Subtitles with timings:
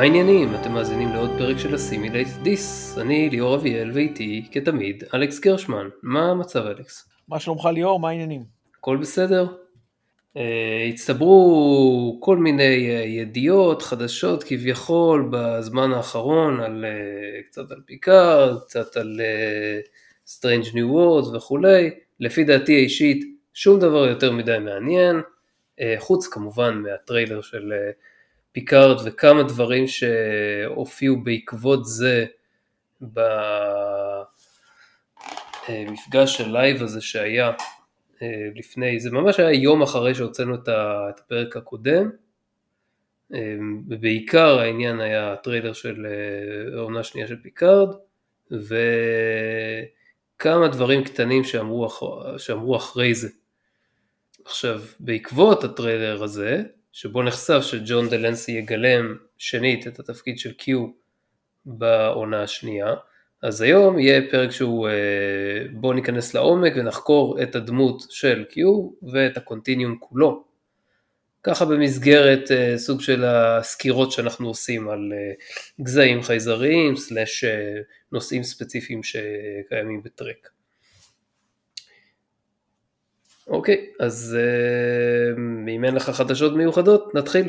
[0.00, 0.54] מה העניינים?
[0.54, 2.98] אתם מאזינים לעוד פרק של Assimilate This.
[2.98, 5.88] אני ליאור אביאל ואיתי, כתמיד, אלכס גרשמן.
[6.02, 7.08] מה המצב אלכס?
[7.28, 8.00] מה שלומך ליאור?
[8.00, 8.44] מה העניינים?
[8.78, 9.46] הכל בסדר?
[10.36, 10.40] Uh,
[10.88, 18.96] הצטברו כל מיני uh, ידיעות, חדשות כביכול בזמן האחרון על uh, קצת על פיקארד, קצת
[18.96, 19.86] על uh,
[20.28, 21.90] Strange New Worlds וכולי.
[22.20, 28.09] לפי דעתי האישית שום דבר יותר מדי מעניין, uh, חוץ כמובן מהטריילר של uh,
[28.52, 32.26] פיקארד וכמה דברים שהופיעו בעקבות זה
[35.68, 37.52] במפגש הלייב הזה שהיה
[38.22, 40.68] אה, לפני, זה ממש היה יום אחרי שהוצאנו את
[41.20, 42.10] הפרק הקודם,
[43.34, 43.56] אה,
[43.88, 46.12] ובעיקר העניין היה הטריילר של אה,
[46.78, 47.88] העונה שנייה של פיקארד,
[48.50, 48.68] וכמה
[50.68, 51.88] דברים קטנים שאמרו,
[52.38, 53.28] שאמרו אחרי זה.
[54.44, 56.62] עכשיו, בעקבות הטריילר הזה,
[56.92, 60.86] שבו נחשף שג'ון דלנסי יגלם שנית את התפקיד של קיו
[61.66, 62.94] בעונה השנייה,
[63.42, 64.92] אז היום יהיה פרק שהוא אה,
[65.72, 70.44] בואו ניכנס לעומק ונחקור את הדמות של קיו ואת הקונטיניום כולו.
[71.42, 75.32] ככה במסגרת אה, סוג של הסקירות שאנחנו עושים על אה,
[75.84, 77.44] גזעים חייזריים, סלאש
[78.12, 80.50] נושאים ספציפיים שקיימים בטרק.
[83.50, 85.42] אוקיי, אז אה,
[85.74, 87.48] אם אין לך חדשות מיוחדות, נתחיל.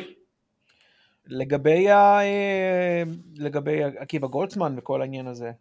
[1.28, 2.22] לגבי, ה...
[2.22, 3.04] אה,
[3.38, 5.52] לגבי עקיבא גולדסמן וכל העניין הזה,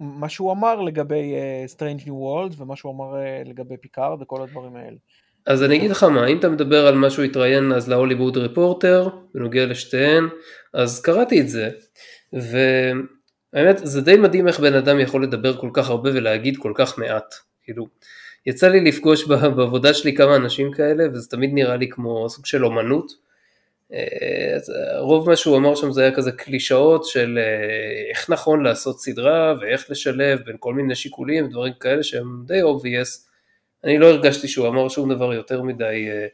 [0.00, 4.76] מה שהוא אמר לגבי uh, Strange New World ומה שהוא אמר לגבי פיקארד וכל הדברים
[4.76, 4.96] האלה.
[5.46, 8.36] אז אני אגיד לך מה, אם אתה מדבר על מה שהוא התראיין אז ל Hollywood
[8.36, 10.24] Reporter בנוגע לשתיהן,
[10.74, 11.70] אז קראתי את זה,
[12.32, 16.98] והאמת זה די מדהים איך בן אדם יכול לדבר כל כך הרבה ולהגיד כל כך
[16.98, 17.86] מעט, כאילו
[18.48, 19.24] יצא לי לפגוש
[19.56, 23.12] בעבודה שלי כמה אנשים כאלה, וזה תמיד נראה לי כמו סוג של אומנות.
[23.92, 24.56] אה,
[24.98, 29.54] רוב מה שהוא אמר שם זה היה כזה קלישאות של אה, איך נכון לעשות סדרה
[29.60, 33.28] ואיך לשלב בין כל מיני שיקולים ודברים כאלה שהם די obvious.
[33.84, 36.26] אני לא הרגשתי שהוא אמר שום דבר יותר מדי אה,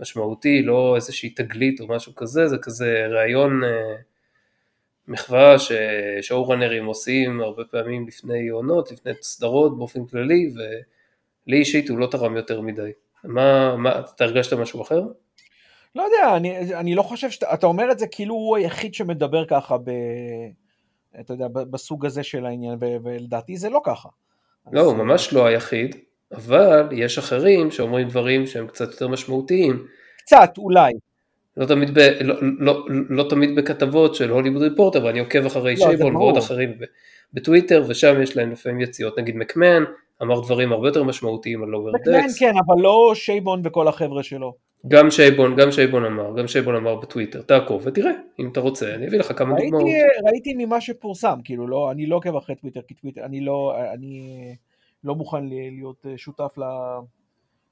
[0.00, 3.60] משמעותי, לא איזושהי תגלית או משהו כזה, זה כזה ראיון
[5.08, 10.60] מחווה ששואו-ראנרים עושים הרבה פעמים לפני עונות, לפני סדרות באופן כללי, ו...
[11.46, 12.90] לי אישית הוא לא תרם יותר מדי.
[13.24, 15.02] מה, מה, אתה הרגשת משהו אחר?
[15.94, 19.44] לא יודע, אני, אני לא חושב שאתה, אתה אומר את זה כאילו הוא היחיד שמדבר
[19.44, 19.90] ככה ב...
[21.20, 24.08] אתה יודע, בסוג הזה של העניין, ולדעתי זה לא ככה.
[24.72, 25.96] לא, הוא ממש לא היחיד,
[26.32, 29.86] אבל יש אחרים שאומרים דברים שהם קצת יותר משמעותיים.
[30.18, 30.92] קצת, אולי.
[31.56, 35.86] לא תמיד, ב, לא, לא, לא תמיד בכתבות של הוליווד ריפורטר, ואני עוקב אחרי לא,
[35.86, 36.78] שייבון ועוד אחרים
[37.32, 39.84] בטוויטר, ושם יש להם לפעמים יציאות, נגיד מקמן,
[40.22, 42.38] אמר דברים הרבה יותר משמעותיים על Lower Decks.
[42.38, 44.54] כן, אבל לא שייבון וכל החבר'ה שלו.
[44.88, 49.08] גם שייבון, גם שייבון אמר, גם שייבון אמר בטוויטר, תעקוב ותראה, אם אתה רוצה, אני
[49.08, 49.86] אביא לך כמה ראיתי, דוגמאות.
[50.24, 54.56] ראיתי ממה שפורסם, כאילו, לא, אני לא עוקב אחרי טוויטר, כי טוויטר, אני לא, אני
[55.04, 56.54] לא מוכן להיות שותף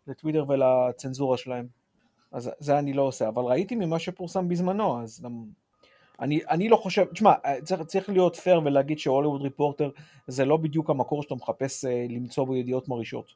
[0.07, 1.67] לטוויטר ולצנזורה שלהם.
[2.33, 5.45] אז זה אני לא עושה, אבל ראיתי ממה שפורסם בזמנו, אז גם...
[6.21, 7.33] אני, אני לא חושב, תשמע,
[7.63, 9.91] צריך, צריך להיות פייר ולהגיד ש Hollywood Reporter
[10.27, 13.33] זה לא בדיוק המקור שאתה מחפש אה, למצוא בו ידיעות מרעישות.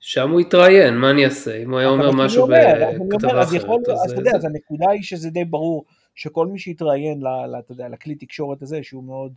[0.00, 1.62] שם הוא התראיין, מה אני אעשה?
[1.62, 3.88] אם הוא היה אומר משהו בכתבה אחרת.
[4.04, 5.84] אז אתה יודע, אז הנקודה היא שזה די ברור
[6.14, 7.22] שכל מי שהתראיין,
[7.58, 9.32] אתה יודע, לכלי תקשורת הזה, שהוא מאוד,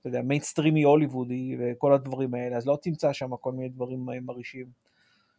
[0.00, 4.66] אתה יודע, מיינסטרימי הוליוודי וכל הדברים האלה, אז לא תמצא שם כל מיני דברים מרעישים.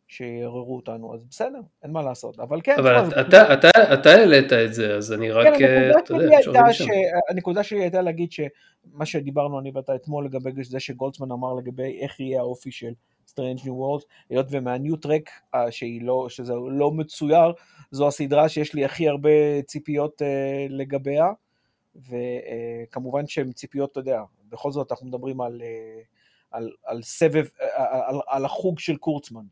[0.08, 2.76] שיערערו אותנו, אז בסדר, אין מה לעשות, אבל כן.
[2.80, 6.74] אבל אתה, אתה, אתה, אתה העלית את זה, אז אני רק, כן, אה, אתה יודע,
[6.74, 6.86] שם.
[7.30, 12.20] הנקודה שלי הייתה להגיד שמה שדיברנו אני ואתה אתמול לגבי זה שגולדסמן אמר לגבי איך
[12.20, 12.94] יהיה האופי של
[13.30, 15.66] Strange New World, היות ומהניו טרק, אה,
[16.02, 17.54] לא, שזה לא מצויר,
[17.92, 20.26] זו הסדרה שיש לי הכי הרבה ציפיות uh,
[20.70, 21.28] לגביה,
[21.96, 25.62] וכמובן שהן ציפיות, אתה יודע, בכל זאת אנחנו מדברים על,
[26.52, 27.46] על, על סבב,
[28.28, 29.44] על החוג של קורצמן.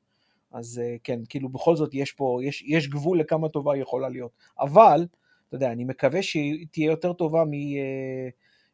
[0.55, 4.09] אז אה, כן, כאילו בכל זאת יש פה, יש, יש גבול לכמה טובה היא יכולה
[4.09, 4.31] להיות.
[4.59, 5.07] אבל,
[5.47, 8.29] אתה יודע, אני מקווה שהיא תהיה יותר טובה מ, אה,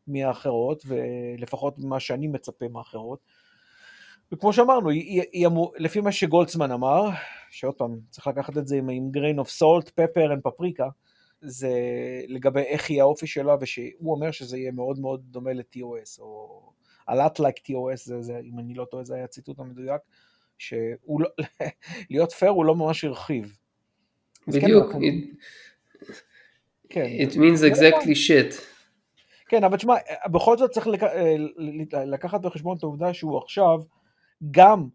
[0.08, 3.20] מהאחרות, ולפחות ממה שאני מצפה מהאחרות.
[4.32, 7.10] וכמו שאמרנו, היא, היא אמור, לפי מה שגולדסמן אמר,
[7.50, 10.86] שעוד פעם, צריך לקחת את זה עם, עם grain of salt, pepper and paprika,
[11.42, 11.72] זה
[12.28, 16.62] לגבי איך יהיה האופי שלה, ושהוא אומר שזה יהיה מאוד מאוד דומה ל-TOS, או
[17.10, 20.02] a lot like TOS, זה, זה, אם אני לא טועה, זה היה הציטוט המדויק.
[20.62, 21.30] שהוא לא,
[22.10, 23.58] להיות פייר הוא לא ממש הרחיב.
[24.46, 24.92] כן, בדיוק.
[26.90, 28.62] כן, it, means exactly shit.
[29.48, 29.94] כן, אבל תשמע,
[30.32, 31.04] בכל זאת צריך לק...
[31.94, 33.80] לקחת בחשבון את העובדה שהוא עכשיו
[34.52, 34.88] גם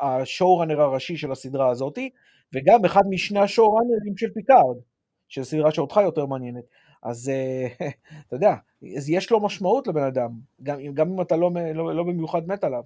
[0.00, 2.10] ה showrunner הראשי של הסדרה הזאתי,
[2.54, 4.76] וגם אחד משני ה showrunnerים של פיקארד,
[5.28, 6.64] שזו סדרה שאותך יותר מעניינת.
[7.02, 7.66] אז אה,
[8.26, 8.54] אתה יודע,
[8.96, 10.30] אז יש לו משמעות לבן אדם,
[10.62, 12.82] גם, גם אם אתה לא, לא, לא במיוחד מת עליו.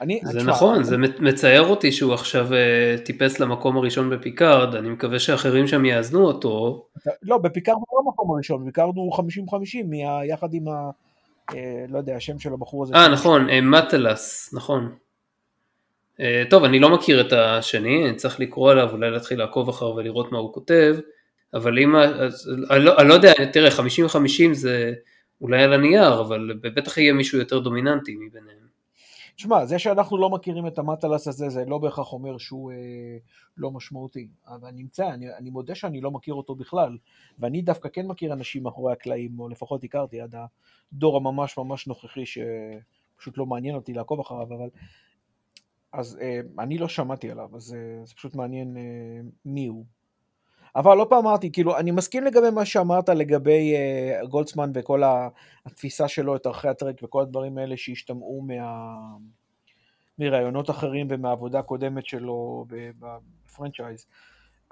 [0.00, 0.84] אני, זה תשמע, נכון, אני...
[0.84, 6.26] זה מצער אותי שהוא עכשיו uh, טיפס למקום הראשון בפיקארד, אני מקווה שאחרים שם יאזנו
[6.26, 6.86] אותו.
[7.22, 9.20] לא, בפיקארד הוא לא המקום הראשון, בפיקארד הוא 50-50,
[10.28, 10.90] יחד עם ה...
[11.50, 11.54] Uh,
[11.88, 12.94] לא יודע, השם של הבחור הזה.
[12.94, 14.92] אה, נכון, uh, מטלס, נכון.
[16.50, 20.32] טוב, אני לא מכיר את השני, אני צריך לקרוא עליו, אולי להתחיל לעקוב אחריו ולראות
[20.32, 20.96] מה הוא כותב,
[21.54, 21.96] אבל אם,
[22.70, 24.92] אני לא, אני לא יודע, תראה, 50-50 זה
[25.40, 28.65] אולי על הנייר, אבל בטח יהיה מישהו יותר דומיננטי מביניהם.
[29.36, 32.76] תשמע, זה שאנחנו לא מכירים את המטלס הזה, זה לא בהכרח אומר שהוא אה,
[33.56, 34.28] לא משמעותי.
[34.46, 36.98] אבל אני נמצא, אני, אני מודה שאני לא מכיר אותו בכלל,
[37.38, 40.34] ואני דווקא כן מכיר אנשים מאחורי הקלעים, או לפחות הכרתי עד
[40.92, 44.68] הדור הממש ממש נוכחי, שפשוט לא מעניין אותי לעקוב אחריו, אבל...
[45.92, 48.82] אז אה, אני לא שמעתי עליו, אז אה, זה פשוט מעניין אה,
[49.44, 49.84] מי הוא.
[50.76, 53.74] אבל לא פעם אמרתי, כאילו, אני מסכים לגבי מה שאמרת לגבי
[54.22, 55.02] uh, גולדסמן וכל
[55.66, 58.96] התפיסה שלו את ערכי הטרק וכל הדברים האלה שהשתמעו מה...
[60.18, 64.06] מרעיונות אחרים ומהעבודה הקודמת שלו ב franchise.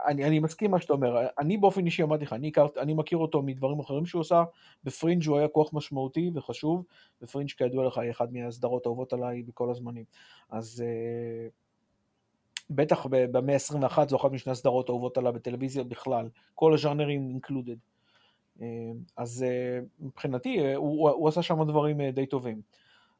[0.07, 3.43] אני, אני מסכים מה שאתה אומר, אני באופן אישי אמרתי לך, אני, אני מכיר אותו
[3.43, 4.45] מדברים אחרים שהוא עושה,
[4.85, 6.85] בפרינג' הוא היה כוח משמעותי וחשוב,
[7.23, 10.05] ופרינג' כידוע לך היא אחת מהסדרות האהובות עליי בכל הזמנים.
[10.51, 11.64] אז uh,
[12.71, 17.77] בטח במאה ה-21 זו אחת משני הסדרות האהובות עליו בטלוויזיה בכלל, כל הז'אנרים אינקלודד.
[18.63, 18.67] אה,
[19.17, 22.61] אז אה, מבחינתי אה, הוא, הוא עשה שם דברים די טובים.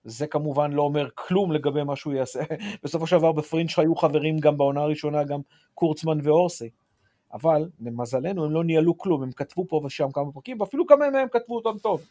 [0.05, 2.41] זה כמובן לא אומר כלום לגבי מה שהוא יעשה.
[2.85, 5.41] בסופו של דבר בפרינג' היו חברים גם בעונה הראשונה, גם
[5.75, 6.71] קורצמן ואורסי.
[7.33, 11.29] אבל למזלנו הם לא ניהלו כלום, הם כתבו פה ושם כמה פרקים, ואפילו כמה מהם
[11.33, 12.09] כתבו אותם טוב.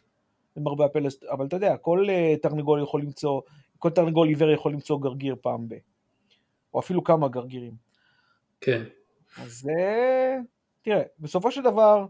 [0.58, 2.08] למרבה הפלס, אבל אתה יודע, כל
[2.42, 3.42] תרנגול יכול למצוא,
[3.80, 5.76] כל תרנגול עיוור יכול למצוא גרגיר פעם ב...
[6.74, 7.74] או אפילו כמה גרגירים.
[8.62, 8.84] כן.
[9.42, 9.70] אז
[10.82, 12.06] תראה, בסופו של דבר,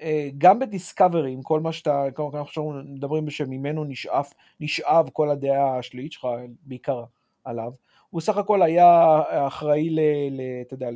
[0.00, 5.78] אה, גם בדיסקאברי, עם כל מה שאתה, אנחנו עכשיו מדברים שממנו נשאף, נשאב כל הדעה
[5.78, 6.26] השלילית שלך,
[6.62, 7.04] בעיקר
[7.44, 7.70] עליו,
[8.10, 10.00] הוא סך הכל היה אחראי ל...
[10.30, 10.88] ל אתה יודע,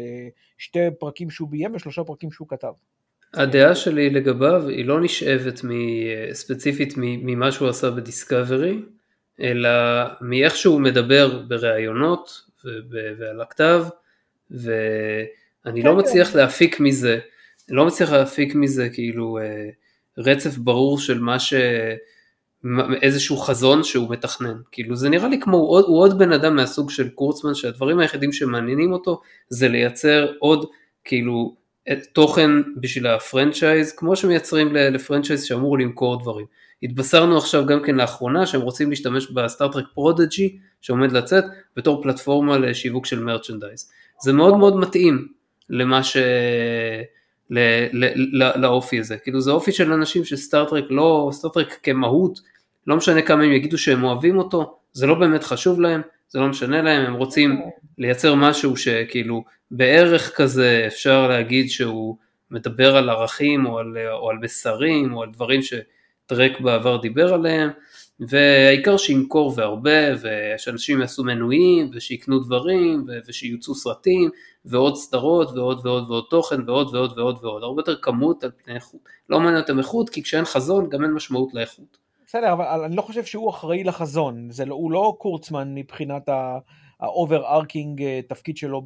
[0.59, 2.73] לשתי פרקים שהוא ביים ושלושה פרקים שהוא כתב.
[3.35, 5.61] הדעה שלי לגביו היא לא נשאבת
[6.33, 8.79] ספציפית ממה שהוא עשה בדיסקאברי,
[9.41, 9.71] אלא
[10.21, 12.50] מאיך שהוא מדבר בראיונות
[13.19, 13.85] ועל הכתב,
[14.51, 16.39] ואני לא כן, מצליח כן.
[16.39, 17.19] להפיק מזה,
[17.69, 19.69] לא מצליח להפיק מזה כאילו אה,
[20.19, 21.55] רצף ברור של מה ש...
[23.03, 26.57] איזשהו חזון שהוא מתכנן, כאילו זה נראה לי כמו, הוא עוד, הוא עוד בן אדם
[26.57, 30.67] מהסוג של קורצמן שהדברים היחידים שמעניינים אותו זה לייצר עוד
[31.05, 31.57] כאילו
[32.13, 36.47] תוכן בשביל ה franchise, כמו שמייצרים ל franchise שאמור למכור דברים.
[36.83, 41.45] התבשרנו עכשיו גם כן לאחרונה שהם רוצים להשתמש ב Star Trek Prodigy שעומד לצאת
[41.77, 43.91] בתור פלטפורמה לשיווק של merchandise.
[44.23, 45.29] זה מאוד מאוד מתאים
[45.71, 46.17] למה ש...
[47.51, 47.59] ל...
[47.93, 48.05] ל...
[48.43, 48.61] ל...
[48.61, 52.41] לאופי הזה, כאילו זה אופי של אנשים ש Star Trek לא, Star Trek כמהות,
[52.87, 56.49] לא משנה כמה הם יגידו שהם אוהבים אותו, זה לא באמת חשוב להם, זה לא
[56.49, 57.61] משנה להם, הם רוצים
[57.99, 62.17] לייצר משהו שכאילו בערך כזה אפשר להגיד שהוא
[62.51, 65.75] מדבר על ערכים או על, או על מסרים או על דברים ש...
[66.31, 67.71] טרק בעבר דיבר עליהם,
[68.21, 74.31] והעיקר שימכור והרבה, ושאנשים יעשו מנויים, ושיקנו דברים, ושיוצאו סרטים,
[74.65, 78.75] ועוד סדרות, ועוד ועוד ועוד תוכן, ועוד ועוד ועוד ועוד, הרבה יותר כמות על פני
[78.75, 79.01] איכות.
[79.31, 81.99] לא מעניין אותם איכות, כי כשאין חזון גם אין משמעות לאיכות.
[82.31, 86.29] בסדר, אבל אני לא חושב שהוא אחראי לחזון, זה לא, הוא לא קורצמן מבחינת.
[87.01, 88.83] ה overarching אה, תפקיד שלו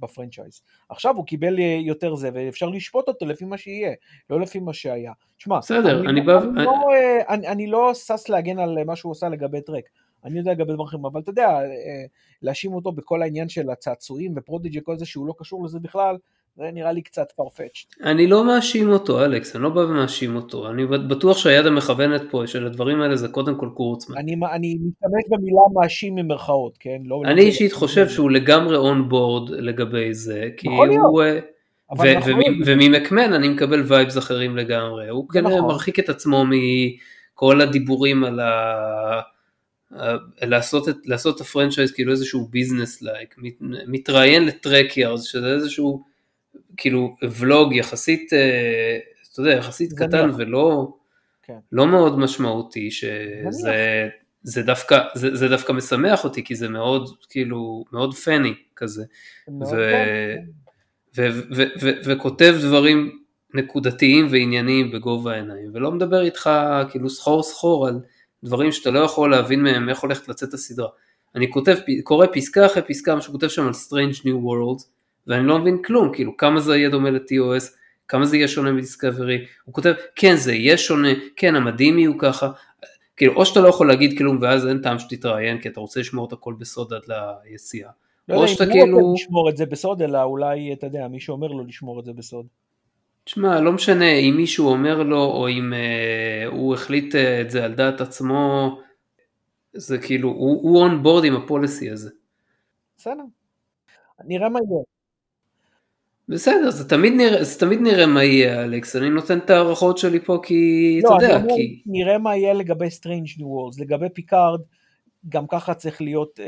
[0.00, 0.62] ב franchise.
[0.88, 3.92] עכשיו הוא קיבל אה, יותר זה, ואפשר לשפוט אותו לפי מה שיהיה,
[4.30, 5.12] לא לפי מה שהיה.
[5.38, 6.38] שמע, בסדר, אני, אני, בא...
[6.38, 9.84] אני, לא, אה, אני, אני לא שש להגן על מה שהוא עושה לגבי טרק.
[10.24, 11.58] אני יודע לגבי דברים אחרים, אבל אתה יודע,
[12.42, 16.16] להאשים אותו בכל העניין של הצעצועים ו Prodigy, כל זה שהוא לא קשור לזה בכלל,
[16.56, 18.04] זה נראה לי קצת farfetched.
[18.04, 20.70] אני לא מאשים אותו, אלכס, אני לא בא ומאשים אותו.
[20.70, 24.16] אני בטוח שהיד המכוונת פה של הדברים האלה זה קודם כל קורצמן.
[24.18, 26.98] אני, אני משתמש במילה מאשים במרכאות, כן?
[27.04, 31.22] לא אני אישית חושב שהוא לגמרי on board לגבי זה, כי הוא...
[31.22, 31.38] אה,
[32.66, 35.60] ומ McMahan אני מקבל vibes אחרים לגמרי, הוא נכון.
[35.60, 39.20] מרחיק את עצמו מכל הדיבורים על ה...
[40.42, 43.36] לעשות את, לעשות את ה franchise כאילו איזשהו business-like,
[43.86, 46.11] מתראיין ל Trekyards שזה איזשהו
[46.76, 48.98] כאילו ולוג יחסית, אה,
[49.32, 50.92] אתה יודע, יחסית קטן ולא
[51.42, 51.58] כן.
[51.72, 54.12] לא מאוד משמעותי, שזה
[54.42, 59.04] זה דווקא, זה, זה דווקא משמח אותי, כי זה מאוד, כאילו, מאוד פני כזה,
[59.48, 59.74] ו,
[61.16, 63.18] ו, ו, ו, וכותב דברים
[63.54, 66.50] נקודתיים וענייניים בגובה העיניים, ולא מדבר איתך
[66.90, 68.00] כאילו סחור סחור על
[68.44, 70.88] דברים שאתה לא יכול להבין מהם איך הולכת לצאת הסדרה.
[71.34, 74.84] אני כותב, קורא פסקה אחרי פסקה, מה שהוא כותב שם על Strange New Worlds,
[75.26, 77.64] ואני לא מבין כלום, כאילו כמה זה יהיה דומה ל-TOS,
[78.08, 82.50] כמה זה יהיה שונה מדיסקאברי, הוא כותב כן זה יהיה שונה, כן המדים יהיו ככה,
[83.16, 86.28] כאילו או שאתה לא יכול להגיד כלום ואז אין טעם שתתראיין כי אתה רוצה לשמור
[86.28, 87.90] את הכל בסוד עד ליציאה.
[88.28, 91.48] לא יודע אם הוא רוצה לשמור את זה בסוד, אלא אולי, אתה יודע, מישהו אומר
[91.48, 92.46] לו לשמור את זה בסוד.
[93.24, 97.64] תשמע, לא משנה אם מישהו אומר לו, או אם אה, הוא החליט אה, את זה
[97.64, 98.78] על דעת עצמו,
[99.72, 102.10] זה כאילו, הוא און בורד עם הפוליסי הזה.
[102.96, 103.22] בסדר,
[104.24, 104.82] נראה מה יהיה.
[106.32, 110.20] בסדר, זה תמיד נראה, זה תמיד נראה מה יהיה, אלכס, אני נותן את ההערכות שלי
[110.20, 111.82] פה כי, לא, אתה יודע, אומר, כי...
[111.86, 114.60] נראה מה יהיה לגבי Strange New Worlds, לגבי פיקארד,
[115.28, 116.40] גם ככה צריך להיות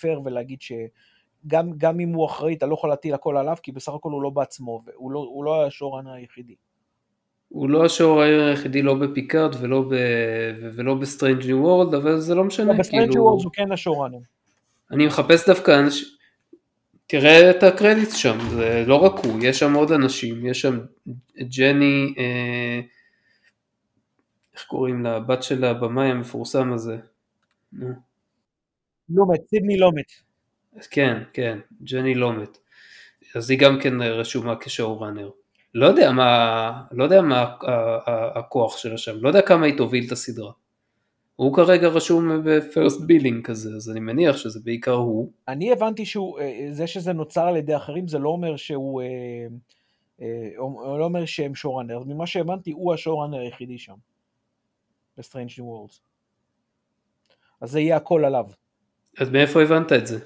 [0.00, 3.56] פייר אה, אה, ולהגיד שגם גם אם הוא אחראי, אתה לא יכול להטיל הכל עליו,
[3.62, 6.54] כי בסך הכל הוא לא בעצמו, והוא לא, הוא לא ה showrunner היחידי.
[7.48, 9.94] הוא לא ה showrunner היחידי לא בפיקארד ולא, ב,
[10.74, 12.72] ולא ב Strange New Worlds, אבל זה לא משנה.
[12.72, 14.18] לא, ב Strange New Worlds הוא כן ה showrunner.
[14.90, 16.08] אני מחפש דווקא אנשים,
[17.06, 20.80] תראה את הקרדיט שם, זה לא רק הוא, יש שם עוד אנשים, יש שם
[21.38, 22.80] ג'ני, אה,
[24.54, 26.96] איך קוראים לה, הבת של הבמאי המפורסם הזה.
[29.08, 30.12] לומט, סידני לומט.
[30.90, 32.58] כן, כן, ג'ני לומט.
[33.34, 35.30] אז היא גם כן רשומה כ showrunner.
[35.74, 37.54] לא יודע מה, לא יודע מה
[38.34, 40.52] הכוח שלה שם, לא יודע כמה היא תוביל את הסדרה.
[41.36, 45.32] הוא כרגע רשום ב first billing כזה, אז אני מניח שזה בעיקר הוא.
[45.48, 49.46] אני הבנתי שהוא, אה, זה שזה נוצר על ידי אחרים זה לא אומר שהוא, אה,
[50.20, 53.94] אה, לא אומר שהם showrunner, ממה שהבנתי הוא ה showrunner היחידי שם,
[55.18, 56.00] ב Strange New Worlds.
[57.60, 58.46] אז זה יהיה הכל עליו.
[59.18, 60.18] אז מאיפה הבנת את זה?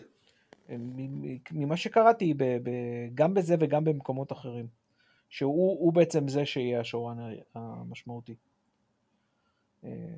[1.51, 2.35] ממה שקראתי,
[3.15, 4.67] גם בזה וגם במקומות אחרים.
[5.29, 8.35] שהוא בעצם זה שיהיה השואו-ראנר המשמעותי.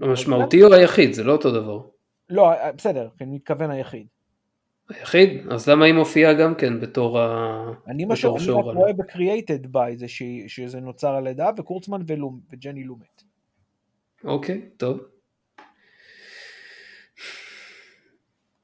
[0.00, 1.12] המשמעותי או היחיד?
[1.12, 1.80] זה לא אותו דבר.
[2.30, 4.06] לא, בסדר, אני מתכוון היחיד.
[4.88, 5.46] היחיד?
[5.50, 7.72] אז למה היא מופיעה גם כן בתור ה...
[7.86, 10.06] אני מה שאני רק רואה ב-Created by זה
[10.46, 12.00] שזה נוצר על ידה וקורצמן
[12.52, 13.22] וג'ני לומט.
[14.24, 15.00] אוקיי, טוב.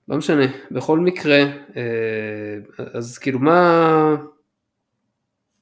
[0.08, 1.38] לא משנה, בכל מקרה,
[1.76, 2.56] אה,
[2.94, 4.16] אז כאילו מה,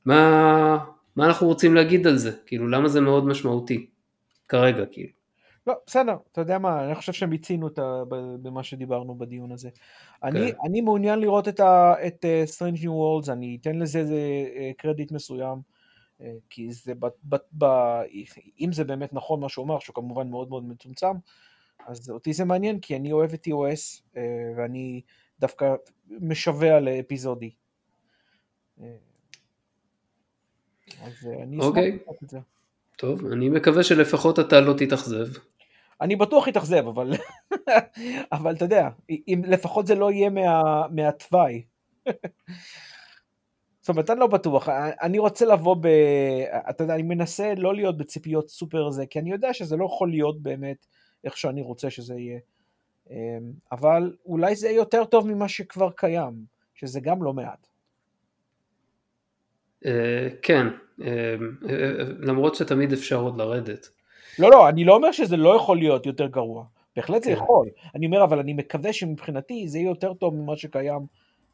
[0.04, 0.78] מה,
[1.16, 2.30] מה אנחנו רוצים להגיד על זה?
[2.46, 3.86] כאילו למה זה מאוד משמעותי
[4.48, 5.23] כרגע כאילו?
[5.66, 7.68] לא, בסדר, אתה יודע מה, אני חושב שמיצינו
[8.42, 9.68] במה שדיברנו בדיון הזה.
[9.68, 10.18] Okay.
[10.22, 10.58] אני, כן.
[10.66, 15.12] אני מעוניין לראות את, ה, את uh, Strange New Worlds, אני אתן לזה uh, קרדיט
[15.12, 15.58] מסוים,
[16.20, 17.64] uh, כי זה, ב, ב, ב,
[18.60, 21.12] אם זה באמת נכון מה שהוא אמר, שהוא כמובן מאוד מאוד מצומצם,
[21.86, 24.18] אז אותי זה מעניין, כי אני אוהב את TOS, uh,
[24.56, 25.00] ואני
[25.40, 25.74] דווקא
[26.10, 27.50] משווע לאפיזודי.
[28.78, 28.82] Uh,
[31.02, 31.68] אז uh, אני אשמח okay.
[31.68, 31.90] אוקיי.
[31.90, 32.38] לראות את זה.
[32.96, 35.26] טוב, אני מקווה שלפחות אתה לא תתאכזב.
[36.00, 37.12] אני בטוח אתאכזב, אבל,
[38.32, 41.62] אבל אתה יודע, אם לפחות זה לא יהיה מה, מהתוואי.
[43.80, 44.68] זאת אומרת, אני לא בטוח,
[45.02, 45.86] אני רוצה לבוא ב...
[46.70, 50.10] אתה יודע, אני מנסה לא להיות בציפיות סופר זה, כי אני יודע שזה לא יכול
[50.10, 50.86] להיות באמת
[51.24, 52.38] איך שאני רוצה שזה יהיה.
[53.10, 57.66] אמ, אבל אולי זה יותר טוב ממה שכבר קיים, שזה גם לא מעט.
[59.86, 60.66] אה, כן,
[61.02, 61.34] אה,
[61.68, 63.88] אה, למרות שתמיד אפשר עוד לרדת.
[64.38, 66.64] לא, לא, אני לא אומר שזה לא יכול להיות יותר גרוע.
[66.96, 67.36] בהחלט זה כן.
[67.36, 67.68] יכול.
[67.94, 71.00] אני אומר, אבל אני מקווה שמבחינתי זה יהיה יותר טוב ממה שקיים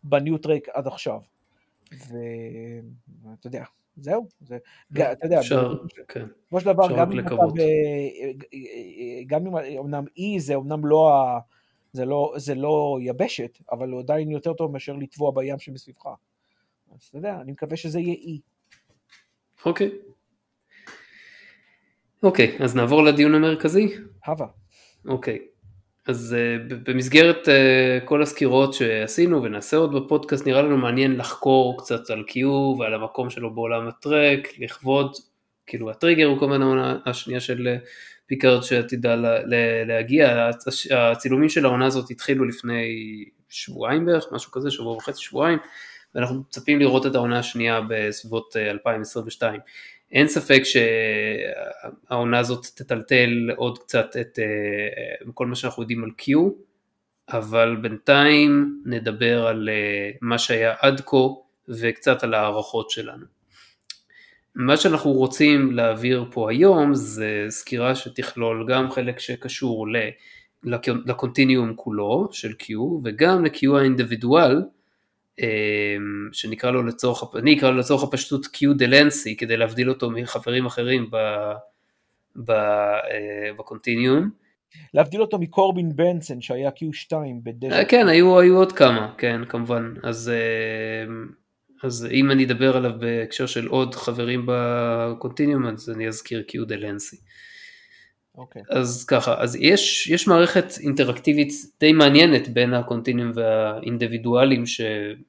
[0.05, 1.21] ב New Trek עד עכשיו.
[1.91, 3.65] ואתה יודע,
[3.97, 4.27] זהו.
[4.41, 4.59] זה,
[4.93, 5.41] אתה יודע,
[6.09, 6.27] כן.
[6.43, 7.63] בסופו של דבר, גם אם אתה, ב...
[9.27, 11.41] גם אם אמנם אי זה אמנם לא, ה...
[11.93, 16.07] זה לא, זה לא יבשת, אבל הוא עדיין יותר טוב מאשר לטבוע בים שמסביבך.
[16.95, 18.41] אז אתה יודע, אני מקווה שזה יהיה אי.
[19.67, 19.91] אוקיי.
[22.23, 23.95] אוקיי, אז נעבור לדיון המרכזי?
[24.27, 24.47] הווה.
[25.07, 25.39] אוקיי,
[26.07, 32.11] אז uh, במסגרת uh, כל הסקירות שעשינו ונעשה עוד בפודקאסט, נראה לנו מעניין לחקור קצת
[32.11, 32.47] על Q
[32.79, 35.13] ועל המקום שלו בעולם הטרק, לכבוד,
[35.67, 37.87] כאילו הטריגר הוא כמובן העונה השנייה של אה,
[38.27, 40.51] פיקארד שעתידה לה, לה, להגיע,
[40.91, 42.85] הצילומים של העונה הזאת התחילו לפני
[43.49, 45.59] שבועיים בערך, משהו כזה, שבוע וחצי, שבועיים,
[46.15, 49.61] ואנחנו מצפים לראות את העונה השנייה בסביבות 2022.
[50.13, 50.63] אין ספק
[52.09, 56.25] שהעונה הזאת תטלטל עוד קצת את אה, כל מה שאנחנו יודעים על Q,
[57.29, 61.17] אבל בינתיים נדבר על אה, מה שהיה עד כה
[61.69, 63.27] וקצת על ההערכות שלנו.
[64.55, 69.87] מה שאנחנו רוצים להעביר פה היום זה סקירה שתכלול גם חלק שקשור
[71.07, 72.75] לקונטיניום כולו של Q
[73.05, 74.63] וגם ל-Q האינדיבידואל
[76.33, 81.11] שנקרא לו לצורך, אני אקרא לו לצורך הפשטות קיו דלנסי כדי להבדיל אותו מחברים אחרים
[81.15, 81.55] אה,
[83.57, 84.31] בקונטיניום.
[84.95, 87.85] להבדיל אותו מקורבין בנסון שהיה Q2 בדשא.
[87.85, 89.95] כן, היו, היו עוד כמה, כן, כמובן.
[90.03, 90.33] אז,
[91.09, 91.29] אמ,
[91.83, 97.17] אז אם אני אדבר עליו בהקשר של עוד חברים בקונטיניום, אז אני אזכיר קיו דלנסי.
[98.41, 98.63] אוקיי.
[98.71, 104.81] אז ככה, אז יש, יש מערכת אינטראקטיבית די מעניינת בין הקונטיניום והאינדיבידואלים ש,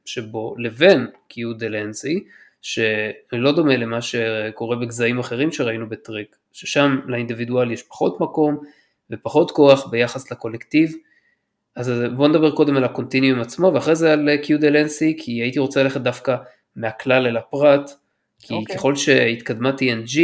[0.06, 2.24] שבו, לבין קיו דלנסי,
[2.62, 8.58] שלא דומה למה שקורה בגזעים אחרים שראינו בטרק, ששם לאינדיבידואל יש פחות מקום
[9.12, 10.96] ופחות כוח ביחס לקולקטיב.
[11.75, 15.32] אז בואו נדבר קודם על ה Continuum עצמו ואחרי זה על Q de Lancie, כי
[15.32, 16.36] הייתי רוצה ללכת דווקא
[16.75, 17.91] מהכלל אל הפרט,
[18.39, 18.58] כי אוקיי.
[18.58, 18.75] אוקיי.
[18.75, 20.20] ככל שהתקדמה TNG,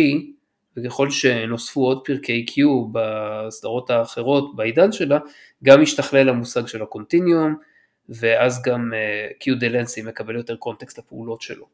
[0.77, 2.53] וככל שנוספו עוד פרקי Q
[2.91, 5.19] בסדרות האחרות בעידן שלה,
[5.63, 7.56] גם השתכלל המושג של ה Continuum,
[8.10, 11.65] ואז גם אה, Q de Lancie מקבל יותר קונטקסט לפעולות שלו.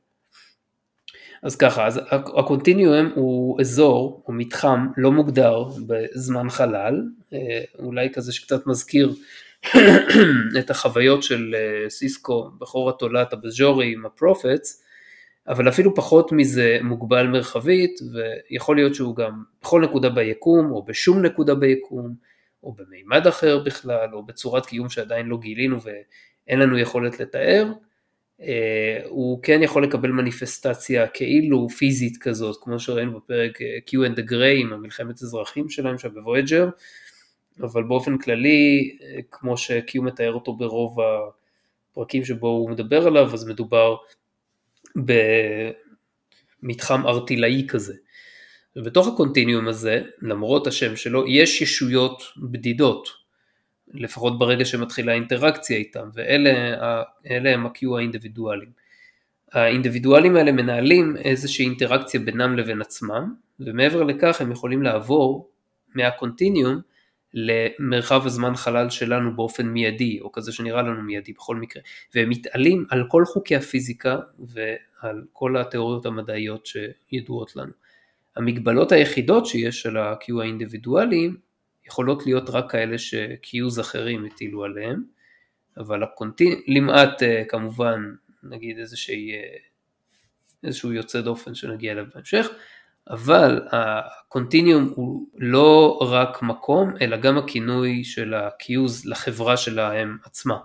[1.43, 7.39] אז ככה, אז ה Continuum הוא אזור או מתחם לא מוגדר בזמן חלל, אה,
[7.79, 9.13] אולי כזה שקצת מזכיר
[10.60, 14.83] את החוויות של אה, סיסקו בחור התולעת הבז'ורי עם הפרופטס,
[15.48, 21.22] אבל אפילו פחות מזה מוגבל מרחבית, ויכול להיות שהוא גם בכל נקודה ביקום, או בשום
[21.22, 22.16] נקודה ביקום,
[22.64, 27.72] או במימד אחר בכלל, או בצורת קיום שעדיין לא גילינו ואין לנו יכולת לתאר,
[28.42, 34.18] אה, הוא כן יכול לקבל מניפסטציה כאילו פיזית כזאת, כמו שראינו בפרק אה, Q and
[34.20, 36.70] the Gray עם המלחמת אזרחים שלהם שם בוויג'ר,
[37.62, 40.98] אבל באופן כללי, אה, כמו ש-Q מתאר אותו ברוב
[41.92, 43.96] הפרקים שבו הוא מדבר עליו, אז מדובר
[46.64, 47.94] במתחם ארטילאי כזה.
[48.76, 53.10] ובתוך הקונטיניום הזה, למרות השם שלו, יש ישויות בדידות,
[53.94, 58.70] לפחות ברגע שמתחילה האינטראקציה איתם, ואלה הם ה-Q האינדיבידואלים.
[59.52, 65.50] האינדיבידואלים האלה מנהלים איזושהי אינטראקציה בינם לבין עצמם, ומעבר לכך הם יכולים לעבור
[65.96, 66.82] מהקונטיניום
[67.33, 71.81] למרחב הזמן חלל שלנו באופן מיידי, או כזה שנראה לנו מיידי בכל מקרה,
[72.15, 77.72] והם מתעלים על כל חוקי הפיזיקה ועל כל התיאוריות המדעיות שידועות לנו.
[78.35, 81.37] המגבלות היחידות שיש על ה-Q האינדיבידואליים
[81.85, 85.03] יכולות להיות רק כאלה ש-Qs אחרים הטילו עליהם,
[85.77, 86.61] אבל הקונטינ...
[86.67, 88.01] למעט אה, כמובן
[88.43, 89.57] נגיד איזושהי, אה,
[90.63, 92.48] איזשהו יוצא דופן שנגיע אליו בהמשך,
[93.09, 100.57] אבל ה Continuum הוא לא רק מקום, אלא גם הכינוי של ה-Qs לחברה שלהם עצמה.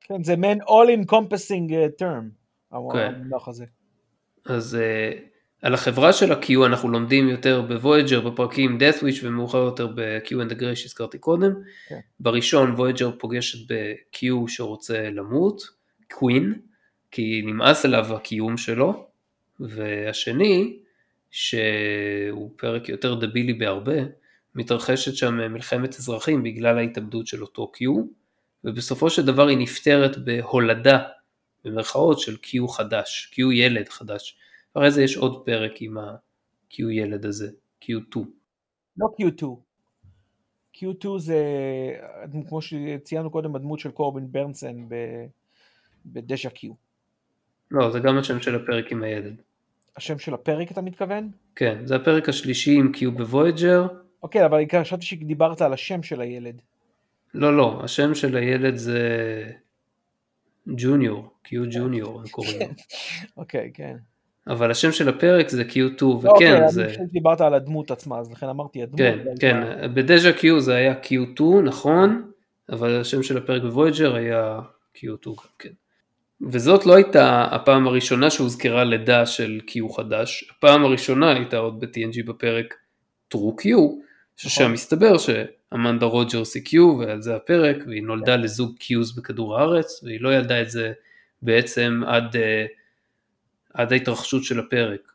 [0.00, 2.24] כן, זה מעין all encompassing אה, term,
[2.92, 3.14] כן.
[3.14, 3.64] המונח הזה.
[4.44, 5.18] אז אה,
[5.62, 10.28] על החברה של ה-Q אנחנו לומדים יותר ב Voyager בפרקים Death Wish ומאוחר יותר ב-Q
[10.28, 11.52] and the Grey שהזכרתי קודם.
[11.88, 11.98] כן.
[12.20, 15.62] בראשון Voyager פוגשת ב-Q שרוצה למות,
[16.12, 16.54] קווין,
[17.10, 19.06] כי נמאס עליו הקיום שלו,
[19.60, 20.78] והשני,
[21.32, 23.96] שהוא פרק יותר דבילי בהרבה,
[24.54, 27.80] מתרחשת שם מלחמת אזרחים בגלל ההתאבדות של אותו Q,
[28.64, 30.98] ובסופו של דבר היא נפתרת בהולדה,
[31.64, 34.36] במרכאות, של Q חדש, Q ילד חדש.
[34.74, 37.50] אחרי זה יש עוד פרק עם ה-Q ילד הזה,
[37.84, 38.18] Q2.
[38.96, 39.44] לא Q2.
[40.76, 41.38] Q2 זה,
[42.48, 44.86] כמו שציינו קודם, הדמות של קורבין ברנסן
[46.06, 46.68] בדשא Q.
[47.70, 49.42] לא, זה גם השם של הפרק עם הילד.
[49.96, 51.30] השם של הפרק אתה מתכוון?
[51.56, 53.86] כן, זה הפרק השלישי עם קיו בוויג'ר.
[54.22, 56.62] אוקיי, אבל חשבתי שדיברת על השם של הילד.
[57.34, 58.98] לא, לא, השם של הילד זה
[60.66, 62.66] ג'וניור, קיו ג'וניור הם קוראים לו.
[63.36, 63.96] אוקיי, כן.
[64.46, 66.82] אבל השם של הפרק זה Q2, וכן אוקיי, זה...
[66.82, 68.98] אוקיי, אני דיברת על הדמות עצמה, אז לכן אמרתי הדמות.
[68.98, 72.30] כן, כן, ב Deja Q זה היה Q2, נכון,
[72.68, 74.60] אבל השם של הפרק ב Voyager היה
[74.96, 75.68] Q2 גם כן.
[76.42, 82.26] וזאת לא הייתה הפעם הראשונה שהוזכרה לידה של Q חדש, הפעם הראשונה הייתה עוד ב-TNG
[82.26, 82.74] בפרק
[83.34, 83.66] True Q,
[84.36, 84.72] ששם נכון.
[84.72, 88.40] מסתבר שאמנדה רוג'רס היא Q ועל זה הפרק, והיא נולדה כן.
[88.40, 90.92] לזוג Qs בכדור הארץ, והיא לא ידעה את זה
[91.42, 92.38] בעצם עד, אה,
[93.74, 95.12] עד ההתרחשות של הפרק.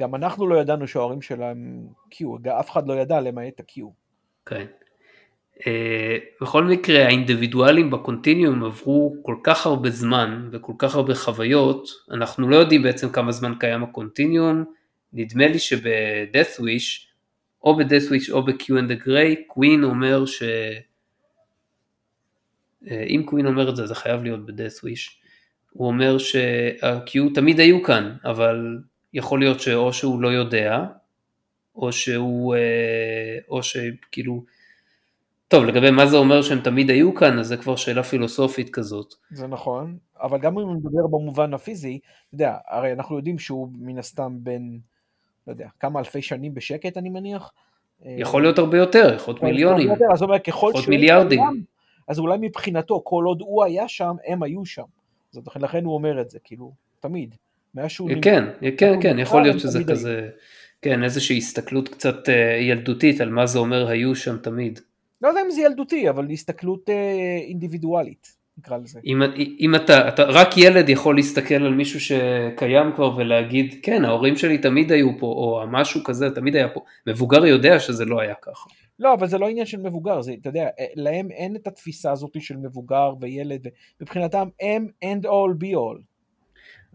[0.00, 3.82] גם אנחנו לא ידענו שההורים שלהם Q, אף אחד לא ידע למעט ה-Q.
[4.46, 4.56] כן.
[4.56, 4.64] אה,
[6.42, 12.56] בכל מקרה האינדיבידואלים בקונטיניום עברו כל כך הרבה זמן וכל כך הרבה חוויות, אנחנו לא
[12.56, 14.64] יודעים בעצם כמה זמן קיים הקונטיניום,
[15.12, 17.06] נדמה לי שבdeath wish,
[17.64, 20.42] או ב-death wish או ב-Q and the Grey, קווין אומר ש...
[22.90, 25.10] אה, אם קווין אומר את זה זה חייב להיות ב-death wish,
[25.70, 28.78] הוא אומר שה-Q תמיד היו כאן, אבל
[29.14, 30.84] יכול להיות שאו שהוא לא יודע,
[31.76, 34.44] או שהוא, אה, או שכאילו,
[35.50, 39.14] טוב, לגבי מה זה אומר שהם תמיד היו כאן, אז זה כבר שאלה פילוסופית כזאת.
[39.30, 43.98] זה נכון, אבל גם אם נדבר במובן הפיזי, אתה יודע, הרי אנחנו יודעים שהוא מן
[43.98, 44.78] הסתם בין,
[45.46, 47.52] לא יודע, כמה אלפי שנים בשקט אני מניח.
[48.04, 49.88] יכול להיות הרבה יותר, יכול להיות מיליונים.
[49.88, 51.40] יותר, אז אומר, ככל שהוא מיליארדים.
[52.08, 54.84] אז אולי מבחינתו, כל עוד הוא היה שם, הם היו שם.
[55.30, 56.72] זאת לכן הוא אומר את זה, כאילו.
[57.00, 57.34] תמיד.
[57.88, 58.10] שהוא...
[58.22, 58.44] כן,
[58.78, 60.28] כן, כן, יכול להיות שזה כזה,
[60.82, 64.80] כן, איזושהי הסתכלות קצת אה, ילדותית על מה זה אומר היו שם תמיד.
[65.22, 69.00] לא יודע אם זה ילדותי, אבל הסתכלות אה, אינדיבידואלית, נקרא לזה.
[69.06, 69.22] אם,
[69.60, 74.58] אם אתה, אתה, רק ילד יכול להסתכל על מישהו שקיים כבר ולהגיד, כן, ההורים שלי
[74.58, 76.80] תמיד היו פה, או משהו כזה תמיד היה פה.
[77.06, 78.70] מבוגר יודע שזה לא היה ככה.
[78.98, 82.12] לא, אבל זה לא עניין של מבוגר, זה, אתה יודע, אה, להם אין את התפיסה
[82.12, 83.66] הזאת של מבוגר וילד,
[84.00, 86.02] מבחינתם הם end all be all.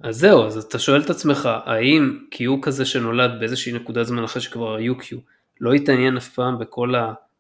[0.04, 4.42] אז זהו, אז אתה שואל את עצמך, האם קיו כזה שנולד באיזושהי נקודת זמן אחרי
[4.42, 5.18] שכבר היו קיו,
[5.62, 6.94] לא התעניין אף פעם בכל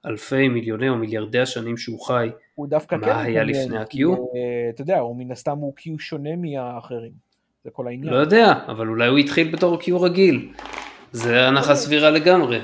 [0.06, 4.10] האלפי, מיליוני או מיליארדי השנים שהוא חי, הוא דווקא מה כן היה מתעניין, לפני ה-Q?
[4.10, 7.12] אה, אתה יודע, הוא מן הסתם הוא קיו שונה מהאחרים,
[7.64, 8.14] זה כל העניין.
[8.14, 10.52] לא יודע, אבל אולי הוא התחיל בתור קיו רגיל.
[11.12, 12.60] זה הנחה סבירה לגמרי.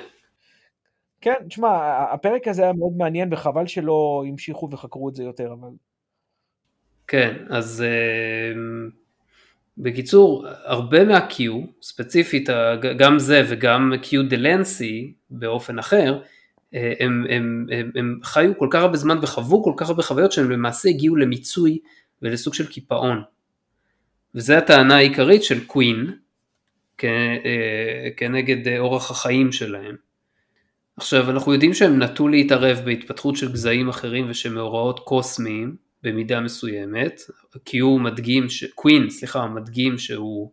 [1.22, 5.70] כן, תשמע, הפרק הזה היה מאוד מעניין וחבל שלא המשיכו וחקרו את זה יותר, אבל...
[7.08, 8.62] כן, אז אה,
[9.78, 11.42] בקיצור, הרבה מה-Q,
[11.82, 12.50] ספציפית
[12.98, 16.22] גם זה וגם Q דלנסי באופן אחר,
[16.74, 20.52] הם, הם, הם, הם חיו כל כך הרבה זמן וחוו כל כך הרבה חוויות שהם
[20.52, 21.80] למעשה הגיעו למיצוי
[22.22, 23.22] ולסוג של קיפאון.
[24.36, 26.12] וזו הטענה העיקרית של קווין
[26.98, 27.06] כ-
[27.46, 29.96] אה, כנגד אה, אורח החיים שלהם.
[30.98, 37.22] עכשיו אנחנו יודעים שהם נטו להתערב בהתפתחות של גזעים אחרים ושמאורעות קוסמיים במידה מסוימת,
[37.66, 38.64] כי הוא מדגים, ש...
[38.64, 40.52] קווין, סליחה, מדגים שהוא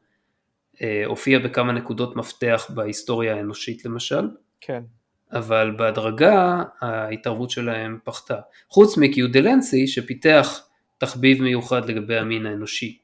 [0.83, 4.29] אה, הופיע בכמה נקודות מפתח בהיסטוריה האנושית למשל,
[4.61, 4.83] כן.
[5.33, 8.41] אבל בהדרגה ההתערבות שלהם פחתה.
[8.69, 10.61] חוץ מקיודלנסי שפיתח
[10.99, 12.99] תחביב מיוחד לגבי המין האנושי.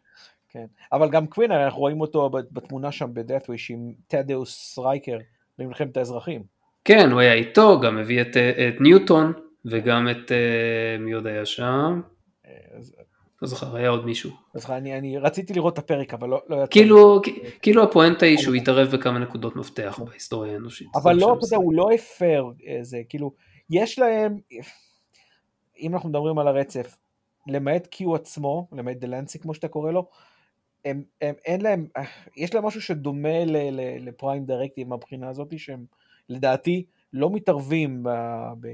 [0.48, 0.66] כן.
[0.92, 5.18] אבל גם קווין, אנחנו רואים אותו בתמונה שם ב Death Wish עם טדאוס רייקר
[5.58, 6.42] במלחמת האזרחים.
[6.84, 9.32] כן, הוא היה איתו, גם הביא את, אה, את ניוטון
[9.64, 12.00] וגם את, אה, מי עוד היה שם?
[12.78, 12.93] אז,
[13.44, 14.30] לא זוכר, היה עוד מישהו.
[14.54, 16.66] אז אני, אני רציתי לראות את הפרק, אבל לא, לא יצא.
[16.70, 17.20] כאילו,
[17.62, 20.88] כאילו הפואנטה היא שהוא התערב בכמה נקודות מפתח בהיסטוריה האנושית.
[20.94, 23.33] אבל זה לא, אתה יודע, הוא לא הפר איזה, כאילו,
[23.70, 24.38] יש להם,
[25.78, 26.96] אם אנחנו מדברים על הרצף,
[27.46, 30.09] למעט קיו עצמו, למעט דלנסי כמו שאתה קורא לו,
[30.85, 31.87] הם, הם, אין להם,
[32.37, 35.85] יש להם משהו שדומה ל, ל, לפריים דירקטיב מהבחינה הזאת, שהם
[36.28, 38.09] לדעתי לא מתערבים ב,
[38.61, 38.68] ב,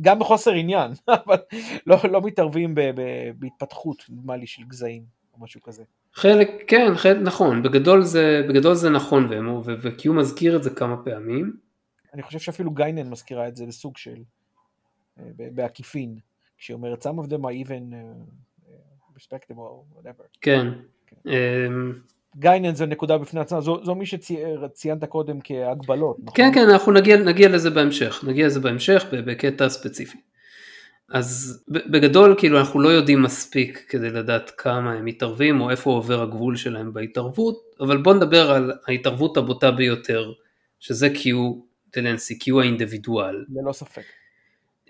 [0.00, 0.90] גם בחוסר עניין,
[1.26, 1.36] אבל
[1.86, 5.02] לא, לא מתערבים ב, ב, בהתפתחות, נדמה לי, של גזעים
[5.34, 5.84] או משהו כזה.
[6.14, 10.70] חלק, כן, חלק, נכון, בגדול זה, בגדול זה נכון, והם- ו- וקיו מזכיר את זה
[10.70, 11.56] כמה פעמים.
[12.14, 14.22] אני חושב שאפילו גיינן מזכירה את זה בסוג של,
[15.18, 16.18] אה, בעקיפין,
[16.58, 18.68] כשהיא אומרת some of them are even uh,
[19.18, 20.22] respectable or whatever.
[20.40, 20.66] כן.
[21.26, 21.92] אמ,
[22.36, 26.36] גיינן זה נקודה בפני עצמה, זו, זו מי שציינת קודם כהגבלות, נכון?
[26.36, 30.18] כן, כן, אנחנו נגיע, נגיע לזה בהמשך, נגיע לזה בהמשך בקטע ספציפי.
[31.08, 36.22] אז בגדול, כאילו, אנחנו לא יודעים מספיק כדי לדעת כמה הם מתערבים, או איפה עובר
[36.22, 40.32] הגבול שלהם בהתערבות, אבל בואו נדבר על ההתערבות הבוטה ביותר,
[40.80, 41.52] שזה קיו
[41.96, 43.44] דלנסי, קיו האינדיבידואל.
[43.54, 44.02] ללא ספק.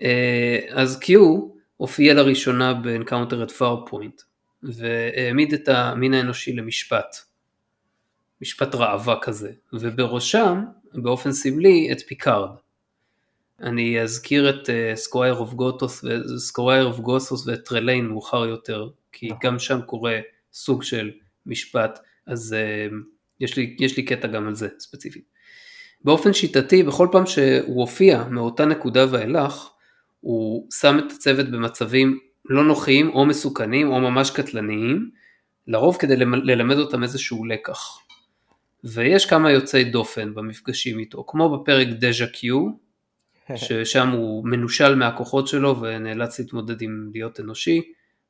[0.01, 4.21] אה, אז קיו הופיע לראשונה ב Encounter at Farpoint
[4.63, 7.15] והעמיד את המין האנושי למשפט,
[8.41, 12.49] משפט ראווה כזה, ובראשם באופן סמלי את פיקארד.
[13.61, 16.05] אני אזכיר את Squire of Gothos
[16.37, 19.39] Squire of Gothos ואת טרליין מאוחר יותר, כי נכון.
[19.43, 20.19] גם שם קורה
[20.53, 21.11] סוג של
[21.45, 22.55] משפט, אז
[22.89, 22.93] uh,
[23.39, 25.23] יש, לי, יש לי קטע גם על זה ספציפית.
[26.03, 29.69] באופן שיטתי, בכל פעם שהוא הופיע מאותה נקודה ואילך,
[30.19, 35.09] הוא שם את הצוות במצבים לא נוחים או מסוכנים או ממש קטלניים,
[35.67, 37.99] לרוב כדי למ- ללמד אותם איזשהו לקח.
[38.93, 42.67] ויש כמה יוצאי דופן במפגשים איתו, כמו בפרק דז'ה קיו,
[43.55, 47.81] ששם הוא מנושל מהכוחות שלו ונאלץ להתמודד עם להיות אנושי,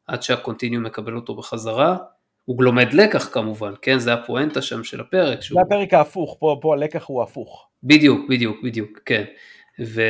[0.07, 1.97] עד שה Continuum מקבל אותו בחזרה.
[2.45, 3.99] הוא לומד לקח כמובן, כן?
[3.99, 5.41] זה הפואנטה שם של הפרק.
[5.41, 7.67] שהוא- זה הפרק ההפוך, פה, פה הלקח הוא הפוך.
[7.83, 9.23] בדיוק, בדיוק, בדיוק, כן.
[9.85, 10.01] ו...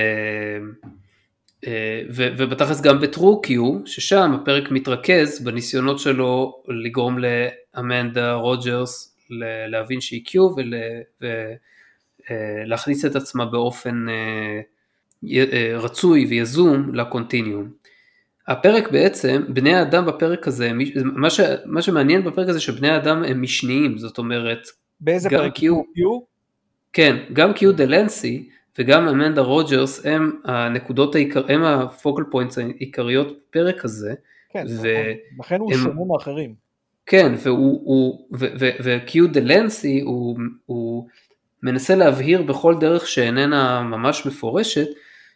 [1.68, 2.28] אה, ו...
[2.38, 9.17] ובתכלס גם ב True Q, ששם הפרק מתרכז בניסיונות שלו לגרום לאמנדה רוג'רס
[9.70, 10.48] להבין שהיא קיו
[12.30, 14.62] ולהכניס את עצמה באופן אה,
[15.54, 17.72] אה, רצוי ויזום ל Continuum.
[18.48, 20.72] הפרק בעצם, בני האדם בפרק הזה,
[21.04, 21.40] מה, ש...
[21.66, 24.68] מה שמעניין בפרק הזה שבני האדם הם משניים, זאת אומרת,
[25.00, 25.54] באיזה גם פרק?
[25.56, 25.82] קיו.
[25.94, 26.20] קיו?
[26.94, 33.28] כן, גם קיו דלנסי וגם אמנדה רוג'רס הם הנקודות העיקר, הם ה focal points העיקריות
[33.50, 34.14] בפרק הזה,
[34.50, 34.86] כן, ו- נכון.
[35.40, 36.67] לכן הוא הם- שונה מאחרים.
[37.08, 37.34] כן,
[38.84, 41.08] וקיו דלנסי הוא, הוא
[41.64, 44.88] מנסה להבהיר בכל דרך שאיננה ממש מפורשת,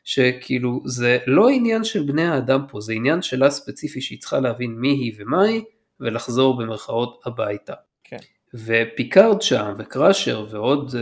[0.04, 4.72] שכאילו זה לא עניין של בני האדם פה, זה עניין שלה ספציפי שהיא צריכה להבין
[4.72, 5.62] מי היא ומה היא,
[6.00, 7.74] ולחזור במרכאות הביתה.
[8.04, 8.18] כן.
[8.54, 11.02] ופיקארד שם וקראשר ועוד, אה,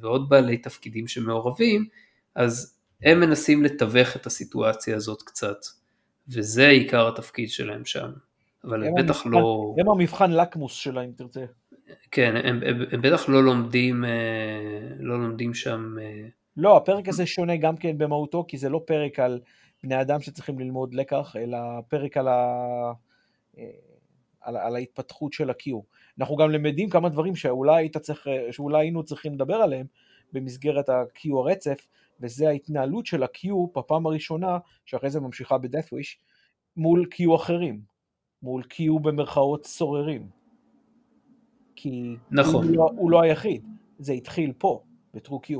[0.00, 1.86] ועוד בעלי תפקידים שמעורבים,
[2.34, 5.56] אז הם מנסים לתווך את הסיטואציה הזאת קצת,
[6.28, 8.10] וזה עיקר התפקיד שלהם שם.
[8.64, 9.74] אבל הם בטח המבחן, לא...
[9.78, 11.44] הם המבחן לקמוס שלה אם תרצה.
[12.10, 14.10] כן, הם, הם, הם בטח לא לומדים, אה,
[14.98, 15.96] לא לומדים שם...
[16.00, 19.40] אה, לא, הפרק הזה שונה גם כן במהותו, כי זה לא פרק על
[19.82, 22.52] בני אדם שצריכים ללמוד לקח, אלא פרק על, ה...
[23.58, 23.70] אה,
[24.40, 25.70] על, על ההתפתחות של ה-Q.
[26.18, 29.86] אנחנו גם למדים כמה דברים שאולי, צריך, שאולי היינו צריכים לדבר עליהם
[30.32, 31.86] במסגרת ה-Q הרצף,
[32.20, 36.16] וזה ההתנהלות של ה-Q בפעם הראשונה, שאחרי זה ממשיכה ב-Death Wish,
[36.76, 37.93] מול Q אחרים,
[38.44, 40.22] מול Q במרכאות סוררים.
[41.76, 42.66] כי נכון.
[42.66, 43.66] הוא, לא, הוא לא היחיד,
[43.98, 44.82] זה התחיל פה,
[45.14, 45.54] ב-True Q.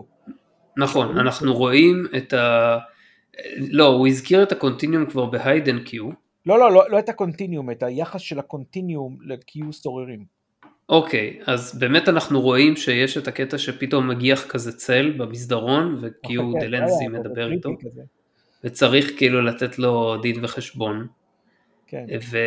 [0.77, 2.79] נכון, אנחנו רואים את ה...
[3.71, 6.09] לא, הוא הזכיר את הקונטיניום כבר בהיידן קיו.
[6.47, 10.25] לא, לא, לא, לא את הקונטיניום, את היחס של הקונטיניום ל-Q סוררים.
[10.89, 17.09] אוקיי, אז באמת אנחנו רואים שיש את הקטע שפתאום מגיח כזה צל במסדרון, וקיו היה,
[17.11, 18.03] מדבר איתו, כזה.
[18.65, 21.07] וצריך כאילו לתת לו דין וחשבון.
[21.95, 22.07] כן.
[22.31, 22.39] ו...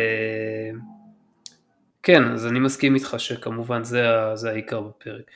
[2.02, 5.30] כן, אז אני מסכים איתך שכמובן זה, ה- זה העיקר בפרק.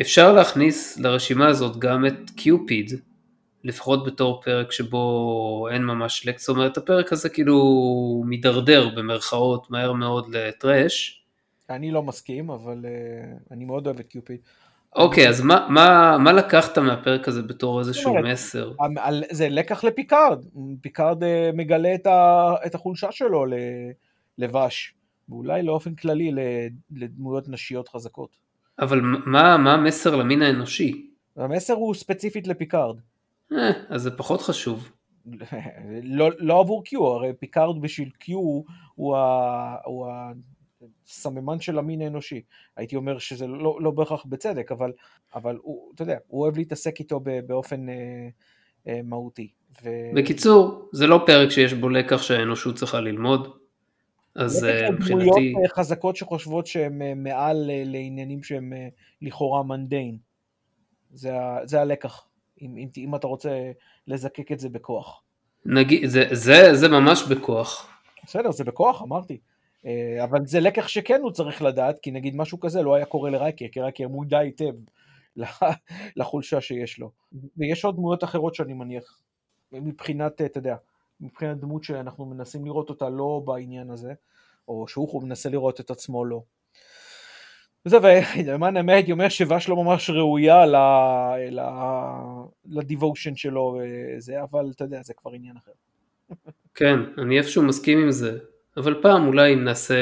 [0.00, 2.92] אפשר להכניס לרשימה הזאת גם את קיופיד,
[3.64, 9.92] לפחות בתור פרק שבו אין ממש לקט, זאת אומרת הפרק הזה כאילו מידרדר במרכאות מהר
[9.92, 11.24] מאוד לטרש.
[11.70, 14.40] אני לא מסכים, אבל uh, אני מאוד אוהב את קיופיד.
[14.96, 18.72] אוקיי, אז מה, מה, מה לקחת מהפרק הזה בתור איזשהו אומרת, מסר?
[19.30, 20.44] זה לקח לפיקארד,
[20.80, 23.54] פיקארד אה, מגלה את, ה, את החולשה שלו ל-
[24.38, 24.94] לווש,
[25.28, 26.30] ואולי באופן כללי
[26.90, 28.36] לדמויות נשיות חזקות.
[28.78, 31.06] אבל מה, מה המסר למין האנושי?
[31.36, 32.96] המסר הוא ספציפית לפיקארד,
[33.52, 34.92] אה, אז זה פחות חשוב.
[36.02, 38.32] לא, לא עבור Q, הרי פיקארד בשביל Q
[38.94, 40.06] הוא, ה, הוא
[41.06, 42.42] הסממן של המין האנושי.
[42.76, 44.92] הייתי אומר שזה לא, לא בהכרח בצדק, אבל,
[45.34, 47.94] אבל הוא, אתה יודע, הוא אוהב להתעסק איתו באופן אה,
[48.88, 49.50] אה, מהותי.
[49.82, 49.88] ו...
[50.14, 53.48] בקיצור, זה לא פרק שיש בו לקח שהאנושות צריכה ללמוד,
[54.34, 58.88] אז אה, מבחינתי, דמויות אה, חזקות שחושבות שהן אה, מעל אה, לעניינים שהם אה,
[59.22, 60.18] לכאורה מנדיין.
[61.12, 61.32] זה,
[61.64, 62.26] זה הלקח,
[62.62, 63.70] אם, אם, אם אתה רוצה
[64.06, 65.22] לזקק את זה בכוח.
[65.66, 67.88] נגיד, זה, זה, זה ממש בכוח.
[68.24, 69.38] בסדר, זה בכוח, אמרתי.
[69.86, 73.30] אה, אבל זה לקח שכן הוא צריך לדעת, כי נגיד משהו כזה לא היה קורה
[73.30, 74.74] לרייקר, כי רייקר מודע היטב
[76.16, 77.10] לחולשה שיש לו.
[77.56, 79.20] ויש עוד דמויות אחרות שאני מניח,
[79.72, 80.76] מבחינת, אה, אתה יודע,
[81.20, 84.12] מבחינת דמות שאנחנו מנסים לראות אותה לא בעניין הזה,
[84.68, 86.42] או שהוא מנסה לראות את עצמו לא.
[87.86, 90.64] וזה, ולמען האמת הייתי אומר שוש לא ממש ראויה
[92.66, 93.78] לדיבושן שלו
[94.16, 95.72] וזה, אבל אתה יודע, זה כבר עניין אחר.
[96.74, 98.38] כן, אני איפשהו מסכים עם זה,
[98.78, 99.94] אבל פעם אולי אם נעשה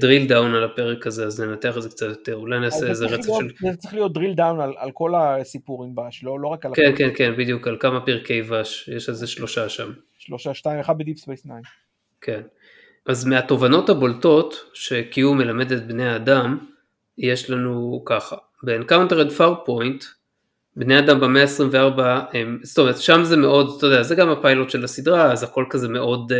[0.00, 3.14] drill down על הפרק הזה, אז ננתח את זה קצת יותר, אולי נעשה איזה זה
[3.14, 3.44] רצף צריך של...
[3.44, 6.66] להיות- זה צריך להיות drill down על, על כל הסיפור עם ווש, לא, לא רק
[6.66, 6.98] על כן, הפרק.
[6.98, 9.92] כן, כן, בדיוק, על כמה פרקי ווש, יש איזה שלושה שם.
[10.18, 11.52] שלושה, שתיים, אחד ב Deep Space 9.
[12.20, 12.40] כן.
[13.06, 16.58] אז מהתובנות הבולטות שקיו מלמד את בני האדם,
[17.18, 20.04] יש לנו ככה, ב-Encounter at Far Point,
[20.76, 22.00] בני אדם במאה ה-24,
[22.32, 25.64] הם, זאת אומרת, שם זה מאוד, אתה יודע, זה גם הפיילוט של הסדרה, אז הכל
[25.70, 26.38] כזה מאוד, אה,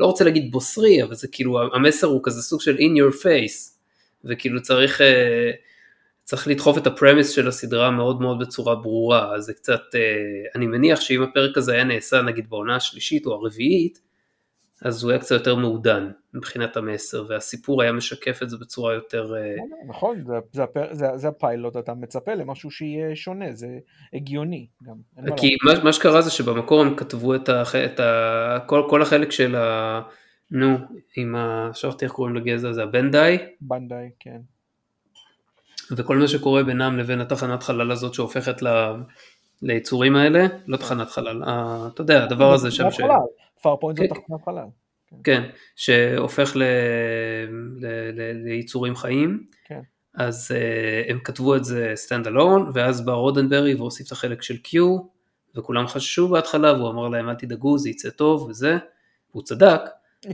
[0.00, 3.78] לא רוצה להגיד בוסרי, אבל זה כאילו, המסר הוא כזה סוג של in your face,
[4.24, 5.50] וכאילו צריך, אה,
[6.24, 10.00] צריך לדחוף את הפרמיס של הסדרה מאוד מאוד בצורה ברורה, אז זה קצת, אה,
[10.54, 14.00] אני מניח שאם הפרק הזה היה נעשה נגיד בעונה השלישית או הרביעית,
[14.82, 19.34] אז הוא היה קצת יותר מעודן מבחינת המסר, והסיפור היה משקף את זה בצורה יותר...
[19.36, 19.54] אה,
[19.88, 23.78] נכון, זה, זה, זה, זה הפיילוט, אתה מצפה למשהו שיהיה שונה, זה
[24.12, 24.94] הגיוני גם.
[25.36, 29.32] כי מה, מה שקרה זה שבמקור הם כתבו את, הח, את ה, כל, כל החלק
[29.32, 30.02] של ה...
[30.50, 30.78] נו,
[31.16, 31.70] עם ה...
[31.74, 33.38] שכחתי איך קוראים לגזע הזה, הבנדאי.
[33.60, 34.40] בנדאי, כן.
[35.96, 38.68] וכל מה שקורה בינם לבין התחנת חלל הזאת שהופכת ל...
[39.62, 43.00] ליצורים האלה, לא תחנת חלל, ה, אתה יודע, הדבר הזה שם, ש...
[43.62, 44.14] פאר פוינט זה כן.
[44.14, 44.66] תחנת חלל.
[45.24, 45.42] כן,
[45.76, 46.62] שהופך ל...
[47.80, 47.86] ל...
[48.12, 48.32] ל...
[48.44, 49.80] ליצורים חיים, כן.
[50.14, 54.54] אז uh, הם כתבו את זה stand alone, ואז בא רודנברי והוסיף את החלק של
[54.66, 54.70] Q,
[55.54, 58.78] וכולם חששו בהתחלה, והוא אמר להם אל תדאגו, זה יצא טוב וזה,
[59.30, 59.80] והוא צדק,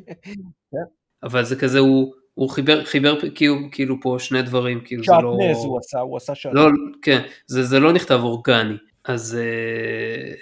[1.24, 5.36] אבל זה כזה, הוא, הוא חיבר, חיבר כאילו, כאילו פה שני דברים, כאילו זה לא...
[5.40, 6.58] שעטנז הוא עשה, הוא עשה שעטנז.
[6.58, 6.70] לא,
[7.02, 8.76] כן, זה, זה לא נכתב אורגני,
[9.06, 10.34] אז אה,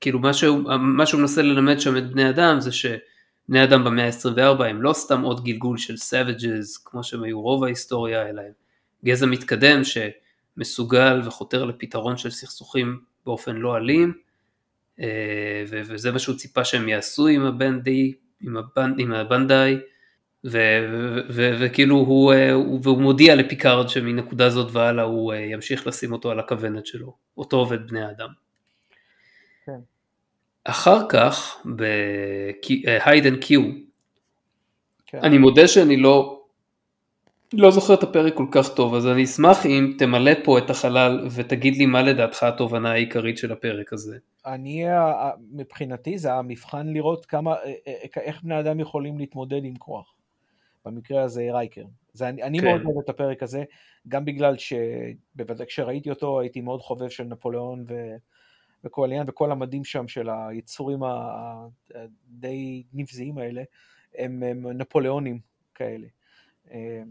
[0.00, 4.06] כאילו מה שהוא, מה שהוא מנסה ללמד שם את בני אדם זה שבני אדם במאה
[4.06, 8.52] ה-24 הם לא סתם עוד גלגול של savages כמו שהם היו רוב ההיסטוריה, אלא הם
[9.04, 14.12] גזע מתקדם שמסוגל וחותר לפתרון של סכסוכים באופן לא אלים,
[15.68, 19.76] ו- וזה מה שהוא ציפה שהם יעשו עם הבנדי, עם, הבנ, עם הבנדאי,
[21.28, 22.34] וכאילו הוא,
[22.82, 27.86] והוא מודיע לפיקארד שמנקודה זאת והלאה הוא ימשיך לשים אותו על הכוונת שלו, אותו ואת
[27.86, 28.28] בני האדם.
[29.66, 29.78] כן.
[30.64, 33.60] אחר כך, בהיידן קיו,
[35.06, 35.18] כן.
[35.22, 36.42] אני מודה שאני לא,
[37.52, 41.28] לא זוכר את הפרק כל כך טוב, אז אני אשמח אם תמלא פה את החלל
[41.34, 44.18] ותגיד לי מה לדעתך התובנה העיקרית של הפרק הזה.
[44.46, 44.84] אני,
[45.52, 47.54] מבחינתי זה המבחן לראות כמה,
[48.16, 50.14] איך בני אדם יכולים להתמודד עם כוח.
[50.84, 51.84] במקרה הזה רייקר.
[52.12, 52.64] זה, אני, אני כן.
[52.64, 53.64] מאוד אוהב את הפרק הזה,
[54.08, 58.16] גם בגלל שבוודאי כשראיתי אותו הייתי מאוד חובב של נפוליאון ו,
[58.84, 61.00] וכל העניין וכל המדים שם של היצורים
[61.94, 63.62] הדי נבזיים האלה,
[64.18, 65.40] הם, הם נפוליאונים
[65.74, 66.06] כאלה.
[66.70, 67.02] אה,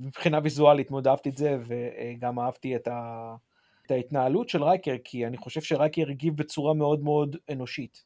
[0.00, 3.34] מבחינה ויזואלית מאוד אהבתי את זה, וגם אהבתי את, ה,
[3.86, 8.04] את ההתנהלות של רייקר, כי אני חושב שרייקר הגיב בצורה מאוד מאוד אנושית.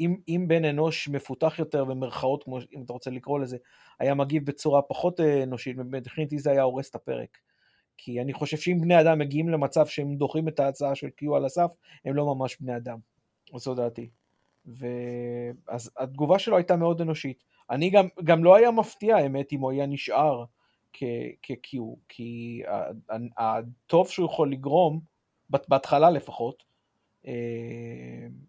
[0.00, 3.56] ואם בן אנוש מפותח יותר במרכאות, כמו אם אתה רוצה לקרוא לזה,
[4.00, 7.38] היה מגיב בצורה פחות אה, אנושית, מבחינתי זה היה הורס את הפרק.
[7.98, 11.44] כי אני חושב שאם בני אדם מגיעים למצב שהם דוחים את ההצעה של קיו על
[11.44, 11.70] הסף,
[12.04, 12.98] הם לא ממש בני אדם.
[13.56, 14.08] זו דעתי.
[14.66, 17.44] ואז התגובה שלו הייתה מאוד אנושית.
[17.70, 20.44] אני גם, גם לא היה מפתיע, האמת, אם הוא היה נשאר
[20.92, 21.78] כ-Q,
[22.08, 22.62] כי
[23.38, 25.00] הטוב שהוא יכול לגרום,
[25.50, 26.64] בהתחלה לפחות,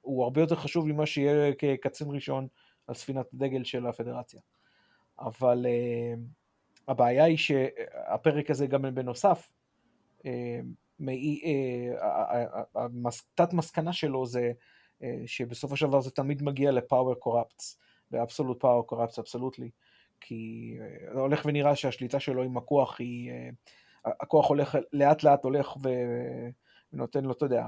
[0.01, 2.47] הוא הרבה יותר חשוב ממה שיהיה כקצין ראשון
[2.87, 4.41] על ספינת הדגל של הפדרציה.
[5.19, 6.13] אבל אה,
[6.87, 9.49] הבעיה היא שהפרק הזה גם בנוסף,
[10.25, 10.59] אה,
[13.35, 14.51] תת מסקנה שלו זה
[15.25, 17.79] שבסופו של דבר זה תמיד מגיע לפאוור קוראפטס.
[18.11, 19.69] באבסולוט פאוור קוראפס אבסולוטלי,
[20.21, 20.73] כי
[21.13, 23.49] זה אה, הולך ונראה שהשליטה שלו עם הכוח היא, אה,
[24.05, 25.77] הכוח הולך, לאט לאט הולך
[26.93, 27.65] ונותן לו, אתה יודע,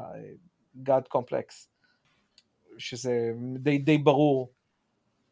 [0.77, 1.67] God complex,
[2.77, 4.51] שזה די, די ברור,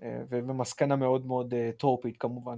[0.01, 2.57] אה, ומסקנה מאוד מאוד טרופית כמובן.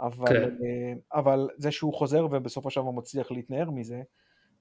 [0.00, 0.98] אבל, כן.
[1.12, 4.02] אבל זה שהוא חוזר ובסופו של דבר מצליח להתנער מזה,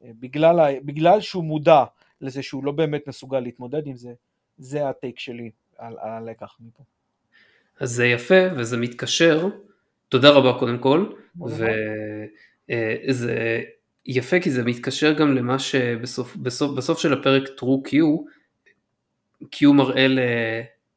[0.01, 1.83] בגלל, בגלל שהוא מודע
[2.21, 4.13] לזה שהוא לא באמת מסוגל להתמודד עם זה,
[4.57, 6.83] זה הטייק שלי על, על הלקח מפה.
[7.79, 9.47] אז זה יפה וזה מתקשר,
[10.09, 11.13] תודה רבה קודם כל,
[11.45, 11.67] וזה
[12.69, 12.95] אה,
[14.05, 17.93] יפה כי זה מתקשר גם למה שבסוף בסוף, בסוף של הפרק True Q,
[19.43, 20.19] Q מראה ל...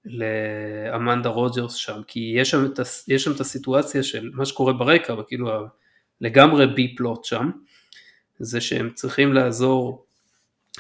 [0.05, 5.15] לאמנדה רוג'רס שם, כי יש שם, את, יש שם את הסיטואציה של מה שקורה ברקע,
[5.15, 5.51] וכאילו
[6.21, 7.51] לגמרי בי פלוט שם,
[8.39, 10.07] זה שהם צריכים לעזור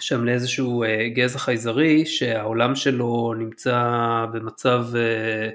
[0.00, 3.84] שם לאיזשהו אה, גזע חייזרי שהעולם שלו נמצא
[4.32, 5.50] במצב אה,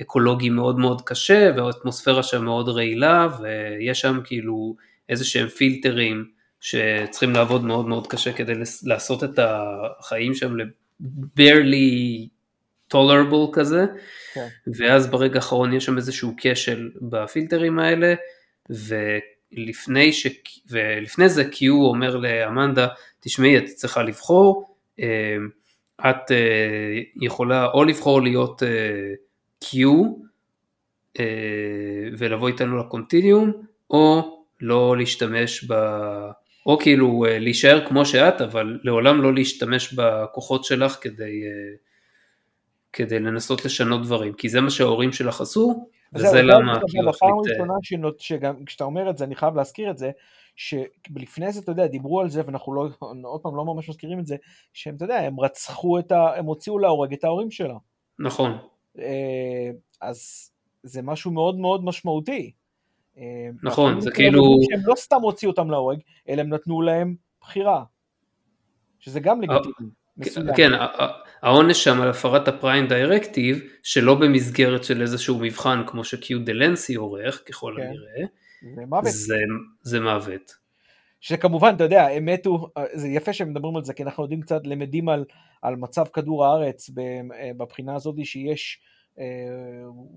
[0.00, 4.76] אקולוגי מאוד מאוד קשה והאטמוספירה שם מאוד רעילה ויש שם כאילו
[5.08, 6.24] איזה שהם פילטרים
[6.60, 8.52] שצריכים לעבוד מאוד מאוד קשה כדי
[8.84, 12.28] לעשות את החיים שם ל-barely
[12.94, 13.86] tolerable כזה
[14.34, 14.46] כן.
[14.78, 18.14] ואז ברגע האחרון יש שם איזשהו כשל בפילטרים האלה
[18.70, 20.26] ולפני, ש...
[20.70, 22.86] ולפני זה קיו אומר לאמנדה
[23.20, 25.36] תשמעי את צריכה לבחור אה,
[26.00, 28.68] את אה, יכולה או לבחור להיות אה,
[29.64, 29.76] Q
[31.20, 31.24] אה,
[32.18, 33.52] ולבוא איתנו לקונטיניום,
[33.90, 35.74] או לא להשתמש ב...
[36.66, 41.76] או כאילו אה, להישאר כמו שאת, אבל לעולם לא להשתמש בכוחות שלך כדי, אה,
[42.92, 47.74] כדי לנסות לשנות דברים, כי זה מה שההורים שלך עשו, וזה למה כאילו הפעם הראשונה
[48.18, 50.10] שגם כשאתה אומר את זה, אני חייב להזכיר את זה,
[50.56, 52.88] שלפני זה, אתה יודע, דיברו על זה, ואנחנו לא,
[53.24, 54.36] עוד פעם לא ממש מזכירים את זה,
[54.72, 56.36] שהם, אתה יודע, הם רצחו את ה...
[56.36, 57.76] הם הוציאו להורג את ההורים שלה.
[58.18, 58.58] נכון.
[60.00, 60.50] אז
[60.82, 62.52] זה משהו מאוד מאוד משמעותי.
[63.18, 64.42] אה, נכון, זה כאילו...
[64.70, 65.98] שהם לא סתם הוציאו אותם להורג,
[66.28, 67.84] אלא הם נתנו להם בחירה.
[68.98, 69.90] שזה גם אה, לגיטימי.
[70.56, 70.70] כן,
[71.42, 77.42] העונש שם על הפרת הפריים דיירקטיב, שלא במסגרת של איזשהו מבחן כמו שקיו דלנסי עורך,
[77.48, 77.82] ככל כן.
[77.82, 78.26] הנראה,
[79.82, 80.66] זה מוות.
[81.20, 84.40] שכמובן, אתה יודע, הם מתו, אה, זה יפה שהם מדברים על זה, כי אנחנו יודעים
[84.40, 85.24] קצת, למדים על,
[85.62, 86.90] על מצב כדור הארץ
[87.56, 88.80] בבחינה הזאת שיש
[89.16, 89.20] אה,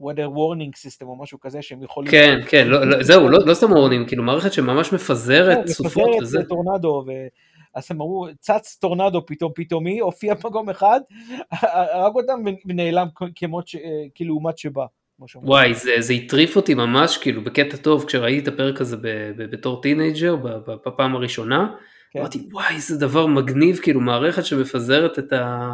[0.01, 2.11] weather warning system או משהו כזה שהם יכולים...
[2.11, 6.09] כן, כן, לא, לא, זהו, לא, לא סתם warning, כאילו מערכת שממש מפזרת כן, סופות
[6.09, 6.17] וזה.
[6.21, 7.11] מפזרת טורנדו, ו...
[7.75, 10.99] אז הם אמרו, צץ טורנדו פתאום פתאומי, הופיע מקום אחד,
[11.93, 13.75] הרג אותם ונעלם כמות, ש...
[14.15, 14.85] כלעומת שבא.
[15.35, 18.97] וואי, זה, זה הטריף אותי ממש, כאילו, בקטע טוב, כשראיתי את הפרק הזה
[19.37, 20.35] בתור טינאייג'ר,
[20.85, 21.75] בפעם הראשונה,
[22.11, 22.19] כן.
[22.19, 25.69] אמרתי, וואי, איזה דבר מגניב, כאילו, מערכת שמפזרת את ה...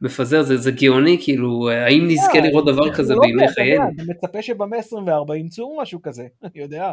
[0.00, 3.84] מפזר, זה, זה גאוני, כאילו, האם נזכה לראות דבר כזה לא בימי חיינו?
[3.84, 6.92] אני מצפה שבמאה 24 ימצאו משהו כזה, אני יודע.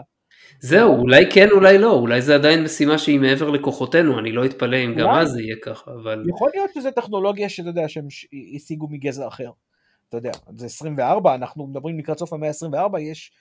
[0.59, 4.77] זהו, אולי כן, אולי לא, אולי זה עדיין משימה שהיא מעבר לכוחותינו, אני לא אתפלא
[4.85, 6.25] אם גם אז זה יהיה ככה, אבל...
[6.29, 8.07] יכול להיות שזו טכנולוגיה שאתה יודע, שהם
[8.55, 9.51] השיגו מגזע אחר.
[10.09, 13.31] אתה יודע, זה 24, אנחנו מדברים לקראת סוף המאה ה-24, יש,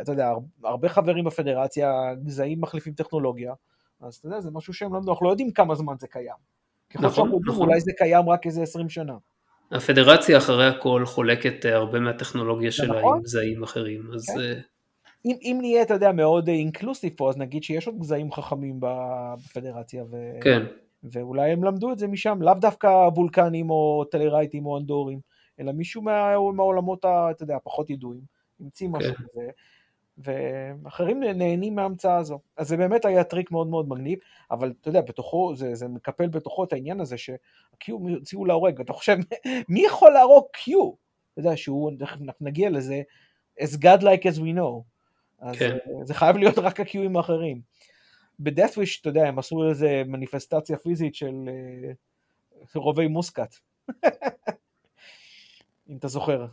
[0.00, 0.32] אתה יודע,
[0.64, 1.92] הרבה חברים בפדרציה,
[2.24, 3.52] גזעים מחליפים טכנולוגיה,
[4.00, 6.55] אז אתה יודע, זה משהו שהם לא, אנחנו לא יודעים כמה זמן זה קיים.
[6.90, 7.68] ככל נכון, שאנחנו נכון.
[7.68, 9.14] אולי זה קיים רק איזה 20 שנה.
[9.72, 13.16] הפדרציה אחרי הכל חולקת אה, הרבה מהטכנולוגיה שלה נכון?
[13.16, 14.26] עם גזעים אחרים, אז...
[14.26, 14.40] כן.
[14.40, 14.60] אה,
[15.24, 20.04] אם, אם נהיה, אתה יודע, מאוד אינקלוסיב פה, אז נגיד שיש עוד גזעים חכמים בפדרציה,
[20.10, 20.16] ו...
[20.40, 20.62] כן.
[21.02, 25.20] ואולי הם למדו את זה משם, לאו דווקא וולקנים או טלרייטים או אנדורים,
[25.60, 28.22] אלא מישהו מה, מהעולמות, אתה יודע, פחות ידועים,
[28.60, 29.22] המציא משהו כן.
[29.22, 29.50] כזה,
[30.18, 32.40] ואחרים נהנים מההמצאה הזו.
[32.56, 34.18] אז זה באמת היה טריק מאוד מאוד מגניב,
[34.50, 38.92] אבל אתה יודע, בתוכו, זה, זה מקפל בתוכו את העניין הזה שה-Q הוציאו להורג, ואתה
[38.92, 39.16] חושב,
[39.68, 40.70] מי יכול להרוג Q?
[41.32, 41.92] אתה יודע, שהוא,
[42.40, 43.02] נגיע לזה,
[43.60, 44.82] as godlike as we know.
[45.38, 45.72] אז כן.
[45.72, 47.60] אה, זה חייב להיות רק הקיואים האחרים.
[48.40, 51.34] בדאטוויש, אתה יודע, הם עשו איזה מניפסטציה פיזית של
[52.74, 53.54] uh, רובי מוסקת.
[55.90, 56.46] אם אתה זוכר.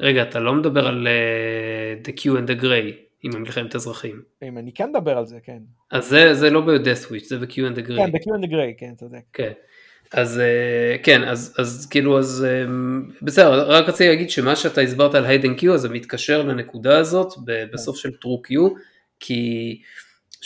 [0.00, 2.92] רגע, אתה לא מדבר על uh, The Q and the Gray
[3.22, 4.22] עם המלחמת אזרחים.
[4.42, 5.58] אם אני כן מדבר על זה, כן.
[5.90, 7.96] אז זה, זה לא ב-Deathwish, זה ב-Q and the Gray.
[7.96, 9.22] כן, ב-Q and the Gray, כן, צודק.
[9.32, 9.52] כן.
[10.12, 12.70] אז uh, כן, אז, אז כאילו, אז uh,
[13.22, 17.32] בסדר, רק רציתי להגיד שמה שאתה הסברת על היידן קיו, אז זה מתקשר לנקודה הזאת
[17.72, 18.68] בסוף של טרו קיו,
[19.20, 19.80] כי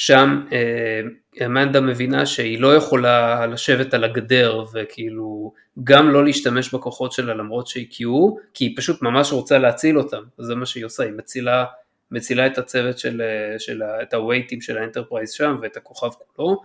[0.01, 5.53] שם אה, אמנדה מבינה שהיא לא יכולה לשבת על הגדר וכאילו
[5.85, 10.23] גם לא להשתמש בכוחות שלה למרות שהיא קיו, כי היא פשוט ממש רוצה להציל אותם,
[10.39, 11.65] זה מה שהיא עושה, היא מצילה,
[12.11, 13.23] מצילה את הצוות של,
[13.59, 16.63] של את ה away team של האנטרפרייז שם ואת הכוכב כולו,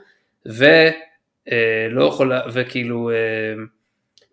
[0.47, 0.65] ו...
[1.51, 3.63] אה, יכולה, וכאילו, אה,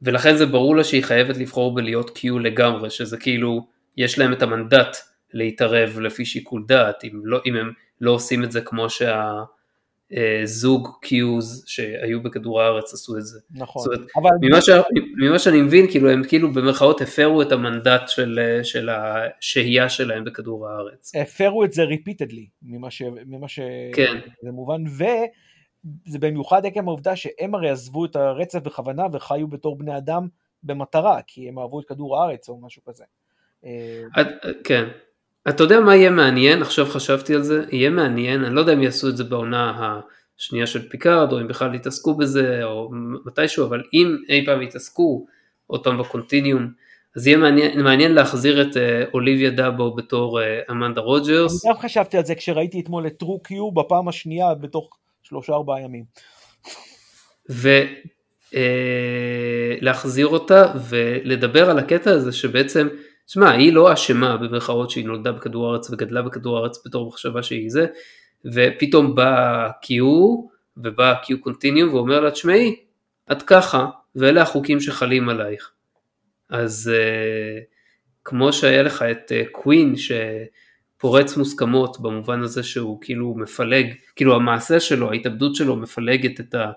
[0.03, 4.43] ולכן זה ברור לה שהיא חייבת לבחור בלהיות קיו לגמרי, שזה כאילו, יש להם את
[4.43, 4.97] המנדט
[5.33, 7.73] להתערב לפי שיקול דעת, אם, לא, אם הם
[8.03, 8.87] לא עושים את זה כמו
[10.11, 13.41] שהזוג קיוז שהיו בכדור הארץ עשו את זה.
[13.51, 13.83] נכון.
[13.83, 14.31] זאת אומרת, אבל...
[14.41, 14.69] ממה, ש...
[15.19, 20.69] ממה שאני מבין, כאילו הם כאילו במרכאות הפרו את המנדט של, של השהייה שלהם בכדור
[20.69, 21.13] הארץ.
[21.15, 23.03] הפרו את זה repeatedly, ממה ש...
[23.27, 23.61] ממה ש...
[23.95, 24.19] כן.
[24.43, 25.05] זה מובן, ו...
[26.07, 30.29] זה במיוחד עקב העובדה שהם הרי עזבו את הרצף בכוונה וחיו בתור בני אדם
[30.63, 33.05] במטרה, כי הם אהבו את כדור הארץ או משהו כזה.
[34.21, 34.27] את,
[34.65, 34.89] כן.
[35.49, 36.63] אתה יודע מה יהיה מעניין?
[36.63, 40.01] עכשיו חשבתי על זה, יהיה מעניין, אני לא יודע אם יעשו את זה בעונה
[40.39, 42.91] השנייה של פיקארד, או אם בכלל יתעסקו בזה, או
[43.27, 45.27] מתישהו, אבל אם אי פעם יתעסקו
[45.67, 46.69] עוד פעם ב Continuum,
[47.17, 51.65] אז יהיה מעניין, מעניין להחזיר את אה, אוליביה דאבו בתור אה, אמנדה רוג'רס.
[51.67, 55.81] אני גם חשבתי על זה כשראיתי אתמול את True Q בפעם השנייה בתוך שלושה ארבעה
[55.81, 56.05] ימים.
[59.83, 62.89] ולהחזיר אה, אותה ולדבר על הקטע הזה שבעצם,
[63.27, 67.71] שמע, היא לא אשמה במרכאות שהיא נולדה בכדור הארץ וגדלה בכדור הארץ בתור מחשבה שהיא
[67.71, 67.87] זה,
[68.45, 69.89] ופתאום בא Q
[70.77, 72.77] ובא Q קונטיניום ואומר לה, תשמעי,
[73.33, 75.71] את ככה, ואלה החוקים שחלים עלייך.
[76.49, 77.65] אז uh,
[78.25, 80.13] כמו שהיה לך את קווין, uh, ש...
[81.03, 86.71] פורץ מוסכמות במובן הזה שהוא כאילו מפלג, כאילו המעשה שלו, ההתאבדות שלו מפלגת את, ה,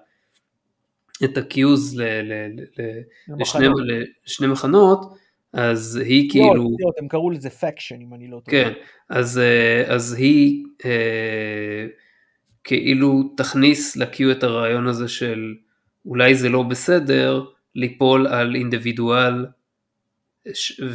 [1.24, 2.34] את הקיוז ל, ל,
[2.80, 3.02] ל,
[3.40, 3.68] לשני,
[4.26, 5.00] לשני מחנות,
[5.56, 6.54] אז היא לא, כאילו...
[6.80, 8.52] לא, הם קראו לזה פקשן אם אני לא טועה.
[8.52, 8.74] כן,
[9.10, 11.86] אז, אה, אז היא אה,
[12.64, 15.56] כאילו תכניס לקיו את הרעיון הזה של
[16.06, 17.46] אולי זה לא בסדר
[17.76, 19.46] ליפול על אינדיבידואל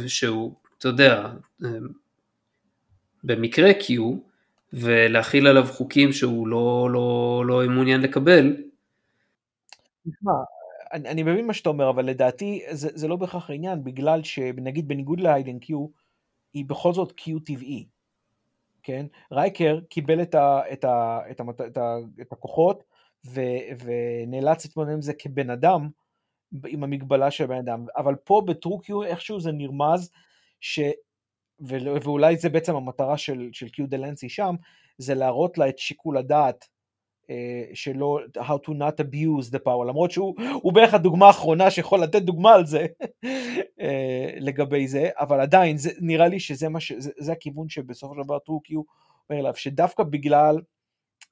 [0.07, 1.31] שהוא, אתה יודע,
[1.65, 1.69] אה,
[3.23, 4.01] במקרה Q
[4.73, 8.55] ולהכיל עליו חוקים שהוא לא, לא, לא מעוניין לקבל.
[10.93, 14.87] אני, אני מבין מה שאתה אומר, אבל לדעתי זה, זה לא בהכרח העניין, בגלל שנגיד
[14.87, 15.73] בניגוד לאיידן Q,
[16.53, 17.87] היא בכל זאת Q טבעי,
[18.83, 19.05] כן?
[19.31, 22.83] רייקר קיבל את, ה, את, ה, את, ה, את, ה, את הכוחות
[23.25, 23.41] ו,
[23.83, 25.89] ונאלץ להתמודד עם זה כבן אדם,
[26.67, 30.11] עם המגבלה של בן אדם, אבל פה בטרו-Q איכשהו זה נרמז,
[30.59, 30.79] ש...
[32.03, 34.55] ואולי זה בעצם המטרה של, של קיו דלנסי שם,
[34.97, 36.67] זה להראות לה את שיקול הדעת
[37.73, 42.53] שלא, how to not abuse the power, למרות שהוא בערך הדוגמה האחרונה שיכול לתת דוגמה
[42.53, 42.85] על זה
[43.81, 48.15] אה, לגבי זה, אבל עדיין זה, נראה לי שזה מה ש, זה, זה הכיוון שבסופו
[48.15, 48.81] של דבר טרו קיו
[49.29, 50.61] אומר אליו, שדווקא בגלל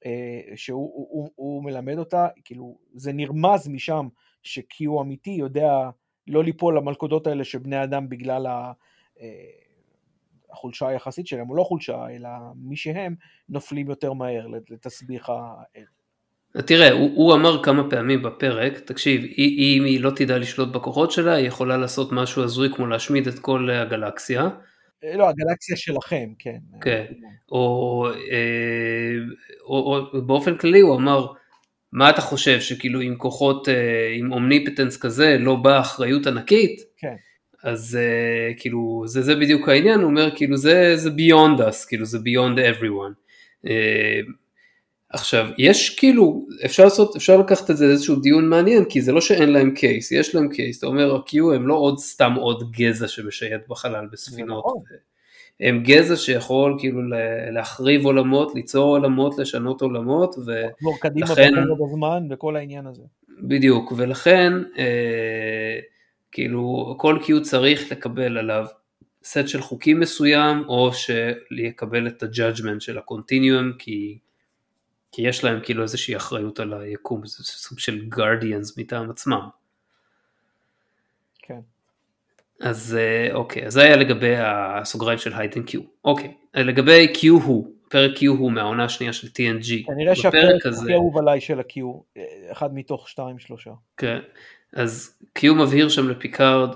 [0.06, 4.08] אה, שהוא הוא, הוא מלמד אותה, כאילו זה נרמז משם
[4.44, 5.90] שקיו אמיתי יודע
[6.28, 8.72] לא ליפול למלכודות האלה של בני אדם בגלל ה...
[10.52, 13.16] החולשה היחסית שלהם, או לא חולשה, אלא מי שהם,
[13.50, 15.86] נופלים יותר מהר לתסביך האל.
[16.66, 21.34] תראה, הוא, הוא אמר כמה פעמים בפרק, תקשיב, אם היא לא תדע לשלוט בכוחות שלה,
[21.34, 24.50] היא יכולה לעשות משהו הזוי כמו להשמיד את כל הגלקסיה.
[25.04, 26.58] לא, הגלקסיה שלכם, כן.
[26.82, 27.06] כן,
[27.52, 29.16] או, אה,
[29.64, 31.28] או, או באופן כללי הוא אמר,
[31.92, 36.82] מה אתה חושב, שכאילו עם כוחות, אה, עם אומניפטנס כזה, לא באה אחריות ענקית?
[36.98, 37.16] כן.
[37.64, 42.06] אז uh, כאילו זה, זה בדיוק העניין, הוא אומר כאילו זה, זה beyond us, כאילו
[42.06, 43.14] זה beyond everyone.
[43.66, 43.70] Uh,
[45.10, 49.22] עכשיו יש כאילו אפשר לעשות אפשר לקחת את זה לאיזשהו דיון מעניין כי זה לא
[49.22, 53.08] שאין להם קייס יש להם קייס אתה אומר ה-Q הם לא עוד סתם עוד גזע
[53.08, 54.84] שמשייט בחלל בספינות נכון.
[55.60, 57.02] הם גזע שיכול כאילו
[57.52, 63.04] להחריב עולמות ליצור עולמות לשנות עולמות ולכן בזמן וכל העניין הזה.
[63.42, 65.80] בדיוק ולכן אה,
[66.32, 68.66] כאילו כל Q צריך לקבל עליו
[69.24, 74.18] סט של חוקים מסוים או שיקבל את ה-judgment של ה-continuum כי
[75.12, 79.48] כי יש להם כאילו איזושהי אחריות על היקום, זה סוג של guardians מטעם עצמם.
[81.40, 81.60] כן.
[82.62, 85.82] אז אה, אוקיי, אז זה היה לגבי הסוגריים של היידן קיו.
[86.06, 89.86] אוקיי, לגבי קיו הוא, פרק קיו הוא מהעונה השנייה של TNG.
[89.88, 91.82] כנראה שהפרק הכי אהוב עליי של ה-Q,
[92.52, 93.72] אחד מתוך שתיים שלושה.
[93.98, 94.20] כן,
[94.74, 96.76] אז קיו מבהיר שם לפיקארד,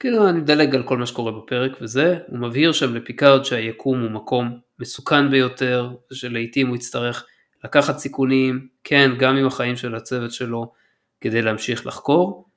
[0.00, 4.10] כאילו אני מדלג על כל מה שקורה בפרק וזה, הוא מבהיר שם לפיקארד שהיקום הוא
[4.10, 7.26] מקום מסוכן ביותר, שלעיתים הוא יצטרך
[7.64, 10.72] לקחת סיכונים, כן, גם עם החיים של הצוות שלו,
[11.20, 12.48] כדי להמשיך לחקור.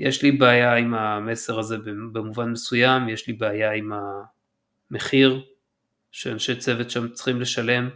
[0.00, 1.76] יש לי בעיה עם המסר הזה
[2.12, 3.92] במובן מסוים, יש לי בעיה עם
[4.90, 5.42] המחיר
[6.12, 7.88] שאנשי צוות שם צריכים לשלם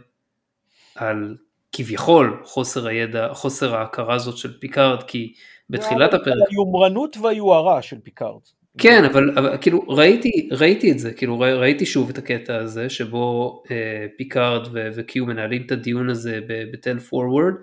[0.95, 1.37] על
[1.71, 5.33] כביכול חוסר הידע, חוסר ההכרה הזאת של פיקארד, כי
[5.69, 6.37] בתחילת הפרק...
[6.49, 8.41] היומרנות והיוהרה של פיקארד.
[8.77, 13.63] כן, אבל, אבל כאילו ראיתי, ראיתי את זה, כאילו ראיתי שוב את הקטע הזה שבו
[13.71, 17.55] אה, פיקארד וקיו מנהלים את הדיון הזה ב-10 forward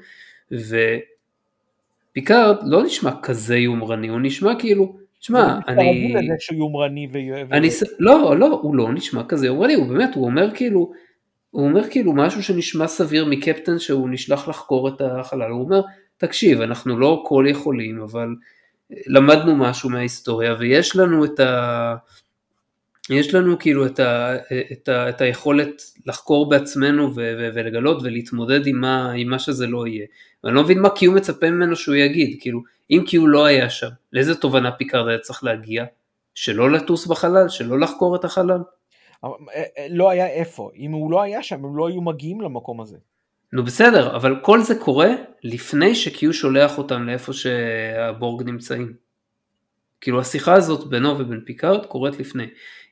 [2.12, 6.14] ופיקארד לא נשמע כזה יומרני, הוא נשמע כאילו, שמע, אני...
[6.14, 7.18] לזה שהוא יומרני ו...
[7.52, 7.68] אני...
[7.98, 10.92] לא, לא, הוא לא נשמע כזה יומרני, הוא באמת, הוא אומר כאילו,
[11.50, 15.80] הוא אומר כאילו משהו שנשמע סביר מקפטן שהוא נשלח לחקור את החלל, הוא אומר,
[16.16, 18.28] תקשיב, אנחנו לא כל יכולים, אבל
[19.06, 21.96] למדנו משהו מההיסטוריה ויש לנו את ה...
[23.10, 24.36] יש לנו כאילו את, ה,
[24.72, 29.66] את, ה, את היכולת לחקור בעצמנו ו, ו, ולגלות ולהתמודד עם מה, עם מה שזה
[29.66, 30.06] לא יהיה.
[30.44, 32.60] ואני לא מבין מה קיו מצפה ממנו שהוא יגיד, כאילו
[32.90, 35.84] אם קיו לא היה שם, לאיזה תובנה פיקארד היה צריך להגיע?
[36.34, 37.48] שלא לטוס בחלל?
[37.48, 38.60] שלא לחקור את החלל?
[39.24, 42.80] אה, אה, לא היה איפה, אם הוא לא היה שם הם לא היו מגיעים למקום
[42.80, 42.96] הזה.
[43.52, 45.10] נו בסדר, אבל כל זה קורה
[45.44, 48.92] לפני שקיו שולח אותם לאיפה שהבורג נמצאים.
[50.00, 52.46] כאילו השיחה הזאת בינו ובין פיקארד קורית לפני.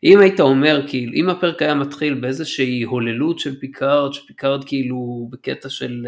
[0.04, 5.68] אם היית אומר, כאילו, אם הפרק היה מתחיל באיזושהי הוללות של פיקארד, שפיקארד כאילו בקטע
[5.68, 6.06] של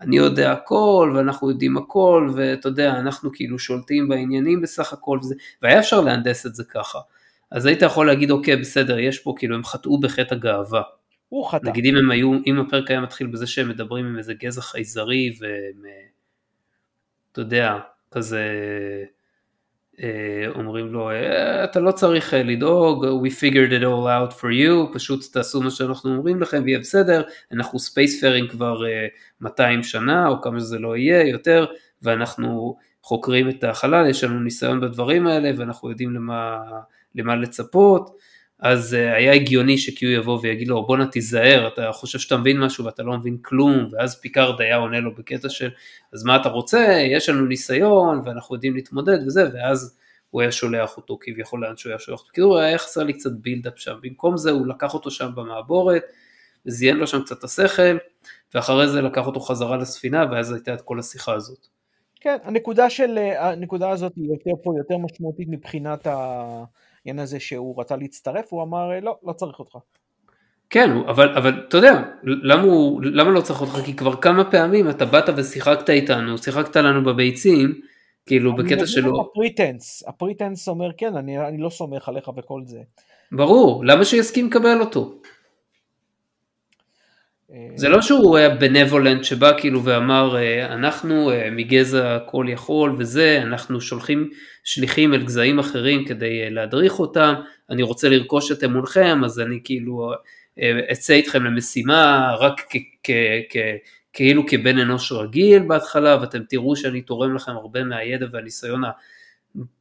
[0.00, 5.34] אני יודע הכל ואנחנו יודעים הכל ואתה יודע, אנחנו כאילו שולטים בעניינים בסך הכל וזה,
[5.62, 6.98] והיה אפשר להנדס את זה ככה.
[7.50, 10.82] אז היית יכול להגיד אוקיי בסדר, יש פה כאילו הם חטאו בחטא הגאווה.
[11.34, 11.68] הוא חטא.
[11.68, 15.36] נגיד אם הם היו, אם הפרק היה מתחיל בזה שהם מדברים עם איזה גזע חייזרי
[15.40, 16.06] והם, אה,
[17.32, 17.78] אתה יודע,
[18.10, 18.42] כזה
[20.02, 24.94] אה, אומרים לו, אה, אתה לא צריך לדאוג, we figured it all out for you,
[24.94, 27.22] פשוט תעשו מה שאנחנו אומרים לכם ויהיה בסדר,
[27.52, 28.82] אנחנו spacefaring כבר
[29.40, 31.66] 200 שנה או כמה שזה לא יהיה יותר,
[32.02, 36.58] ואנחנו חוקרים את החלל, יש לנו ניסיון בדברים האלה ואנחנו יודעים למה,
[37.14, 38.10] למה לצפות.
[38.64, 42.84] אז אה, היה הגיוני שקיו יבוא ויגיד לו בואנה תיזהר, אתה חושב שאתה מבין משהו
[42.84, 45.70] ואתה לא מבין כלום, ואז פיקארד היה עונה לו בקטע של
[46.12, 49.98] אז מה אתה רוצה, יש לנו ניסיון ואנחנו יודעים להתמודד וזה, ואז
[50.30, 53.30] הוא היה שולח אותו כביכול לאן שהוא היה שולח אותו, כאילו היה חסר לי קצת
[53.32, 56.02] buildup שם, במקום זה הוא לקח אותו שם במעבורת,
[56.64, 57.96] זיין לו שם קצת את השכל,
[58.54, 61.66] ואחרי זה לקח אותו חזרה לספינה ואז הייתה את כל השיחה הזאת.
[62.20, 66.64] כן, הנקודה, של, אה, הנקודה הזאת היא יותר פה, יותר משמעותית מבחינת ה...
[67.06, 69.76] העניין הזה שהוא רצה להצטרף, הוא אמר לא, לא צריך אותך.
[70.70, 73.72] כן, אבל, אבל אתה יודע, למה, הוא, למה לא צריך אותך?
[73.84, 77.80] כי כבר כמה פעמים אתה באת ושיחקת איתנו, שיחקת לנו בביצים,
[78.26, 79.20] כאילו בקטע שלו.
[79.20, 82.80] ה pretense, ה pretense אומר כן, אני, אני לא סומך עליך וכל זה.
[83.32, 85.14] ברור, למה שיסכים לקבל אותו?
[87.76, 93.38] זה לא שהוא היה בנבולנט שבא כאילו ואמר אה, אנחנו אה, מגזע כל יכול וזה,
[93.42, 94.30] אנחנו שולחים
[94.64, 97.34] שליחים אל גזעים אחרים כדי אה, להדריך אותם,
[97.70, 100.12] אני רוצה לרכוש את אמונכם אז אני כאילו
[100.92, 102.60] אצא איתכם למשימה רק
[104.12, 108.82] כאילו כבן אנוש רגיל בהתחלה ואתם תראו שאני תורם לכם הרבה מהידע והניסיון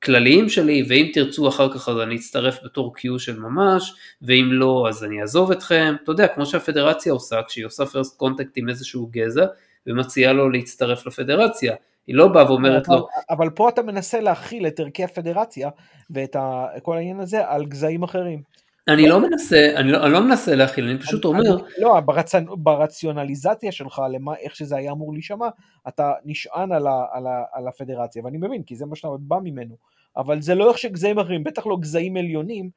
[0.03, 4.85] כלליים שלי, ואם תרצו אחר כך אז אני אצטרף בתור Q של ממש, ואם לא
[4.89, 9.09] אז אני אעזוב אתכם, אתה יודע, כמו שהפדרציה עושה, כשהיא עושה פרסט קונטקט עם איזשהו
[9.11, 9.45] גזע,
[9.87, 11.75] ומציעה לו להצטרף לפדרציה,
[12.07, 13.07] היא לא באה ואומרת לו...
[13.29, 15.69] אבל פה אתה מנסה להכיל את ערכי הפדרציה,
[16.09, 16.35] ואת
[16.81, 18.41] כל העניין הזה על גזעים אחרים.
[18.87, 21.55] אני לא מנסה, אני לא, אני לא מנסה להכיל, אני פשוט אני, אומר...
[21.55, 22.35] אני, לא, ברצ...
[22.57, 25.47] ברציונליזציה שלך, למה, איך שזה היה אמור להישמע,
[25.87, 29.37] אתה נשען על, ה, על, ה, על הפדרציה, ואני מבין, כי זה מה שאתה בא
[29.43, 29.75] ממנו,
[30.17, 32.69] אבל זה לא איך שגזעים אחרים, בטח לא גזעים עליונים,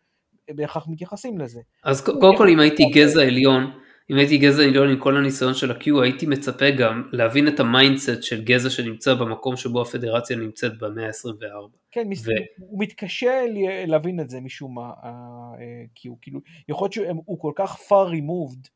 [0.50, 1.61] בהכרח מתייחסים לזה.
[1.84, 3.70] אז קודם כל אם הייתי גזע עליון,
[4.11, 7.68] אם הייתי גזע עליון עם כל הניסיון של ה-Q, הייתי מצפה גם להבין את ה
[7.68, 11.76] mindset של גזע שנמצא במקום שבו הפדרציה נמצאת במאה ה-24.
[11.90, 12.30] כן, ו...
[12.59, 13.44] הוא מתקשה
[13.86, 18.68] להבין את זה משום מה, ה-Q, כאילו, יכול להיות שהוא כל כך far removed,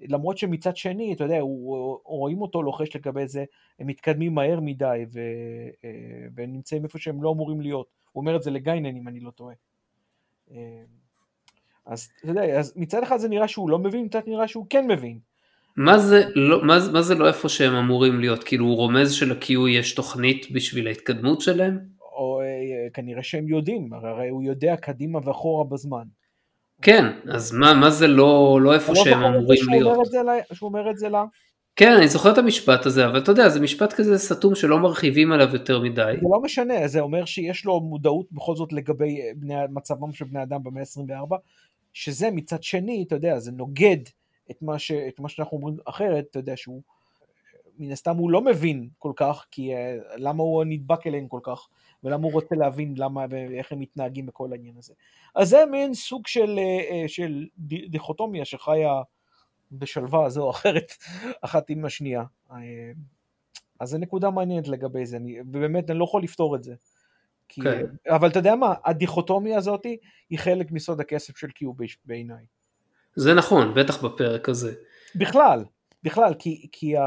[0.00, 3.44] למרות שמצד שני, אתה יודע, הוא, רואים אותו לוחש לגבי זה,
[3.78, 5.20] הם מתקדמים מהר מדי ו,
[6.34, 7.86] והם נמצאים איפה שהם לא אמורים להיות.
[8.12, 9.54] הוא אומר את זה לגיינן אם אני לא טועה.
[11.86, 14.86] אז אתה יודע, אז מצד אחד זה נראה שהוא לא מבין, מצד נראה שהוא כן
[14.86, 15.18] מבין.
[15.76, 18.44] מה זה, לא, מה, מה זה לא איפה שהם אמורים להיות?
[18.44, 21.78] כאילו הוא רומז של-Q יש תוכנית בשביל ההתקדמות שלהם?
[22.00, 26.04] או אה, כנראה שהם יודעים, הרי הוא יודע קדימה ואחורה בזמן.
[26.82, 29.98] כן, אז מה, מה זה לא, לא איפה שהם אמורים להיות?
[30.52, 31.24] שהוא אומר את זה לה?
[31.76, 35.32] כן, אני זוכר את המשפט הזה, אבל אתה יודע, זה משפט כזה סתום שלא מרחיבים
[35.32, 36.12] עליו יותר מדי.
[36.20, 40.42] זה לא משנה, זה אומר שיש לו מודעות בכל זאת לגבי בני, מצבם של בני
[40.42, 41.36] אדם במאה ה-24,
[41.96, 43.96] שזה מצד שני, אתה יודע, זה נוגד
[44.50, 46.82] את מה, ש, את מה שאנחנו אומרים אחרת, אתה יודע, שהוא,
[47.78, 49.78] מן הסתם הוא לא מבין כל כך, כי uh,
[50.16, 51.68] למה הוא נדבק אליהם כל כך,
[52.04, 54.94] ולמה הוא רוצה להבין למה ואיך הם מתנהגים בכל העניין הזה.
[55.34, 57.46] אז זה מין סוג של, uh, של
[57.88, 59.02] דיכוטומיה שחיה
[59.72, 60.92] בשלווה זו או אחרת,
[61.44, 62.24] אחת עם השנייה.
[63.80, 66.74] אז זו נקודה מעניינת לגבי זה, אני, ובאמת אני לא יכול לפתור את זה.
[67.48, 67.86] כי, כן.
[68.08, 69.86] אבל אתה יודע מה, הדיכוטומיה הזאת
[70.30, 71.72] היא חלק מסוד הכסף של קיו
[72.04, 72.46] בעיניי.
[73.16, 74.74] זה נכון, בטח בפרק הזה.
[75.14, 75.64] בכלל,
[76.02, 77.02] בכלל, כי, כי ה,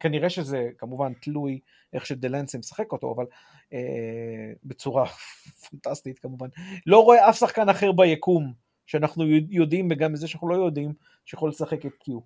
[0.00, 1.60] כנראה שזה כמובן תלוי
[1.92, 3.24] איך שדלנסה משחק אותו, אבל
[3.72, 5.06] אה, בצורה
[5.70, 6.48] פנטסטית כמובן.
[6.86, 8.52] לא רואה אף שחקן אחר ביקום
[8.86, 10.92] שאנחנו יודעים, וגם מזה שאנחנו לא יודעים,
[11.24, 12.18] שיכול לשחק את קיו.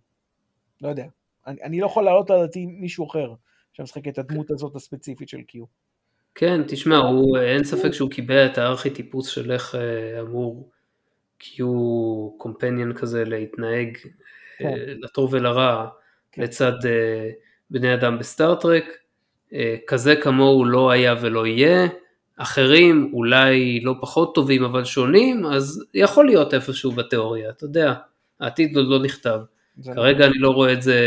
[0.81, 1.07] לא יודע.
[1.47, 3.35] אני, אני לא יכול להעלות על דעתי מישהו אחר
[3.73, 5.65] שמשחק את הדמות הזאת הספציפית של קיו.
[6.35, 10.71] כן, תשמע, הוא, אין ספק שהוא קיבל את הארכי-טיפוס של איך אה, אמור
[11.43, 11.63] Q
[12.37, 14.11] קומפניון כזה להתנהג אה,
[14.59, 14.75] כן.
[15.01, 15.89] לטוב ולרע
[16.33, 16.43] כן.
[16.43, 17.31] לצד אה,
[17.71, 18.85] בני אדם בסטארט-טרק.
[19.87, 21.89] כזה כמוהו לא היה ולא יהיה.
[22.37, 27.95] אחרים אולי לא פחות טובים אבל שונים, אז יכול להיות איפשהו בתיאוריה, אתה יודע,
[28.41, 29.41] העתיד עוד לא נכתב.
[29.85, 30.23] כרגע נכון.
[30.23, 30.99] אני לא רואה את זה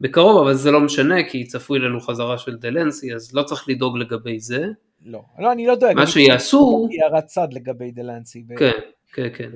[0.00, 3.98] בקרוב, אבל זה לא משנה, כי צפוי לנו חזרה של דלנסי, אז לא צריך לדאוג
[3.98, 4.66] לגבי זה.
[5.04, 5.96] לא, לא, אני לא דואג.
[5.96, 6.88] מה שיעשו...
[7.02, 8.44] הערת צד לגבי דלנסי.
[8.58, 8.70] כן,
[9.12, 9.50] כן, כן.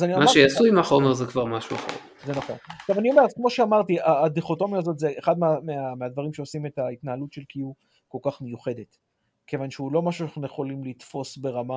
[0.00, 1.96] מה שיעשו עם החומר זה כבר משהו אחר.
[2.26, 2.56] זה נכון.
[2.80, 7.32] עכשיו אני אומר, כמו שאמרתי, הדיכוטומיה הזאת זה אחד מה, מה, מהדברים שעושים את ההתנהלות
[7.32, 7.72] של קיו
[8.08, 8.96] כל כך מיוחדת.
[9.46, 11.74] כיוון שהוא לא משהו שאנחנו יכולים לתפוס ברמה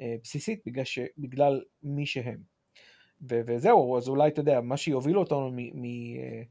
[0.00, 2.57] אה, בסיסית, בגלל, ש, בגלל מי שהם.
[3.22, 5.56] ו- וזהו, אז אולי, אתה יודע, מה שיוביל אותנו מ...
[5.56, 6.42] מ-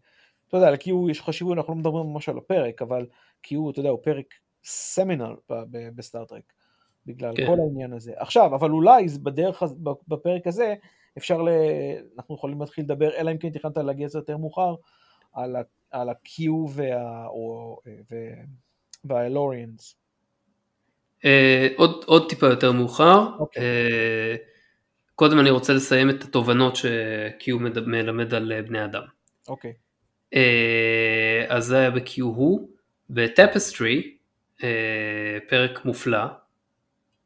[0.47, 3.05] אתה יודע, ל-Q יש חשיבות, אנחנו לא מדברים ממש על הפרק, אבל
[3.45, 4.25] Q, אתה יודע, הוא פרק
[4.63, 5.35] סמינל
[5.95, 6.53] בסטארט-טרק,
[7.05, 7.45] בגלל כן.
[7.45, 8.13] כל העניין הזה.
[8.15, 9.63] עכשיו, אבל אולי בדרך,
[10.07, 10.75] בפרק הזה,
[11.17, 11.49] אפשר, ל...
[12.17, 14.75] אנחנו יכולים להתחיל לדבר, אלא אם כן תכננת להגיע לזה יותר מאוחר,
[15.91, 17.27] על ה-Q וה...
[19.05, 19.95] והאלוריאנס.
[21.25, 23.27] אה, עוד, עוד טיפה יותר מאוחר.
[23.37, 23.39] Okay.
[23.39, 23.63] אוקיי.
[25.17, 27.53] אה, קודם אני רוצה לסיים את התובנות ש-Q
[27.85, 29.03] מלמד על אה, בני אדם.
[29.47, 29.71] אוקיי.
[29.71, 30.37] Okay.
[31.47, 32.69] אז זה היה ב-Q הוא.
[33.09, 34.13] ב Tapestry,
[35.49, 36.25] פרק מופלא,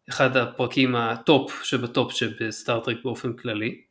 [0.09, 3.81] אחד הפרקים הטופ שבטופ שבסטארטרק באופן כללי.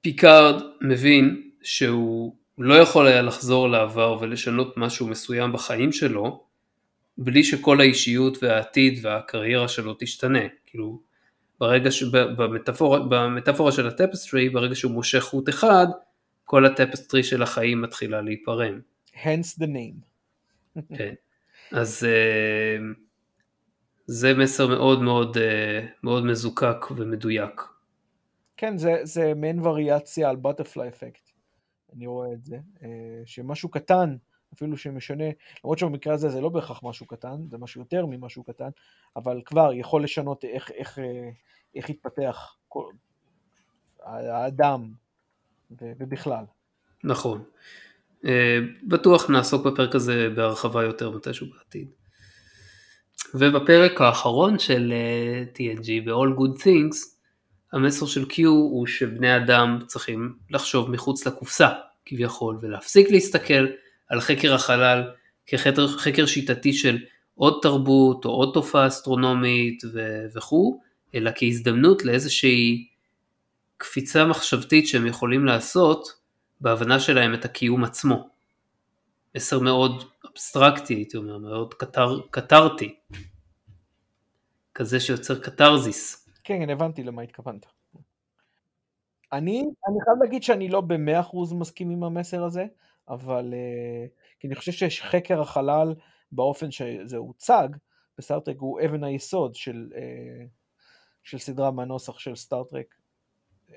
[0.00, 6.44] פיקארד מבין שהוא לא יכול היה לחזור לעבר ולשנות משהו מסוים בחיים שלו,
[7.18, 10.42] בלי שכל האישיות והעתיד והקריירה שלו תשתנה.
[10.66, 11.00] כאילו,
[11.64, 15.86] ברגע שבמטאפורה במטאפורה של ה Tapestry, ברגע שהוא מושך חוט אחד,
[16.44, 18.80] כל הטפסטרי של החיים מתחילה להיפרם.
[19.14, 20.00] hence the name.
[20.96, 21.14] כן,
[21.72, 22.76] אז אה,
[24.06, 27.62] זה מסר מאוד מאוד אה, מאוד מזוקק ומדויק.
[28.56, 31.30] כן, זה, זה מעין וריאציה על בטרפליי אפקט,
[31.96, 32.88] אני רואה את זה, אה,
[33.24, 34.16] שמשהו קטן,
[34.56, 35.24] אפילו שמשנה,
[35.64, 38.68] למרות שבמקרה הזה זה לא בהכרח משהו קטן, זה משהו יותר ממשהו קטן,
[39.16, 40.98] אבל כבר יכול לשנות איך, איך,
[41.74, 42.92] איך התפתח כל,
[44.06, 44.92] האדם
[45.80, 46.44] ובכלל.
[47.04, 47.44] נכון.
[48.24, 51.88] אה, בטוח נעסוק בפרק הזה בהרחבה יותר מתישהו בעתיד.
[53.34, 57.14] ובפרק האחרון של אה, TNG ב-All Good Things,
[57.72, 61.68] המסר של Q הוא שבני אדם צריכים לחשוב מחוץ לקופסה
[62.06, 63.66] כביכול ולהפסיק להסתכל
[64.08, 65.10] על חקר החלל
[65.46, 66.98] כחקר שיטתי של
[67.34, 69.82] עוד תרבות או עוד תופעה אסטרונומית
[70.34, 70.80] וכו',
[71.14, 72.88] אלא כהזדמנות לאיזושהי
[73.76, 76.08] קפיצה מחשבתית שהם יכולים לעשות
[76.60, 78.28] בהבנה שלהם את הקיום עצמו.
[79.36, 82.94] מסר מאוד אבסטרקטי, הייתי אומר, מאוד קטר, קטרתי.
[84.74, 86.28] כזה שיוצר קתרזיס.
[86.44, 87.66] כן, כן, הבנתי למה התכוונת.
[89.32, 92.66] אני, אני חייב להגיד שאני לא במאה אחוז מסכים עם המסר הזה,
[93.08, 95.94] אבל uh, כי אני חושב שחקר החלל
[96.32, 97.68] באופן שזה הוצג
[98.18, 100.48] בסטארטרק הוא אבן היסוד של, uh,
[101.22, 102.94] של סדרה מהנוסח של סטארטרק,
[103.68, 103.72] uh,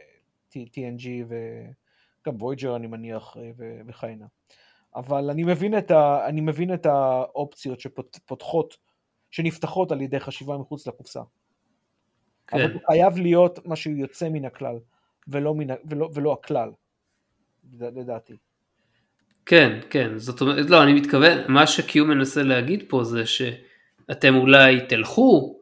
[0.56, 3.38] TNG וגם וויג'ר אני מניח
[3.88, 4.26] וכהנה.
[4.96, 8.78] אבל אני מבין, את ה, אני מבין את האופציות שפותחות,
[9.32, 11.22] שנפתחות על ידי חשיבה מחוץ לקופסה.
[12.48, 12.58] כן.
[12.58, 14.80] אבל הוא חייב להיות משהו יוצא מן הכלל,
[15.28, 16.72] ולא, מן, ולא, ולא הכלל,
[17.80, 18.38] לדעתי.
[19.48, 24.82] כן, כן, זאת אומרת, לא, אני מתכוון, מה שקיו מנסה להגיד פה זה שאתם אולי
[24.90, 25.60] תלכו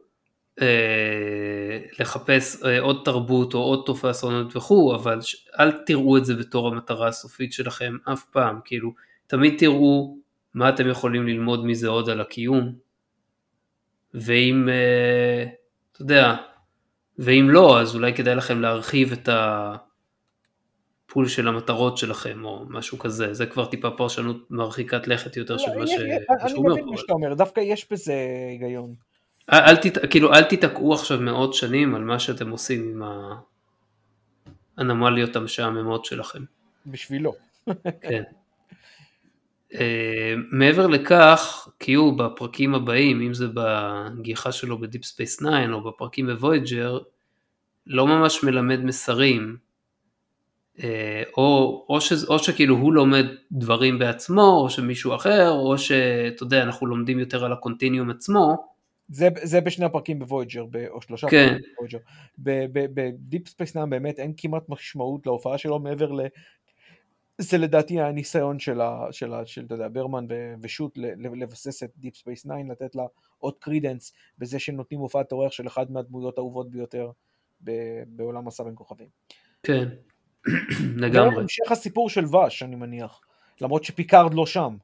[0.60, 5.46] אה, לחפש אה, עוד תרבות או עוד תופעה אסטרונומית וכו', אבל ש...
[5.60, 8.92] אל תראו את זה בתור המטרה הסופית שלכם אף פעם, כאילו,
[9.26, 10.16] תמיד תראו
[10.54, 12.72] מה אתם יכולים ללמוד מזה עוד על הקיום,
[14.14, 15.44] ואם, אה,
[15.92, 16.34] אתה יודע,
[17.18, 19.28] ואם לא, אז אולי כדאי לכם להרחיב את
[21.16, 25.58] ה pool של המטרות שלכם, או משהו כזה, זה כבר טיפה פרשנות מרחיקת לכת יותר
[25.58, 26.00] של לא, מה שהוא
[26.56, 26.72] אומר.
[26.72, 28.14] אני מבין מה שאתה אומר, דווקא יש בזה
[28.50, 28.94] היגיון.
[29.52, 33.02] אל, תת, כאילו, אל תיתקעו עכשיו מאות שנים על מה שאתם עושים עם
[34.78, 36.44] האנומליות המשעממות שלכם.
[36.86, 37.32] בשבילו.
[38.00, 38.22] כן.
[39.72, 39.76] Uh,
[40.50, 46.26] מעבר לכך, כי הוא בפרקים הבאים, אם זה בגיחה שלו בדיפ ספייס 9 או בפרקים
[46.26, 46.98] בוויג'ר,
[47.86, 49.65] לא ממש מלמד מסרים,
[51.36, 56.62] או, או, ש, או שכאילו הוא לומד דברים בעצמו, או שמישהו אחר, או שאתה יודע,
[56.62, 58.56] אנחנו לומדים יותר על ה Continuum עצמו.
[59.08, 61.48] זה, זה בשני הפרקים בוויג'ר, או שלושה כן.
[61.48, 61.98] פרקים בוויג'ר.
[62.94, 66.20] בדיפ ספייס 9 באמת אין כמעט משמעות להופעה שלו מעבר ל...
[67.38, 71.90] זה לדעתי הניסיון של, ה, של, ה, של אתה יודע, ברמן ו, ושות לבסס את
[72.02, 73.04] Deep Space 9, לתת לה
[73.38, 77.10] עוד credence בזה שנותנים הופעת אורח של אחת מהדמויות האהובות ביותר
[77.64, 77.72] ב,
[78.06, 79.08] בעולם מסע בין כוכבים.
[79.62, 79.88] כן,
[80.96, 81.34] לגמרי.
[81.34, 83.20] זה המשך הסיפור של ואש, אני מניח,
[83.60, 84.76] למרות שפיקארד לא שם.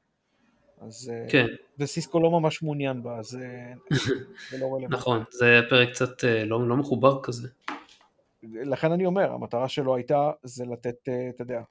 [0.87, 1.45] אז, אה, כן.
[1.79, 3.73] וסיסקו לא ממש מעוניין בה, אז אה,
[4.51, 4.95] זה לא רלוונטי.
[4.95, 7.47] נכון, זה פרק קצת אה, לא, לא מחובר כזה.
[8.43, 11.61] לכן אני אומר, המטרה שלו הייתה זה לתת, אתה יודע,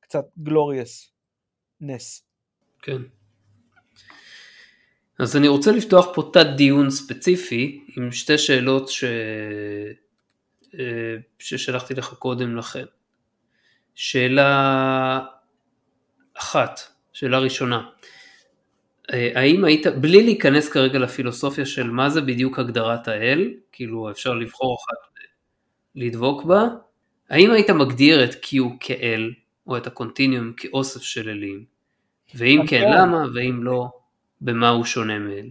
[0.00, 1.12] קצת glorious
[1.80, 2.24] נס.
[2.82, 3.02] כן.
[5.18, 9.04] אז אני רוצה לפתוח פה תת דיון ספציפי עם שתי שאלות ש...
[10.78, 12.84] אה, ששלחתי לך קודם לכן.
[13.94, 15.20] שאלה
[16.38, 16.80] אחת,
[17.12, 17.88] שאלה ראשונה,
[19.12, 24.34] אה, האם היית, בלי להיכנס כרגע לפילוסופיה של מה זה בדיוק הגדרת האל, כאילו אפשר
[24.34, 25.06] לבחור אחת
[25.94, 26.68] לדבוק בה,
[27.30, 29.32] האם היית מגדיר את Q כאל,
[29.66, 31.64] או את הקונטיניום כאוסף של אלים?
[32.34, 33.24] ואם כן, כן, למה?
[33.34, 33.88] ואם לא,
[34.40, 35.50] במה הוא שונה מאל?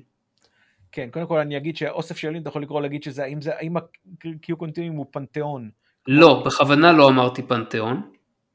[0.95, 3.55] כן, קודם כל אני אגיד שאוסף של אלים, אתה יכול לקרוא להגיד שזה, האם, זה,
[3.55, 5.69] האם ה-Q קונטיניום הוא פנתיאון?
[6.07, 8.01] לא, בכוונה לא אמרתי פנתיאון,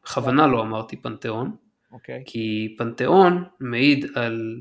[0.04, 1.94] בכוונה לא אמרתי פנתיאון, okay.
[1.94, 2.22] אוקיי.
[2.26, 4.60] כי פנתיאון מעיד על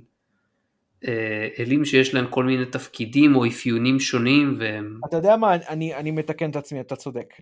[1.07, 4.99] אה, אלים שיש להם כל מיני תפקידים או אפיונים שונים והם...
[5.09, 7.33] אתה יודע מה, אני, אני מתקן את עצמי, אתה צודק.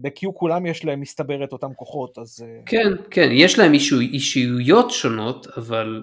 [0.00, 2.44] ב-Q כולם יש להם מסתבר את אותם כוחות, אז...
[2.46, 6.02] אה, כן, כן, יש להם אישו, אישיויות שונות, אבל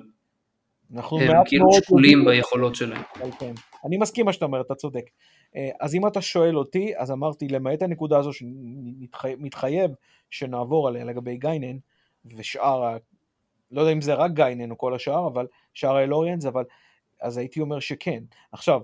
[0.98, 3.02] הם כאילו שקולים ביכולות שלהם.
[3.40, 3.54] כן.
[3.86, 5.10] אני מסכים מה שאתה אומר, אתה צודק.
[5.56, 9.92] אה, אז אם אתה שואל אותי, אז אמרתי, למעט הנקודה הזו שמתחייב
[10.30, 11.78] שנעבור עליה לגבי גיינן,
[12.38, 12.98] ושאר
[13.72, 16.64] לא יודע אם זה רק גיינן או כל השאר, אבל שאר האלוריאנס, אבל
[17.22, 18.24] אז הייתי אומר שכן.
[18.52, 18.82] עכשיו,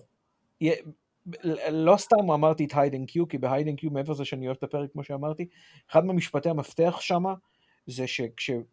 [1.71, 4.45] לא סתם אמרתי את Hide and Q, כי ב Hide and Q, מעבר לזה שאני
[4.45, 5.47] אוהב את הפרק כמו שאמרתי,
[5.91, 7.23] אחד ממשפטי המפתח שם,
[7.87, 8.05] זה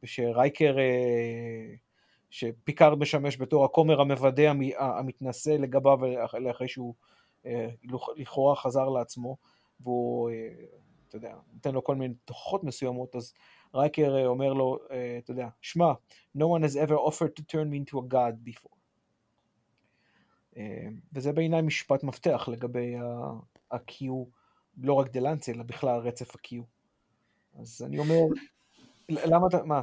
[0.04, 1.74] שרייקר, אה,
[2.30, 6.94] שפיקארד משמש בתור הכומר המוודה המתנשא לגביו אחרי שהוא
[7.46, 7.68] אה,
[8.16, 9.36] לכאורה חזר לעצמו,
[9.80, 10.48] והוא, אה,
[11.08, 13.34] אתה יודע, נותן לו כל מיני תוכחות מסוימות, אז
[13.74, 15.92] רייקר אה, אומר לו, אה, אתה יודע, שמע,
[16.38, 18.76] no one has ever offered to turn me into a god before.
[20.56, 22.96] אה, וזה בעיניי משפט מפתח לגבי
[23.70, 24.04] ה-Q,
[24.78, 26.56] לא רק דלנצי, אלא בכלל רצף ה-Q.
[27.60, 28.20] אז אני אומר,
[29.08, 29.80] למה אתה, מה?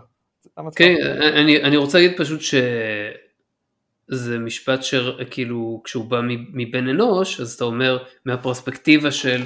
[0.75, 6.21] כן, אני, אני רוצה להגיד פשוט שזה משפט שכאילו כשהוא בא
[6.53, 9.41] מבן אנוש, אז אתה אומר מהפרספקטיבה של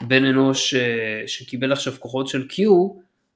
[0.00, 0.74] בן אנוש
[1.26, 2.62] שקיבל עכשיו כוחות של Q,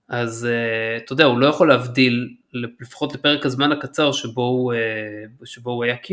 [0.08, 2.34] אז uh, אתה יודע, הוא לא יכול להבדיל,
[2.80, 6.08] לפחות לפרק הזמן הקצר שבו הוא, uh, שבו הוא היה Q,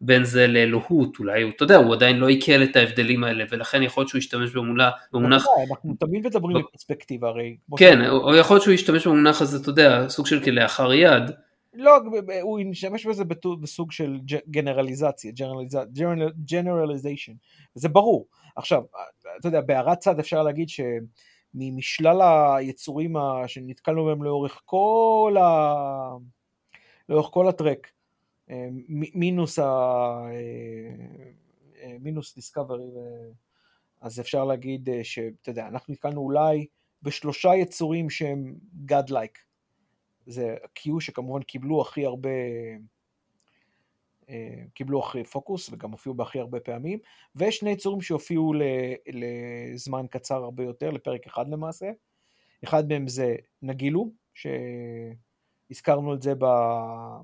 [0.00, 3.82] בין זה לאלוהות, אולי, הוא, אתה יודע, הוא עדיין לא עיכל את ההבדלים האלה, ולכן
[3.82, 5.46] יכול להיות שהוא ישתמש במונח, במונח...
[5.70, 7.56] אנחנו תמיד מדברים בפרספקטיבה הרי.
[7.76, 11.30] כן, או יכול להיות שהוא ישתמש במונח הזה, אתה יודע, סוג של כלאחר יד,
[11.74, 11.98] לא,
[12.42, 13.24] הוא ישתמש בזה
[13.60, 15.32] בסוג של גנרליזציה,
[16.44, 17.32] ג'נרליזיישן,
[17.74, 18.26] זה ברור.
[18.56, 18.82] עכשיו,
[19.38, 22.20] אתה יודע, בהערת צד אפשר להגיד שמשלל
[22.56, 23.14] היצורים
[23.46, 25.72] שנתקלנו בהם לאורך כל, ה...
[27.08, 27.90] לאורך כל הטרק,
[28.88, 29.62] מינוס, ה...
[29.62, 30.30] אה,
[31.82, 32.84] אה, מינוס דיסקאברי,
[34.00, 36.66] אז אפשר להגיד שאתה יודע, אנחנו נתקלנו אולי
[37.02, 38.54] בשלושה יצורים שהם
[38.88, 39.38] God-like.
[40.26, 42.30] זה Q שכמובן קיבלו הכי הרבה,
[44.28, 46.98] אה, קיבלו הכי פוקוס וגם הופיעו בהכי הרבה פעמים,
[47.36, 48.52] ושני יצורים שהופיעו
[49.06, 51.90] לזמן קצר הרבה יותר, לפרק אחד למעשה.
[52.64, 54.10] אחד מהם זה נגילו,
[55.70, 56.32] שהזכרנו את זה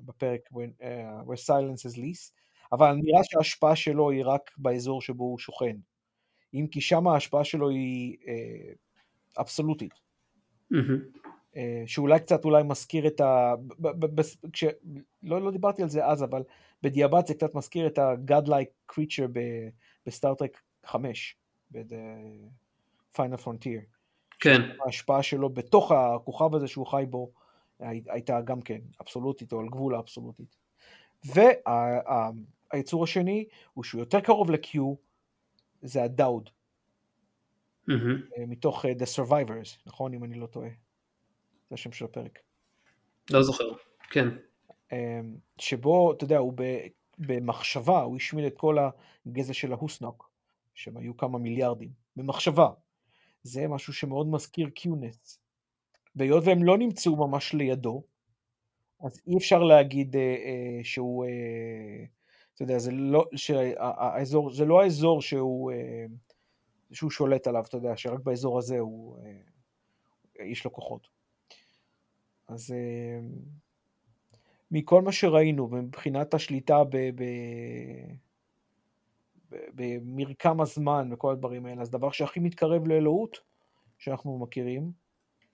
[0.05, 2.31] בפרק uh, Where Silence is Least,
[2.71, 5.77] אבל נראה שההשפעה שלו היא רק באזור שבו הוא שוכן.
[6.53, 8.73] אם כי שם ההשפעה שלו היא אה,
[9.41, 9.93] אבסולוטית.
[10.73, 11.27] Mm-hmm.
[11.55, 13.53] אה, שאולי קצת אולי מזכיר את ה...
[14.53, 14.63] כש...
[15.23, 16.43] לא, לא דיברתי על זה אז, אבל
[16.83, 19.39] בדיעבד זה קצת מזכיר את ה-God-like creature
[20.05, 21.35] בסטארט-טרק 5,
[21.71, 23.81] ב-Final Frontier.
[24.39, 24.61] כן.
[24.85, 27.31] ההשפעה שלו בתוך הכוכב הזה שהוא חי בו
[27.79, 30.57] הייתה גם כן אבסולוטית או על גבול האבסולוטית.
[31.25, 34.79] והיצור וה, השני הוא שהוא יותר קרוב ל-Q,
[35.81, 36.49] זה הדאוד.
[37.89, 38.39] Mm-hmm.
[38.47, 40.13] מתוך uh, The Survivors, נכון?
[40.13, 40.69] אם אני לא טועה.
[41.69, 42.39] זה השם של הפרק.
[43.31, 43.71] לא זוכר,
[44.09, 44.27] כן.
[44.91, 46.53] אמ, שבו, אתה יודע, הוא
[47.17, 48.77] במחשבה, הוא השמיד את כל
[49.25, 50.31] הגזע של ההוסנוק,
[50.75, 52.69] שהם היו כמה מיליארדים, במחשבה.
[53.43, 55.39] זה משהו שמאוד מזכיר קיונס.
[56.17, 58.03] והיות והם לא נמצאו ממש לידו,
[59.01, 62.05] אז אי אפשר להגיד אה, אה, שהוא, אה,
[62.57, 66.05] אתה יודע, זה לא, שהאזור, זה לא האזור שהוא, אה,
[66.91, 69.17] שהוא שולט עליו, אתה יודע, שרק באזור הזה הוא,
[70.39, 71.07] אה, יש לו כוחות.
[72.47, 73.19] אז אה,
[74.71, 76.81] מכל מה שראינו מבחינת השליטה
[79.49, 83.37] במרקם הזמן וכל הדברים האלה, אז דבר שהכי מתקרב לאלוהות
[83.97, 84.91] שאנחנו מכירים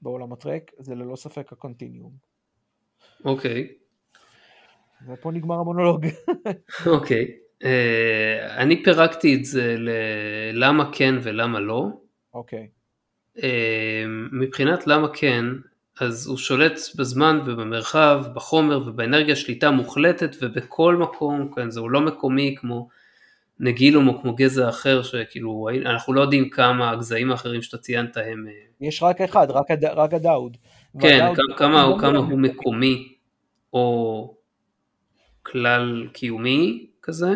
[0.04, 2.12] בעולם הטרק זה ללא ספק הקונטיניום.
[3.26, 3.68] אוקיי.
[5.08, 6.06] ופה נגמר המונולוג.
[6.96, 7.28] אוקיי.
[7.64, 7.66] uh,
[8.58, 11.88] אני פירקתי את זה ללמה כן ולמה לא.
[12.34, 12.68] אוקיי.
[13.38, 13.42] Uh,
[14.32, 15.46] מבחינת למה כן,
[16.00, 22.56] אז הוא שולט בזמן ובמרחב, בחומר ובאנרגיה שליטה מוחלטת ובכל מקום, כן, זהו לא מקומי
[22.60, 22.90] כמו
[23.64, 28.48] נגילום או כמו גזע אחר שכאילו אנחנו לא יודעים כמה הגזעים האחרים שאתה ציינת הם...
[28.48, 29.86] אה, יש רק אחד, רק, הד...
[29.86, 30.58] רק הדאוד.
[31.02, 33.16] כן, והדאוד כמה, הוא, כמה הוא מקומי
[33.74, 34.36] או
[35.44, 37.32] כלל קיומי כזה.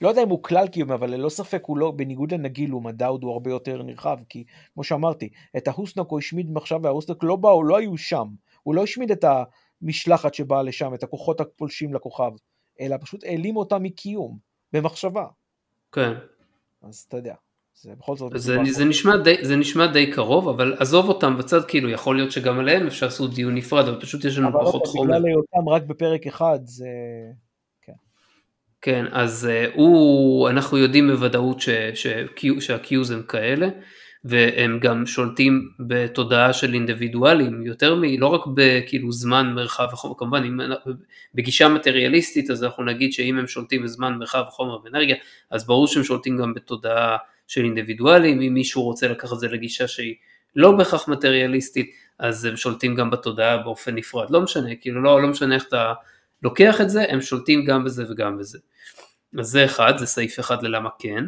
[0.00, 3.32] לא יודע אם הוא כלל קיומי, אבל ללא ספק הוא לא, בניגוד לנגילום, הדאוד הוא
[3.32, 4.44] הרבה יותר נרחב, כי
[4.74, 8.28] כמו שאמרתי, את ההוסנוק הוא השמיד עכשיו, וההוסנוק לא באו, לא היו שם.
[8.62, 9.24] הוא לא השמיד את
[9.82, 12.30] המשלחת שבאה לשם, את הכוחות הפולשים לכוכב,
[12.80, 14.38] אלא פשוט העלים אותה מקיום,
[14.72, 15.26] במחשבה.
[15.92, 16.12] כן.
[16.82, 17.34] אז אתה יודע.
[17.74, 18.32] זה בכל זאת...
[18.36, 22.32] זה, זה, נשמע די, זה נשמע די קרוב, אבל עזוב אותם בצד, כאילו יכול להיות
[22.32, 25.10] שגם עליהם אפשר לעשות דיון נפרד, אבל פשוט יש לנו פחות חומר.
[25.10, 26.88] אבל בגלל היותם רק בפרק אחד, זה...
[28.80, 33.68] כן, אז uh, הוא, אנחנו יודעים בוודאות שה-Qs הם כאלה,
[34.24, 38.02] והם גם שולטים בתודעה של אינדיבידואלים, יותר מ...
[38.18, 40.60] לא רק בכאילו זמן, מרחב וחומר, כמובן אם,
[41.34, 45.16] בגישה מטריאליסטית אז אנחנו נגיד שאם הם שולטים בזמן, מרחב, חומר ואנרגיה,
[45.50, 47.16] אז ברור שהם שולטים גם בתודעה
[47.46, 50.14] של אינדיבידואלים, אם מישהו רוצה לקחת את זה לגישה שהיא
[50.56, 55.28] לא בהכרח מטריאליסטית, אז הם שולטים גם בתודעה באופן נפרד, לא משנה, כאילו לא, לא
[55.28, 55.92] משנה איך אתה...
[56.42, 58.58] לוקח את זה, הם שולטים גם בזה וגם בזה.
[59.38, 61.24] אז זה אחד, זה סעיף אחד ללמה כן.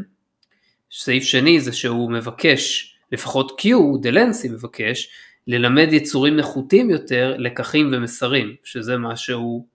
[0.91, 3.64] סעיף שני זה שהוא מבקש, לפחות Q,
[4.03, 5.09] דלנסי מבקש,
[5.47, 9.66] ללמד יצורים נחותים יותר לקחים ומסרים, שזה מה שהוא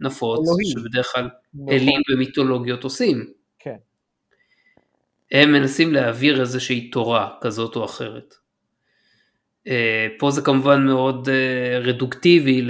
[0.00, 0.66] נפוץ, אלוהים.
[0.66, 1.72] שבדרך כלל נכון.
[1.72, 3.32] אלים ומיתולוגיות עושים.
[3.58, 3.76] כן.
[5.32, 8.34] הם מנסים להעביר איזושהי תורה כזאת או אחרת.
[9.66, 12.68] אה, פה זה כמובן מאוד אה, רדוקטיבי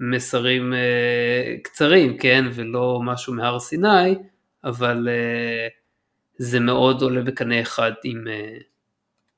[0.00, 4.14] למסרים אה, קצרים, כן, ולא משהו מהר סיני,
[4.64, 5.08] אבל
[6.38, 8.24] זה מאוד עולה בקנה אחד עם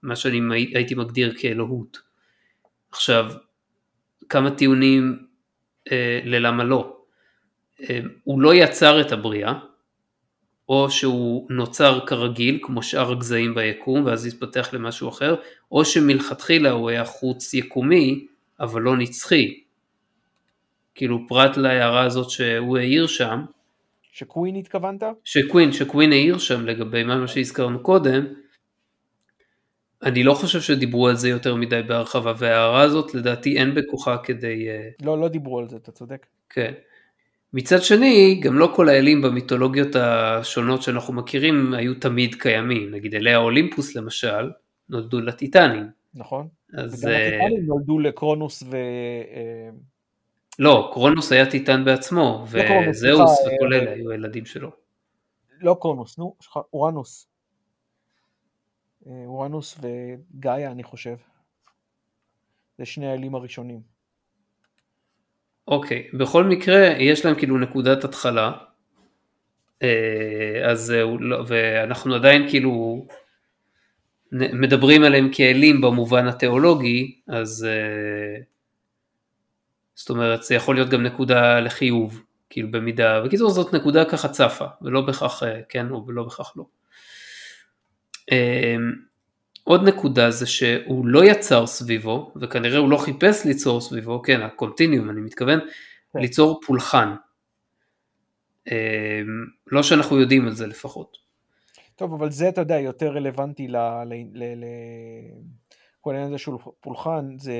[0.03, 1.99] מה שאני הייתי מגדיר כאלוהות.
[2.90, 3.32] עכשיו,
[4.28, 5.26] כמה טיעונים
[6.24, 6.96] ללמה לא.
[8.24, 9.53] הוא לא יצר את הבריאה,
[10.68, 15.36] או שהוא נוצר כרגיל כמו שאר הגזעים ביקום ואז יתפתח למשהו אחר,
[15.72, 18.26] או שמלכתחילה הוא היה חוץ יקומי
[18.61, 19.61] אבל לא נצחי.
[20.94, 23.44] כאילו פרט להערה הזאת שהוא העיר שם.
[24.13, 25.03] שקווין התכוונת?
[25.25, 28.25] שקווין, שקווין העיר שם לגבי מה שהזכרנו קודם,
[30.03, 34.69] אני לא חושב שדיברו על זה יותר מדי בהרחבה, וההערה הזאת לדעתי אין בכוחה כדי...
[34.69, 36.27] אה, לא, לא דיברו על זה, אתה צודק.
[36.51, 36.73] כן.
[37.53, 42.91] מצד שני, גם לא כל האלים במיתולוגיות השונות שאנחנו מכירים היו תמיד קיימים.
[42.91, 44.51] נגיד אלי האולימפוס למשל,
[44.89, 45.87] נולדו לטיטנים.
[46.15, 46.49] נכון.
[46.75, 47.05] אז...
[47.05, 48.77] וגם אה, הטיטנים נולדו לקרונוס ו...
[50.61, 54.71] אה, לא, קרונוס היה טיטן בעצמו, לא וזהוס סליחה, וכל אה, אלה היו הילדים שלו.
[55.61, 56.37] לא קרונוס, נו,
[56.73, 57.29] אורנוס.
[59.07, 61.17] אה, אורנוס וגאיה, אני חושב.
[62.79, 63.81] זה שני האלים הראשונים.
[65.69, 68.53] אוקיי, בכל מקרה יש להם כאילו נקודת התחלה,
[69.83, 73.07] אה, אז אה, לא- ואנחנו עדיין כאילו
[74.33, 78.43] מדברים עליהם כאלים במובן התיאולוגי, אז אה,
[79.99, 84.64] זאת אומרת זה יכול להיות גם נקודה לחיוב, כאילו במידה, בקיצור זאת נקודה ככה צפה,
[84.82, 86.64] ולא בהכרח אה, כן או לא בהכרח לא.
[88.32, 88.76] אה,
[89.64, 95.11] עוד נקודה זה שהוא לא יצר סביבו, וכנראה הוא לא חיפש ליצור סביבו, כן, הקונטיניום
[95.11, 95.61] אני מתכוון,
[96.12, 96.18] כן.
[96.18, 97.14] ליצור פולחן.
[98.70, 99.20] אה,
[99.66, 101.16] לא שאנחנו יודעים על זה לפחות.
[101.96, 103.76] טוב, אבל זה, אתה יודע, יותר רלוונטי ל...
[103.76, 104.14] ל...
[104.32, 104.44] ל...
[104.44, 104.64] ל...
[106.01, 107.55] כל העניין הזה של פולחן, זה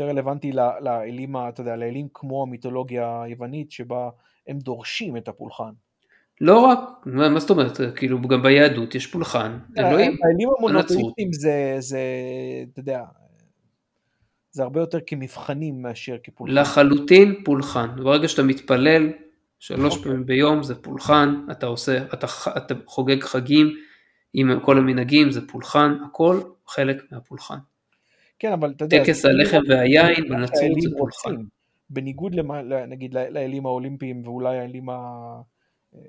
[0.00, 4.08] יותר רלוונטי לאלים, אתה יודע, לאלים כמו המיתולוגיה היוונית, שבה
[4.46, 5.70] הם דורשים את הפולחן.
[6.40, 10.58] לא רק, מה, מה זאת אומרת, כאילו גם ביהדות יש פולחן, אלוהים, האלים הנצרות.
[10.58, 12.00] המונותאיסטים זה, זה,
[12.72, 13.04] אתה יודע,
[14.50, 16.54] זה הרבה יותר כמבחנים מאשר כפולחן.
[16.54, 19.12] לחלוטין פולחן, ברגע שאתה מתפלל
[19.58, 20.04] שלוש אוקיי.
[20.04, 22.26] פעמים ביום זה פולחן, אתה עושה, אתה,
[22.56, 23.76] אתה חוגג חגים
[24.34, 27.58] עם כל המנהגים זה פולחן, הכל חלק מהפולחן.
[28.38, 29.04] כן, אבל אתה יודע...
[29.04, 31.42] טקס הלחם והיין בנצרות זה פולחן.
[31.90, 34.94] בניגוד למה, נגיד לאלים האולימפיים ואולי האלים ה...
[35.94, 36.00] אה,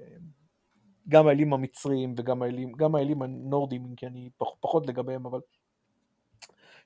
[1.08, 5.40] גם האלים המצריים וגם האלים, גם האלים הנורדים, כי אני פח, פחות לגביהם, אבל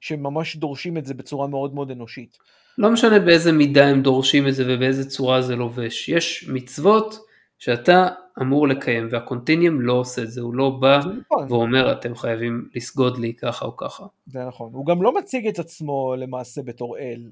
[0.02, 2.38] שממש דורשים את זה בצורה מאוד מאוד אנושית.
[2.78, 7.16] לא משנה באיזה מידה הם דורשים את זה ובאיזה צורה זה לובש, יש מצוות
[7.64, 8.07] שאתה
[8.41, 13.18] אמור לקיים והקונטיניום לא עושה את זה, הוא לא בא נכון, ואומר אתם חייבים לסגוד
[13.18, 14.03] לי ככה או ככה.
[14.28, 14.70] זה נכון.
[14.74, 17.30] הוא גם לא מציג את עצמו למעשה בתור אל.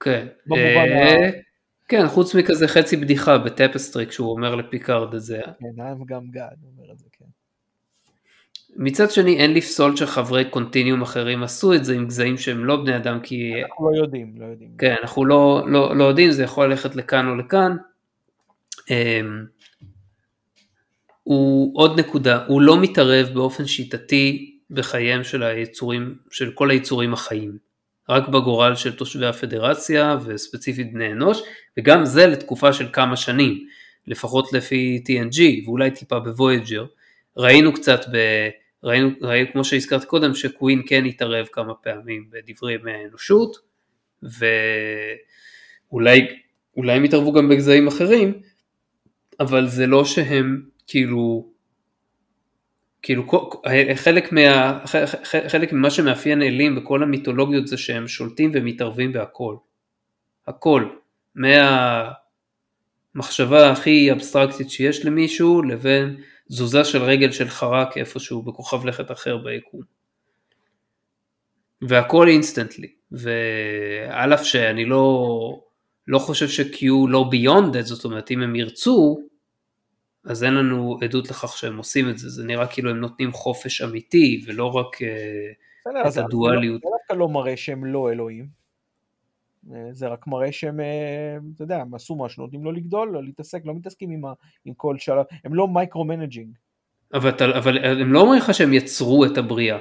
[0.00, 1.30] כן, במובן אה, ה-
[1.88, 5.40] כן, חוץ מכזה חצי בדיחה בטפסטרי כשהוא אומר לפיקארד את זה.
[5.60, 7.24] כן, I'm גם גד, אומר את זה, כן.
[8.76, 12.96] מצד שני אין לפסול שחברי קונטיניום אחרים עשו את זה עם גזעים שהם לא בני
[12.96, 14.70] אדם כי אנחנו לא יודעים, לא יודעים.
[14.78, 17.76] כן, אנחנו לא, לא, לא יודעים, זה יכול ללכת לכאן או לכאן.
[18.90, 19.44] אמ,
[21.22, 27.58] הוא עוד נקודה, הוא לא מתערב באופן שיטתי בחייהם של היצורים, של כל היצורים החיים.
[28.08, 31.42] רק בגורל של תושבי הפדרציה וספציפית בני אנוש,
[31.78, 33.66] וגם זה לתקופה של כמה שנים,
[34.06, 36.84] לפחות לפי TNG ואולי טיפה בוויג'ר.
[37.36, 38.16] ראינו קצת ב...
[38.84, 43.56] ראינו, ראינו כמו שהזכרתי קודם שקווין כן התערב כמה פעמים בדברי ימי האנושות,
[45.92, 46.26] ואולי
[46.76, 48.32] אולי הם יתערבו גם בגזעים אחרים,
[49.40, 51.48] אבל זה לא שהם כאילו,
[53.02, 53.26] כאילו
[53.94, 54.78] חלק, מה,
[55.48, 59.56] חלק ממה שמאפיין אלים בכל המיתולוגיות זה שהם שולטים ומתערבים בהכל.
[60.46, 60.88] הכל.
[63.14, 66.16] מהמחשבה הכי אבסטרקטית שיש למישהו לבין
[66.48, 69.80] תזוזה של רגל של חרק איפשהו בכוכב לכת אחר ביקום.
[71.82, 75.60] והכל instantly, ועל אף שאני לא,
[76.06, 79.20] לא חושב ש-Q לא beyond that, זאת אומרת אם הם ירצו,
[80.24, 83.82] אז אין לנו עדות לכך שהם עושים את זה, זה נראה כאילו הם נותנים חופש
[83.82, 84.96] אמיתי ולא רק
[85.80, 86.82] בסדר, את הדואליות.
[86.84, 88.62] לא- זה דווקא לא מראה שהם לא אלוהים.
[89.74, 93.24] אה, זה רק מראה שהם, אה, אתה יודע, הם עשו משהו, נותנים לו לגדול, לא
[93.24, 94.32] להתעסק, לא מתעסקים עם, ה,
[94.64, 96.56] עם כל שלב, הם לא micro-managing.
[97.14, 99.78] אבל, אבל הם לא אומרים לך שהם יצרו את הבריאה.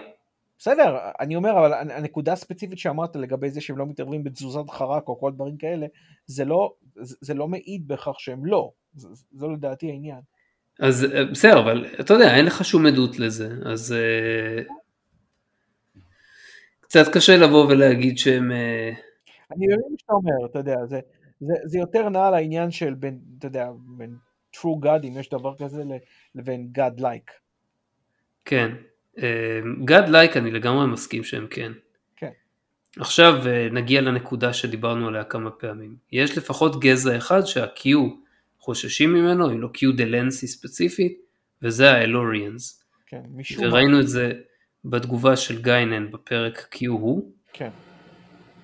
[0.61, 5.07] בסדר, אני אומר, אבל הנ- הנקודה הספציפית שאמרת לגבי זה שהם לא מתערבים בתזוזת חרק
[5.07, 5.87] או כל דברים כאלה,
[6.25, 8.71] זה לא, זה, זה לא מעיד בכך שהם לא.
[8.93, 10.19] זה, זו לדעתי העניין.
[10.79, 14.63] אז אה, בסדר, אבל אתה יודע, אין לך שום עדות לזה, אז אה,
[16.79, 18.51] קצת קשה לבוא ולהגיד שהם...
[18.51, 18.89] אה,
[19.51, 20.99] אני מבין מה שאתה אומר, אתה יודע, זה,
[21.39, 24.15] זה, זה יותר נע לעניין של בין, אתה יודע, בין
[24.55, 25.83] true God, אם יש דבר כזה,
[26.35, 27.31] לבין God-like.
[28.45, 28.71] כן.
[29.17, 31.71] God like אני לגמרי מסכים שהם כן.
[32.15, 32.29] כן.
[32.99, 35.95] עכשיו אה, נגיע לנקודה שדיברנו עליה כמה פעמים.
[36.11, 37.87] יש לפחות גזע אחד שה-Q
[38.59, 41.21] חוששים ממנו, אם לא Q דלנסי ספציפית,
[41.61, 42.83] וזה האלוריאנס.
[43.07, 43.71] כן, משום מה.
[43.71, 44.31] וראינו את זה
[44.85, 47.69] בתגובה של גיינן בפרק Q הוא, כן,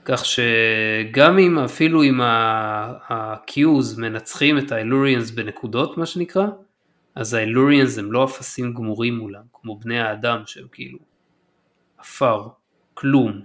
[0.06, 6.48] כך שגם אם אפילו אם ה-Qs מנצחים את האלוריאנס בנקודות מה שנקרא,
[7.18, 11.00] אז האלוריאנס הם לא אפסים גמורים מולם, כמו בני האדם שהם כאילו
[11.98, 12.48] עפר,
[12.94, 13.42] כלום,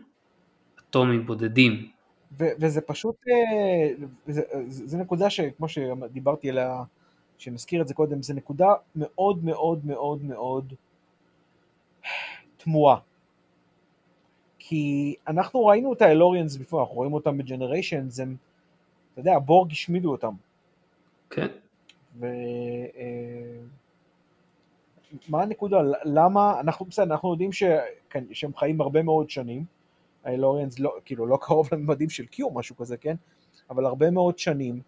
[0.81, 1.91] אטומים בודדים.
[2.39, 6.83] ו- וזה פשוט, אה, זה, זה נקודה שכמו שדיברתי עליה,
[7.39, 10.75] שנזכיר את זה קודם, זה נקודה מאוד מאוד מאוד מאוד
[12.57, 12.99] תמוהה.
[14.59, 18.37] כי אנחנו ראינו את האלוריאנס בפנים, אנחנו רואים אותם בג'נריישנס, הם,
[19.13, 20.35] אתה יודע, הבורג השמידו אותם.
[21.31, 21.49] כן.
[22.21, 22.27] ו...
[22.97, 23.61] אה,
[25.43, 25.79] הנקודה?
[26.05, 27.63] למה, אנחנו בסדר, אנחנו יודעים ש...
[28.11, 29.65] כן, שהם חיים הרבה מאוד שנים,
[30.25, 33.17] האלוריאנס לא, כאילו לא קרוב לממדים של או משהו כזה, כן?
[33.71, 34.81] אבל הרבה מאוד שנים,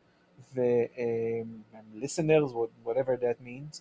[0.54, 0.60] ו...
[0.94, 2.52] um, listeners,
[2.86, 3.80] whatever that means,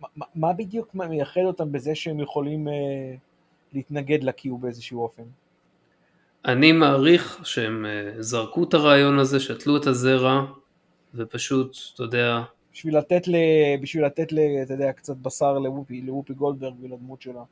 [0.00, 2.70] מה, מה בדיוק מייחד אותם בזה שהם יכולים uh,
[3.72, 5.22] להתנגד לקיו באיזשהו אופן?
[6.44, 7.86] אני מעריך שהם
[8.18, 10.46] זרקו את הרעיון הזה, שתלו את הזרע,
[11.14, 12.42] ופשוט, אתה יודע...
[12.72, 13.34] בשביל לתת, ל...
[13.82, 14.38] בשביל לתת ל...
[14.62, 17.42] אתה יודע, קצת בשר לוופי, לוופי גולדברג ולדמות שלה.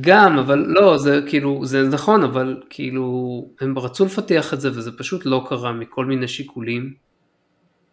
[0.00, 4.98] גם, אבל לא, זה כאילו, זה נכון, אבל כאילו, הם רצו לפתח את זה וזה
[4.98, 6.94] פשוט לא קרה מכל מיני שיקולים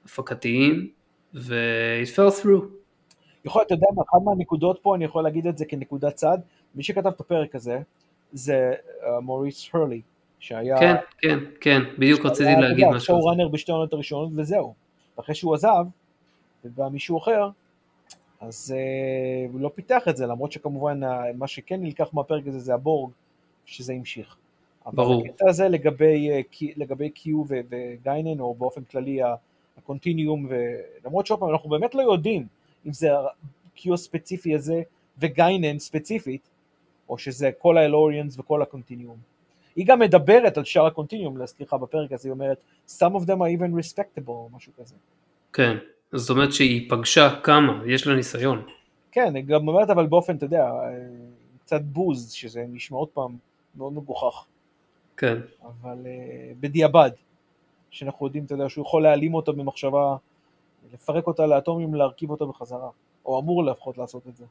[0.06, 0.88] הפקתיים,
[1.34, 2.66] ו- it fell through.
[3.46, 6.38] יכול, אתה יודע מה, אחת מהנקודות פה, אני יכול להגיד את זה כנקודת צד,
[6.76, 7.80] מי שכתב את הפרק הזה,
[8.34, 8.74] זה
[9.22, 10.02] מוריס uh, הרלי,
[10.40, 10.80] שהיה...
[10.80, 13.00] כן, כן, כן, בדיוק רציתי להגיד משהו.
[13.00, 14.85] שואו ראנר בשתי עונות הראשונות, וזהו.
[15.20, 15.86] אחרי שהוא עזב,
[16.66, 17.50] ובא מישהו אחר,
[18.42, 21.00] אז uh, הוא לא פיתח את זה, למרות שכמובן
[21.38, 23.12] מה שכן נלקח מהפרק הזה זה הבורג,
[23.66, 24.38] שזה המשיך.
[24.94, 25.22] ברור.
[25.22, 29.20] אבל הקטע הזה לגבי, uh, לגבי קיו וגיינן, או באופן כללי
[29.78, 32.48] הקונטיניום, ולמרות שעוד פעם אנחנו באמת לא יודעים
[32.86, 33.10] אם זה
[33.76, 34.82] קיו הספציפי הזה
[35.18, 36.50] וגיינן ספציפית,
[37.10, 39.18] או שזה כל האלוריאנס וכל הקונטיניום.
[39.76, 43.60] היא גם מדברת על שאר הקונטיניום, להזכירך בפרק הזה, היא אומרת, some of them are
[43.60, 44.96] even respectable, או משהו כזה.
[45.54, 45.78] כן,
[46.12, 48.66] זאת אומרת שהיא פגשה כמה, יש לה ניסיון.
[49.12, 50.72] כן, היא גם אומרת אבל באופן, אתה יודע,
[51.66, 53.38] קצת בוז, שזה נשמע עוד פעם
[53.76, 54.46] מאוד מגוחך.
[55.18, 55.38] כן.
[55.64, 57.12] אבל uh, בדיעבד,
[57.90, 60.16] שאנחנו יודעים, אתה יודע, שהוא יכול להעלים אותה במחשבה,
[60.94, 62.90] לפרק אותה לאטומים, להרכיב אותה בחזרה,
[63.26, 64.46] או אמור לפחות לעשות את זה.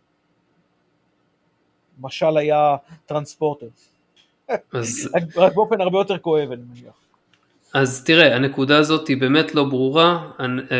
[2.00, 3.68] משל היה טרנספורטר.
[4.72, 5.10] אז...
[5.36, 6.94] רק באופן הרבה יותר כואב, אני מניח.
[7.74, 10.30] אז תראה, הנקודה הזאת היא באמת לא ברורה,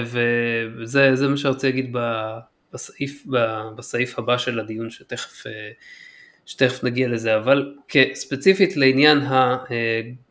[0.05, 1.97] וזה מה רוצה להגיד
[2.73, 3.25] בסעיף,
[3.77, 5.45] בסעיף הבא של הדיון שתכף,
[6.47, 7.75] שתכף נגיע לזה, אבל
[8.15, 9.19] ספציפית לעניין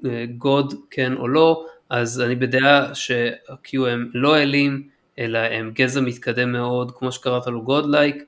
[0.04, 2.96] הגוד כן או לא, אז אני בדעה
[3.88, 4.88] הם לא אלים,
[5.20, 8.24] אלא הם גזע מתקדם מאוד, כמו שקראת לו godlike,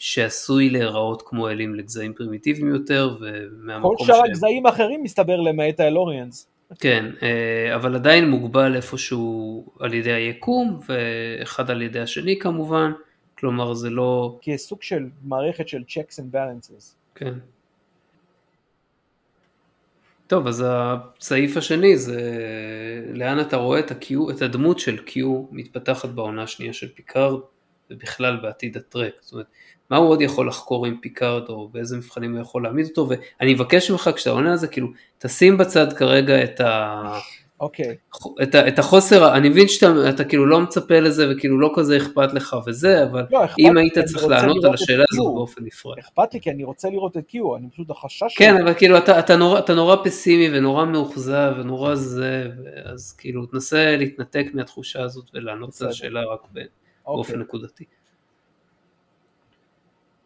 [0.00, 4.24] שעשוי להיראות כמו אלים לגזעים פרימיטיביים יותר, ומהמקום כל שאר שהם...
[4.24, 6.48] הגזעים האחרים מסתבר למעט ה El-Aurians.
[6.78, 12.92] כן, אה, אבל עדיין מוגבל איפשהו על ידי היקום, ואחד על ידי השני כמובן,
[13.38, 14.38] כלומר זה לא...
[14.42, 16.94] כסוג של מערכת של checks and balances.
[17.14, 17.34] כן.
[20.26, 22.20] טוב, אז הסעיף השני זה
[23.14, 25.20] לאן אתה רואה את, ה-Q, את הדמות של Q
[25.50, 27.40] מתפתחת בעונה השנייה של פיקארד
[27.90, 29.14] ובכלל בעתיד הטרק.
[29.20, 29.46] זאת אומרת,
[29.90, 33.54] מה הוא עוד יכול לחקור עם פיקארד או באיזה מבחנים הוא יכול להעמיד אותו ואני
[33.54, 34.88] מבקש ממך כשאתה עונה על זה כאילו
[35.18, 37.18] תשים בצד כרגע את ה...
[37.60, 37.96] אוקיי.
[38.14, 38.42] Okay.
[38.42, 42.32] את, את החוסר, אני מבין שאתה אתה כאילו לא מצפה לזה וכאילו לא כזה אכפת
[42.32, 45.98] לך וזה, אבל לא, אם היית צריך לענות על השאלה הזאת באופן נפרד.
[45.98, 49.18] אכפת לי כי אני רוצה לראות את קיו, אני פשוט החשש כן, אבל כאילו אתה,
[49.18, 52.50] אתה, נורא, אתה נורא פסימי ונורא מאוכזב ונורא זה,
[52.84, 57.36] אז כאילו תנסה להתנתק מהתחושה הזאת ולענות על השאלה רק באופן אוקיי.
[57.36, 57.84] נקודתי.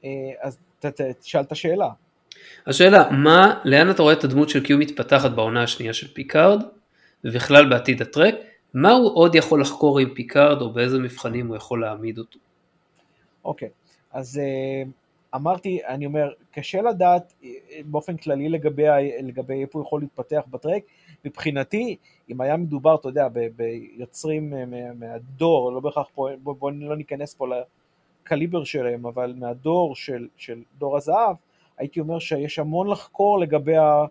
[0.05, 0.10] אה,
[0.40, 0.59] אז
[1.20, 1.89] תשאל את השאלה.
[2.66, 6.62] השאלה, מה, לאן אתה רואה את הדמות של קיו מתפתחת בעונה השנייה של פיקארד,
[7.24, 8.35] ובכלל בעתיד הטרק,
[8.74, 12.39] מה הוא עוד יכול לחקור עם פיקארד, או באיזה מבחנים הוא יכול להעמיד אותו?
[13.44, 13.70] אוקיי, okay.
[14.12, 14.82] אז אה,
[15.35, 17.51] אמרתי, אני אומר, קשה לדעת אה,
[17.85, 18.82] באופן כללי לגבי,
[19.22, 20.82] לגבי איפה הוא יכול להתפתח בטרק,
[21.24, 21.97] מבחינתי,
[22.31, 24.55] אם היה מדובר, אתה יודע, ביוצרים
[24.94, 27.47] מהדור, לא בהכרח פה, בואו בוא לא ניכנס פה
[28.24, 31.36] הקליבר שלהם, אבל מהדור של, של דור הזהב,
[31.78, 34.05] הייתי אומר שיש המון לחקור לגבי, ה,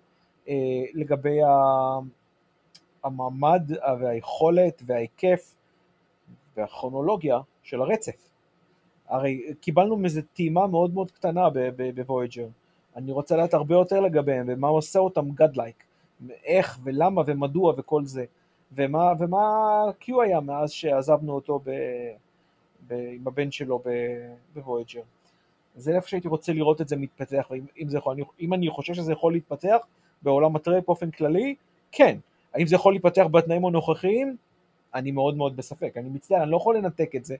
[0.49, 0.55] אה,
[0.93, 1.49] לגבי ה,
[3.03, 5.55] המעמד והיכולת וההיקף
[6.57, 8.29] והכרונולוגיה של הרצף.
[9.07, 11.47] הרי קיבלנו מזה טעימה מאוד מאוד קטנה
[11.95, 12.47] בוויג'ר.
[12.95, 15.83] אני רוצה לדעת הרבה יותר לגביהם, ומה עושה אותם godlike,
[16.45, 18.25] איך ולמה ומדוע וכל זה,
[18.71, 21.69] ומה, ומה קיו היה מאז שעזבנו אותו ב...
[22.91, 23.83] עם הבן שלו
[24.53, 25.01] בוויג'ר.
[25.75, 29.11] זה איפה שהייתי רוצה לראות את זה מתפתח, ואם זה יכול, אם אני חושב שזה
[29.11, 29.77] יכול להתפתח
[30.21, 31.55] בעולם הטרק באופן כללי,
[31.91, 32.17] כן.
[32.53, 34.37] האם זה יכול להתפתח בתנאים הנוכחיים?
[34.95, 35.93] אני מאוד מאוד בספק.
[35.97, 37.35] אני מצטער, אני לא יכול לנתק את זה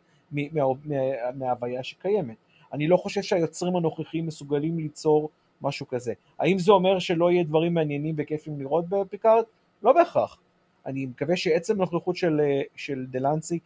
[1.35, 2.35] מההוויה שקיימת.
[2.73, 5.29] אני לא חושב שהיוצרים הנוכחיים מסוגלים ליצור
[5.61, 6.13] משהו כזה.
[6.39, 9.43] האם זה אומר שלא יהיה דברים מעניינים וכיפים לראות בפיקארד?
[9.83, 10.37] לא בהכרח.
[10.85, 12.41] אני מקווה שעצם הנוכחות של,
[12.75, 13.59] של דלנסי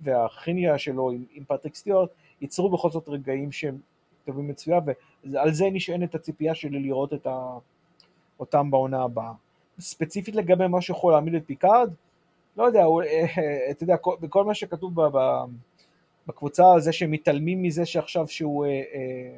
[0.00, 2.10] והכימיה שלו עם, עם פטריק סטיוארט
[2.40, 3.78] ייצרו בכל זאת רגעים שהם
[4.24, 4.80] טובים מצויה,
[5.24, 7.58] ועל זה נשענת הציפייה שלי לראות את ה,
[8.40, 9.32] אותם בעונה הבאה.
[9.80, 11.90] ספציפית לגבי מה שיכול להעמיד את פיקארד,
[12.56, 12.84] לא יודע,
[13.70, 14.94] אתה יודע, בכל מה שכתוב
[16.26, 19.36] בקבוצה, זה מתעלמים מזה שעכשיו שהוא, אה, אה,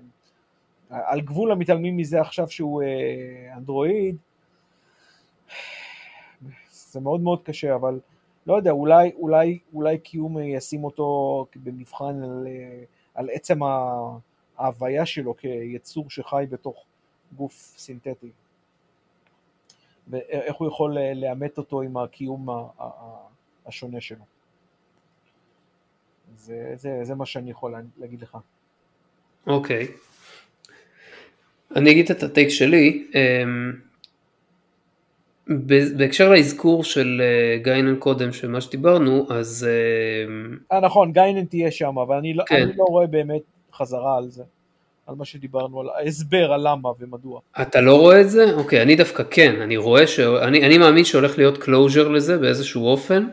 [0.90, 4.16] על גבול המתעלמים מזה עכשיו שהוא אה, אנדרואיד,
[6.70, 8.00] זה מאוד מאוד קשה, אבל
[8.48, 12.46] לא יודע, אולי, אולי, אולי קיו ישים אותו במבחן על,
[13.14, 13.58] על עצם
[14.56, 16.84] ההוויה שלו כיצור שחי בתוך
[17.36, 18.30] גוף סינתטי.
[20.08, 22.48] ואיך הוא יכול לאמת אותו עם הקיום
[23.66, 24.24] השונה שלו.
[26.36, 28.38] זה, זה, זה מה שאני יכול להגיד לך.
[29.46, 29.86] אוקיי.
[29.86, 29.90] Okay.
[31.76, 33.10] אני אגיד את הטייק שלי.
[33.14, 33.87] אמ,
[35.96, 39.66] בהקשר לאזכור של אה, גיינן קודם, של מה שדיברנו, אז...
[40.28, 42.62] אמ, אה, נכון, גיינן תהיה שם, אבל אני, לא, כן.
[42.62, 43.42] אני לא רואה באמת
[43.72, 44.42] חזרה על זה.
[45.06, 47.40] על מה שדיברנו, על ההסבר על למה ומדוע.
[47.62, 48.54] אתה לא רואה את זה?
[48.54, 50.20] אוקיי, אני דווקא כן, אני רואה ש...
[50.20, 53.26] אני, אני מאמין שהולך להיות closure לזה באיזשהו אופן,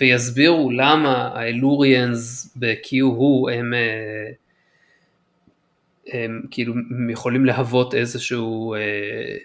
[0.00, 4.30] ויסבירו למה האלוריאנס ב-Q-הו הם, אה,
[6.12, 6.74] הם כאילו
[7.12, 8.74] יכולים להוות איזשהו...
[8.74, 9.36] אה,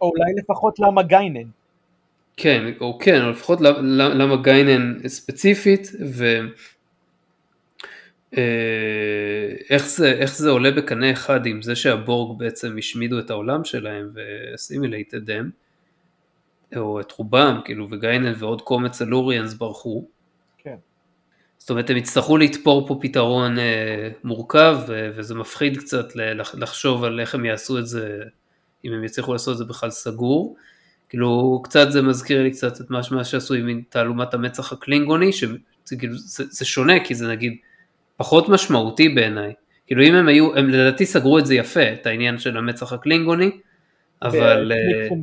[0.00, 1.48] או אולי לפחות למה גיינן.
[2.36, 3.60] כן, או כן, או לפחות
[3.90, 6.24] למה גיינן ספציפית, ו...
[8.36, 13.64] אה, איך זה, איך זה עולה בקנה אחד עם זה שהבורג בעצם השמידו את העולם
[13.64, 15.50] שלהם ו assimilated them,
[16.76, 20.08] או את רובם, כאילו, וגיינן ועוד קומץ El-Aurians ברחו.
[20.58, 20.76] כן.
[21.58, 26.06] זאת אומרת, הם יצטרכו לתפור פה פתרון אה, מורכב, ו- וזה מפחיד קצת
[26.54, 28.22] לחשוב על איך הם יעשו את זה,
[28.84, 30.56] אם הם יצליחו לעשות את זה בכלל סגור.
[31.08, 36.14] כאילו, קצת זה מזכיר לי קצת את מה שעשו עם תעלומת המצח הקלינגוני, שזה כאילו,
[36.18, 37.56] זה, זה שונה, כי זה נגיד
[38.16, 39.52] פחות משמעותי בעיניי.
[39.86, 43.50] כאילו אם הם היו, הם לדעתי סגרו את זה יפה, את העניין של המצח הקלינגוני,
[44.22, 44.72] אבל...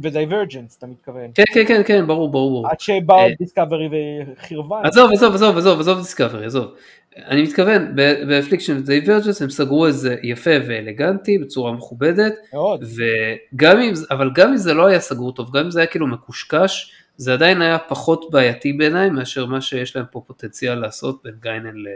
[0.03, 1.31] ו Divergence אתה מתכוון.
[1.35, 2.67] כן, כן, כן, כן, ברור, ברור.
[2.67, 3.89] עד שבאו דיסקאברי
[4.37, 4.81] וחירבה.
[4.83, 6.75] עזוב, עזוב, עזוב, עזוב, עזוב דיסקאברי, עזוב.
[7.17, 7.95] אני מתכוון,
[8.27, 12.33] ב Affliction ו Divergence הם סגרו את זה יפה ואלגנטי, בצורה מכובדת.
[12.53, 12.83] מאוד.
[12.83, 16.07] וגם אם, אבל גם אם זה לא היה סגור טוב, גם אם זה היה כאילו
[16.07, 21.33] מקושקש, זה עדיין היה פחות בעייתי בעיניי מאשר מה שיש להם פה פוטנציאל לעשות בין
[21.41, 21.87] גיינן ל...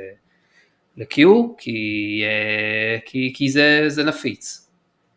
[0.98, 1.18] ל-Q,
[1.58, 4.70] כי, אה, כי, כי זה, זה נפיץ.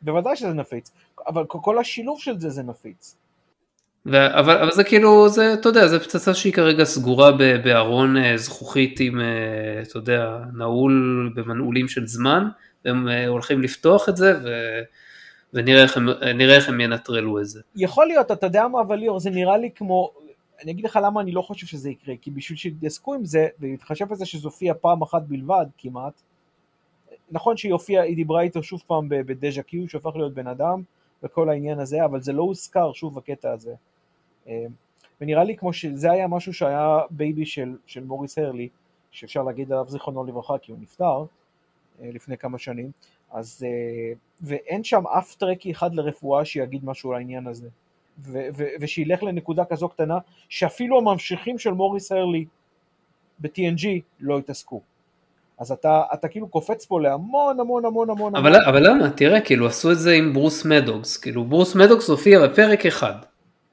[0.03, 0.93] בוודאי שזה נפיץ,
[1.27, 3.17] אבל כל השילוב של זה זה נפיץ.
[4.07, 7.33] ו- אבל, אבל זה כאילו, זה, אתה יודע, זה פצצה שהיא כרגע סגורה
[7.65, 12.49] בארון אה, זכוכית עם, אה, אתה יודע, נעול במנעולים של זמן,
[12.85, 14.49] והם הולכים לפתוח את זה, ו...
[15.55, 15.83] ונראה
[16.57, 17.61] איך הם, ינטרלו את זה.
[17.77, 20.11] יכול להיות, אתה יודע מה, אבל ליאור, זה נראה לי כמו,
[20.63, 24.09] אני אגיד לך למה אני לא חושב שזה יקרה, כי בשביל שיתעסקו עם זה, ולהתחשב
[24.09, 26.23] בזה שזה הופיע פעם אחת בלבד כמעט,
[27.31, 30.83] נכון שהיא הופיעה, היא דיברה איתו שוב פעם ב Deja Q, שהפך להיות בן אדם,
[31.23, 33.75] וכל העניין הזה, אבל זה לא הוזכר שוב בקטע הזה.
[34.49, 34.67] אה,
[35.21, 38.69] ונראה לי כמו שזה היה משהו שהיה baby של, של מוריס הרלי,
[39.11, 41.25] שאפשר להגיד עליו זיכרונו לברכה כי הוא נפטר
[42.03, 42.91] אה, לפני כמה שנים,
[43.33, 47.69] אז, אה, ואין שם אף טרקי אחד לרפואה שיגיד משהו על העניין הזה.
[48.19, 52.45] ו- ו- ושילך לנקודה כזו קטנה, שאפילו הממשיכים של מוריס הרלי
[53.39, 53.87] ב-TNG
[54.21, 54.81] לא התעסקו.
[55.59, 58.65] אז אתה, אתה כאילו קופץ פה להמון המון המון המון אבל, המון.
[58.69, 59.11] אבל למה?
[59.11, 63.15] תראה, כאילו עשו את זה עם ברוס מדוקס, כאילו ברוס מדוקס הופיע בפרק אחד,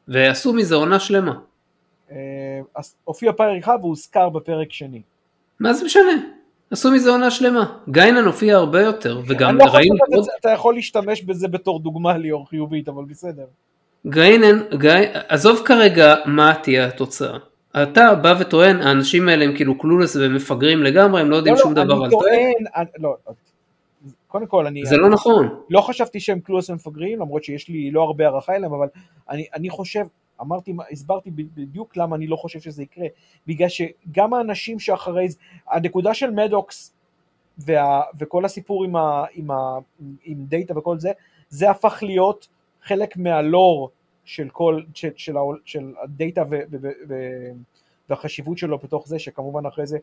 [0.10, 1.40] ועשו מזה עונה שלמה.
[2.12, 2.18] אה,
[3.04, 5.02] הופיע פרק אחד והוזכר בפרק שני.
[5.60, 6.12] מה זה משנה?
[6.72, 7.76] עשו מזה עונה שלמה.
[7.90, 9.96] גיינן הופיע הרבה יותר, וגם ראינו...
[9.96, 13.46] לא חושב שאתה יכול להשתמש בזה בתור דוגמה ליאור חיובית, אבל בסדר.
[14.08, 14.92] גיינן, גיא,
[15.28, 17.38] עזוב כרגע מה תהיה התוצאה.
[17.84, 21.78] אתה בא וטוען, האנשים האלה הם כאילו קלולס ומפגרים לגמרי, הם לא יודעים לא, שום
[21.78, 22.16] לא, דבר על זה.
[22.16, 23.16] אני טוען, לא,
[24.30, 24.86] קודם כל אני...
[24.86, 25.62] זה לא נכון.
[25.70, 28.88] לא חשבתי שהם קלולס ומפגרים, למרות שיש לי לא הרבה הערכה אליהם, אבל
[29.30, 30.06] אני, אני חושב,
[30.42, 33.08] אמרתי, הסברתי בדיוק למה אני לא חושב שזה יקרה,
[33.48, 35.38] בגלל שגם האנשים שאחרי זה,
[35.68, 36.94] הנקודה של מדוקס
[37.58, 39.78] וה, וכל הסיפור עם, ה, עם, ה,
[40.24, 41.12] עם דאטה וכל זה,
[41.50, 42.48] זה הפך להיות
[42.82, 43.90] חלק מהלור
[44.26, 45.36] של כל, של, של,
[45.66, 47.16] של הדאטה ו, ו, ו,
[48.10, 49.98] והחשיבות שלו בתוך זה, שכמובן אחרי זה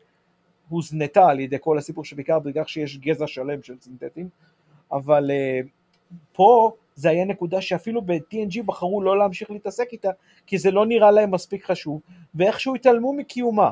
[0.68, 4.28] הוזנתה על ידי כל הסיפור שבעיקר בגלל שיש גזע שלם של סינתטים,
[4.92, 5.66] אבל uh,
[6.32, 10.10] פה זה היה נקודה שאפילו ב-TNG בחרו לא להמשיך להתעסק איתה,
[10.46, 12.00] כי זה לא נראה להם מספיק חשוב,
[12.34, 13.70] ואיכשהו התעלמו מקיומה.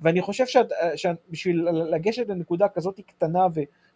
[0.00, 0.44] ואני חושב
[0.96, 3.46] שבשביל לגשת לנקודה כזאת קטנה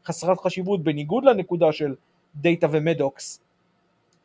[0.04, 1.94] וחסרת חשיבות, בניגוד לנקודה של
[2.36, 3.40] דאטה ומדוקס,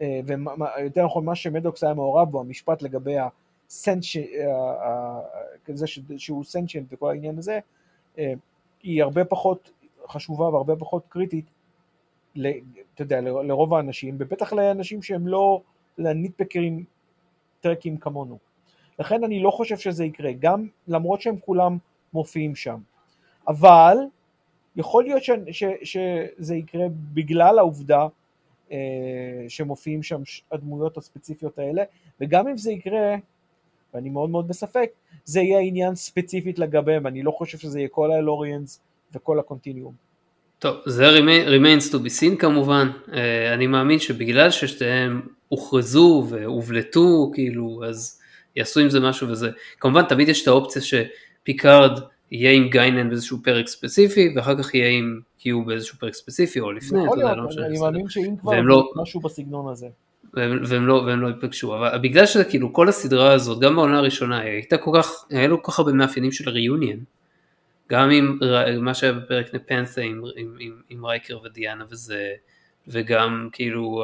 [0.01, 3.15] ויותר נכון מה שמדוקס היה מעורב בו, המשפט לגבי
[3.67, 3.93] זה
[6.17, 7.59] שהוא סנצ'נט וכל העניין הזה,
[8.83, 9.71] היא הרבה פחות
[10.07, 11.45] חשובה והרבה פחות קריטית,
[12.31, 12.41] אתה
[12.99, 15.61] יודע, לרוב האנשים, ובטח לאנשים שהם לא
[15.97, 16.83] לניטפקרים
[17.61, 18.37] טרקים כמונו.
[18.99, 21.77] לכן אני לא חושב שזה יקרה, גם למרות שהם כולם
[22.13, 22.79] מופיעים שם.
[23.47, 23.97] אבל
[24.75, 28.07] יכול להיות ש, ש, שזה יקרה בגלל העובדה
[28.71, 30.21] אה, שמופיעים שם
[30.51, 31.83] הדמויות הספציפיות האלה,
[32.21, 33.15] וגם אם זה יקרה,
[33.95, 34.89] ואני מאוד מאוד בספק,
[35.25, 38.81] זה יהיה עניין ספציפית לגביהם, אני לא חושב שזה יהיה כל האלוריאנס
[39.15, 39.93] וכל הקונטיניום.
[40.59, 41.05] טוב, זה
[41.45, 48.21] remains to be seen כמובן, אה, אני מאמין שבגלל ששתיהם הוכרזו והובלטו, כאילו, אז
[48.55, 49.49] יעשו עם זה משהו וזה,
[49.79, 51.99] כמובן תמיד יש את האופציה שפיקארד
[52.31, 56.71] יהיה עם גיינן באיזשהו פרק ספציפי, ואחר כך יהיה עם קיו באיזשהו פרק ספציפי, או
[56.71, 57.65] לפני, אתה יודע, לא משנה.
[57.65, 59.87] אני מאמין שאם כבר, לא, משהו בסגנון הזה.
[60.35, 63.97] והם, והם, לא, והם לא ייפגשו, אבל בגלל שזה כאילו כל הסדרה הזאת, גם בעונה
[63.97, 66.99] הראשונה, הייתה כל כך, היה לו כל כך הרבה מאפיינים של ריוניון,
[67.89, 68.39] גם עם
[68.81, 72.31] מה שהיה בפרק נפנתה עם, עם, עם, עם רייקר ודיאנה וזה,
[72.87, 74.03] וגם כאילו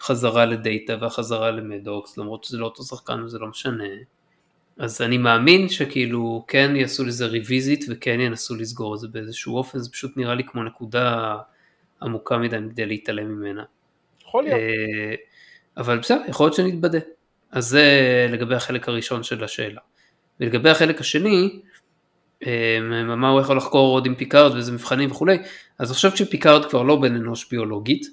[0.00, 3.84] החזרה לדאטה והחזרה למדוקס, למרות שזה לא אותו שחקן וזה לא משנה.
[4.78, 9.78] אז אני מאמין שכאילו כן יעשו לזה revisit וכן ינסו לסגור את זה באיזשהו אופן,
[9.78, 11.36] זה פשוט נראה לי כמו נקודה
[12.02, 13.64] עמוקה מדי כדי להתעלם ממנה.
[14.36, 14.60] יכול להיות.
[14.60, 15.14] אה,
[15.76, 16.98] אבל בסדר, יכול להיות שנתבדה.
[17.50, 19.80] אז זה לגבי החלק הראשון של השאלה.
[20.40, 21.60] ולגבי החלק השני,
[22.46, 22.78] אה,
[23.16, 25.38] מה הוא יכול לחקור עוד עם פיקארד ואיזה מבחנים וכולי,
[25.78, 28.06] אז עכשיו כשפיקארד כבר לא בן אנוש ביולוגית,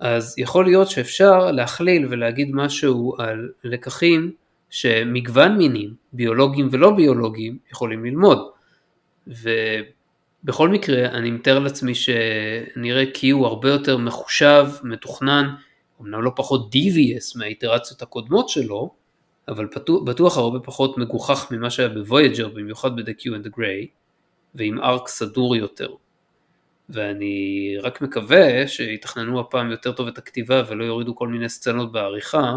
[0.00, 4.32] אז יכול להיות שאפשר להכליל ולהגיד משהו על לקחים
[4.70, 8.38] שמגוון מינים, ביולוגיים ולא ביולוגיים, יכולים ללמוד.
[9.26, 15.54] ובכל מקרה, אני מתאר לעצמי שנראה קיו הרבה יותר מחושב, מתוכנן,
[16.00, 18.90] אמנם לא פחות devious מהאיטרציות הקודמות שלו,
[19.48, 23.86] אבל בטוח, בטוח הרבה פחות מגוחך ממה שהיה בוויג'ר, במיוחד ב-The Q and the Grey,
[24.54, 25.88] ועם arc סדור יותר.
[26.88, 32.56] ואני רק מקווה שיתכננו הפעם יותר טוב את הכתיבה ולא יורידו כל מיני סצנות בעריכה,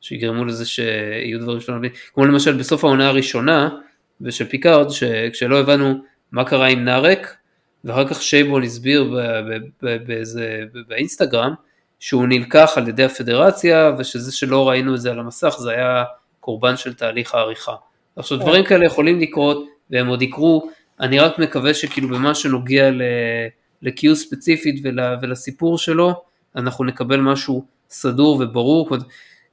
[0.00, 3.68] שיגרמו לזה שיהיו דברים שלא מבינים, כמו למשל בסוף העונה הראשונה
[4.20, 5.94] ושל פיקארד, שכשלא הבנו
[6.32, 7.36] מה קרה עם נארק,
[7.84, 9.14] ואחר כך שייבון הסביר
[9.80, 11.54] באיזה, באינסטגרם,
[12.00, 16.04] שהוא נלקח על ידי הפדרציה, ושזה שלא ראינו את זה על המסך זה היה
[16.40, 17.74] קורבן של תהליך העריכה.
[18.16, 20.70] עכשיו דברים כאלה יכולים לקרות, והם עוד יקרו,
[21.00, 24.84] אני רק מקווה שכאילו במה שנוגע ל-Q ספציפית
[25.22, 26.22] ולסיפור שלו,
[26.56, 28.88] אנחנו נקבל משהו סדור וברור,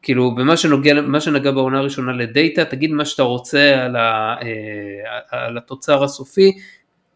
[0.02, 5.46] כאילו במה שנוגע, מה שנגע בעונה הראשונה לדאטה, תגיד מה שאתה רוצה על, ה, אה,
[5.46, 6.52] על התוצר הסופי,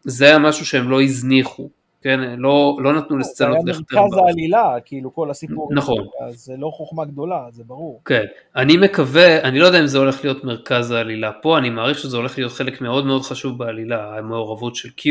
[0.04, 1.68] זה היה משהו שהם לא הזניחו,
[2.02, 3.72] כן, לא, לא נתנו לסצנות לכתר.
[3.72, 5.70] זה היה מרכז העלילה, כאילו כל הסיפור.
[5.74, 6.06] נכון.
[6.28, 8.00] אז זה לא חוכמה גדולה, זה ברור.
[8.04, 8.24] כן,
[8.56, 12.16] אני מקווה, אני לא יודע אם זה הולך להיות מרכז העלילה פה, אני מעריך שזה
[12.16, 15.08] הולך להיות חלק מאוד מאוד חשוב בעלילה, המעורבות של Q,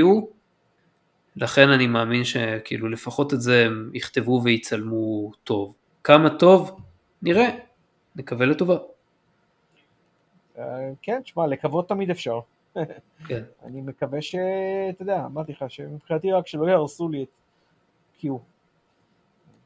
[1.35, 5.73] לכן אני מאמין שכאילו לפחות את זה הם יכתבו ויצלמו טוב.
[6.03, 6.79] כמה טוב?
[7.21, 7.49] נראה.
[8.15, 8.77] נקווה לטובה.
[10.57, 10.63] אה,
[11.01, 12.39] כן, תשמע, לקוות תמיד אפשר.
[13.27, 13.43] כן.
[13.65, 14.35] אני מקווה ש...
[14.89, 17.27] אתה יודע, אמרתי לך, שמבחינתי רק שלא יהרסו לי את
[18.23, 18.27] Q.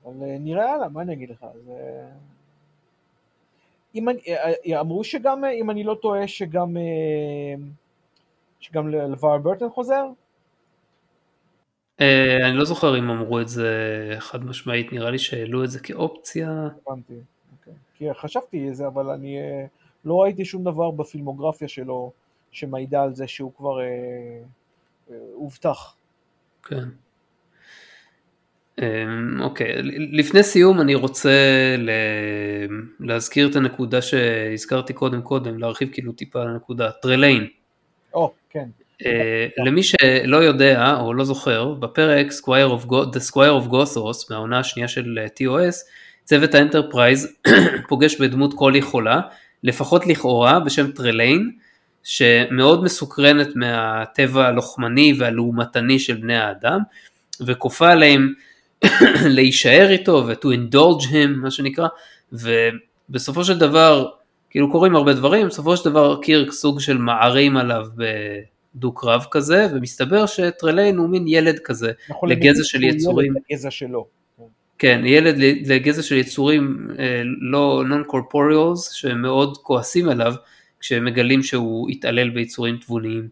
[0.06, 1.46] אבל אה, נראה הלאה, מה אני אגיד לך?
[1.66, 2.08] זה...
[3.96, 6.78] אם אני, אה, אמרו שגם, אם אני לא טועה, שגם,
[8.60, 10.06] שגם לבר ברטון חוזר?
[12.00, 13.70] אני לא זוכר אם אמרו את זה
[14.20, 16.68] חד משמעית, נראה לי שהעלו את זה כאופציה.
[16.88, 17.14] הבנתי.
[18.02, 19.66] כי חשבתי איזה, אבל אני אה,
[20.06, 22.12] לא ראיתי שום דבר בפילמוגרפיה שלו
[22.52, 23.86] שמעידה על זה שהוא כבר אה,
[25.12, 25.96] אה, הובטח.
[26.64, 26.84] כן.
[28.82, 29.76] אמ, אוקיי,
[30.12, 31.30] לפני סיום אני רוצה
[33.00, 37.48] להזכיר את הנקודה שהזכרתי קודם קודם, להרחיב כאילו טיפה על הנקודה, טרליין.
[38.14, 38.70] או, כן.
[39.66, 44.60] למי שלא יודע או לא זוכר, בפרק Squire of God, The Squire of Gothos מהעונה
[44.60, 45.76] השנייה של TOS,
[46.24, 47.38] צוות האנטרפרייז
[47.90, 49.22] פוגש בדמות כל יכולה,
[49.64, 51.52] לפחות לכאורה, בשם טרליין,
[52.04, 56.80] שמאוד מסוקרנת מהטבע הלוחמני והלעומתני של בני האדם,
[57.42, 58.34] וכופה עליהם
[59.36, 61.88] להישאר איתו ו-to indulge him, מה שנקרא,
[62.34, 64.10] ובסופו של דבר,
[64.50, 67.86] כאילו קורים הרבה דברים, בסופו של דבר קירק סוג של מערים עליו
[68.76, 73.34] בדו-קרב כזה, ומסתבר שטרליין הוא מין ילד כזה, נכון, לגזע של יצורים.
[73.50, 74.22] לגזע שלו.
[74.78, 77.84] כן, ילד לגזע של יצורים אה, לא
[78.92, 80.34] שהם מאוד כועסים עליו
[80.82, 83.30] כשהם מגלים שהוא התעלל ביצורים תבוניים.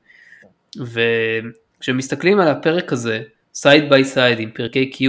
[0.77, 3.21] וכשמסתכלים על הפרק הזה,
[3.53, 5.03] side by side עם פרקי Q,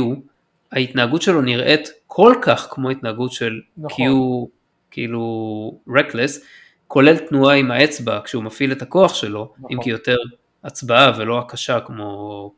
[0.73, 4.07] ההתנהגות שלו נראית כל כך כמו התנהגות של נכון.
[4.07, 4.11] Q,
[4.91, 6.41] כאילו reckless,
[6.89, 9.73] כולל תנועה עם האצבע כשהוא מפעיל את הכוח שלו, נכון.
[9.73, 10.17] אם כי יותר
[10.65, 12.53] הצבעה ולא הקשה כמו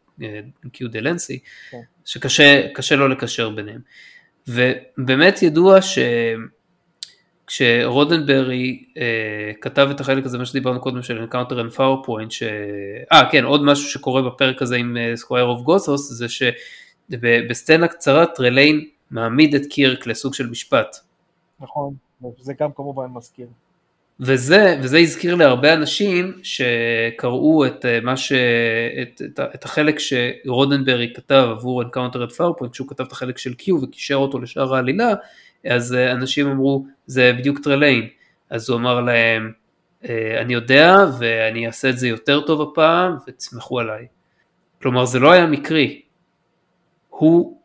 [0.64, 1.38] Q דלנסי,
[1.70, 1.78] כן.
[2.04, 3.80] שקשה קשה לא לקשר ביניהם.
[4.48, 5.78] ובאמת ידוע
[7.52, 12.42] שכשרודנברי אה, כתב את החלק הזה, מה שדיברנו קודם של Encounter at Farpoint, ש...
[13.12, 18.26] אה כן, עוד משהו שקורה בפרק הזה עם אה, Squire of Gothos, זה שבסצנה קצרה
[18.26, 20.96] טרליין מעמיד את קירק לסוג של משפט.
[21.60, 21.94] נכון,
[22.38, 23.46] זה גם כמובן מזכיר.
[24.20, 28.32] וזה, וזה הזכיר להרבה אנשים שקראו את, אה, מה ש,
[29.02, 33.52] את, את, את החלק שרודנברי כתב עבור Encounter at Farpoint, כשהוא כתב את החלק של
[33.60, 35.14] Q וקישר אותו לשאר העלילה,
[35.70, 38.08] אז אה, אנשים אמרו זה בדיוק טרליין,
[38.50, 39.52] אז הוא אמר להם
[40.08, 44.06] "אה, אני יודע ואני אעשה את זה יותר טוב הפעם ותסמכו עליי.
[44.82, 46.02] כלומר זה לא היה מקרי,
[47.08, 47.56] הוא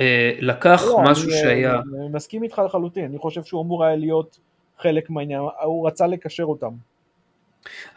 [0.00, 1.74] אה, לקח לא, משהו אני, שהיה...
[1.74, 4.38] אני מסכים איתך לחלוטין, אני חושב שהוא אמור היה להיות
[4.78, 6.70] חלק מהעניין, הוא רצה לקשר אותם.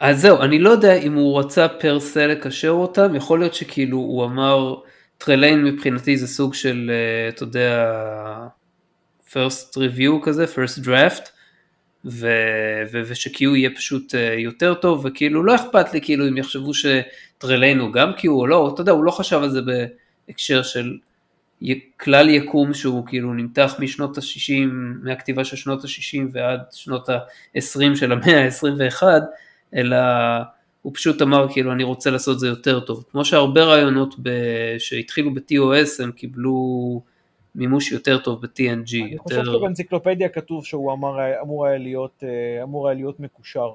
[0.00, 3.98] אז זהו, אני לא יודע אם הוא רצה per se לקשר אותם, יכול להיות שכאילו
[3.98, 4.74] הוא אמר,
[5.18, 7.94] טרליין מבחינתי זה סוג של, אה, אתה יודע,
[9.32, 11.28] first review כזה, first draft,
[12.04, 16.70] ו- ו- ושQ יהיה פשוט אה, יותר טוב, וכאילו לא אכפת לי כאילו אם יחשבו
[16.74, 20.96] שטרליין הוא גם Q או לא, אתה יודע, הוא לא חשב על זה בהקשר של
[22.00, 24.66] כלל יקום שהוא כאילו נמתח משנות ה-60,
[25.02, 29.02] מהכתיבה של שנות ה-60 ועד שנות ה-20 של המאה ה-21,
[29.74, 29.96] אלא
[30.82, 33.04] הוא פשוט אמר כאילו אני רוצה לעשות את זה יותר טוב.
[33.10, 37.02] כמו שהרבה רעיונות ב- שהתחילו ב-TOS הם קיבלו
[37.58, 38.62] מימוש יותר טוב ב-TNG.
[39.02, 39.40] אני יותר...
[39.40, 43.70] חושב שבאנציקלופדיה כתוב שהוא אמר, אמור היה להיות, אה, אמור היה להיות מקושר.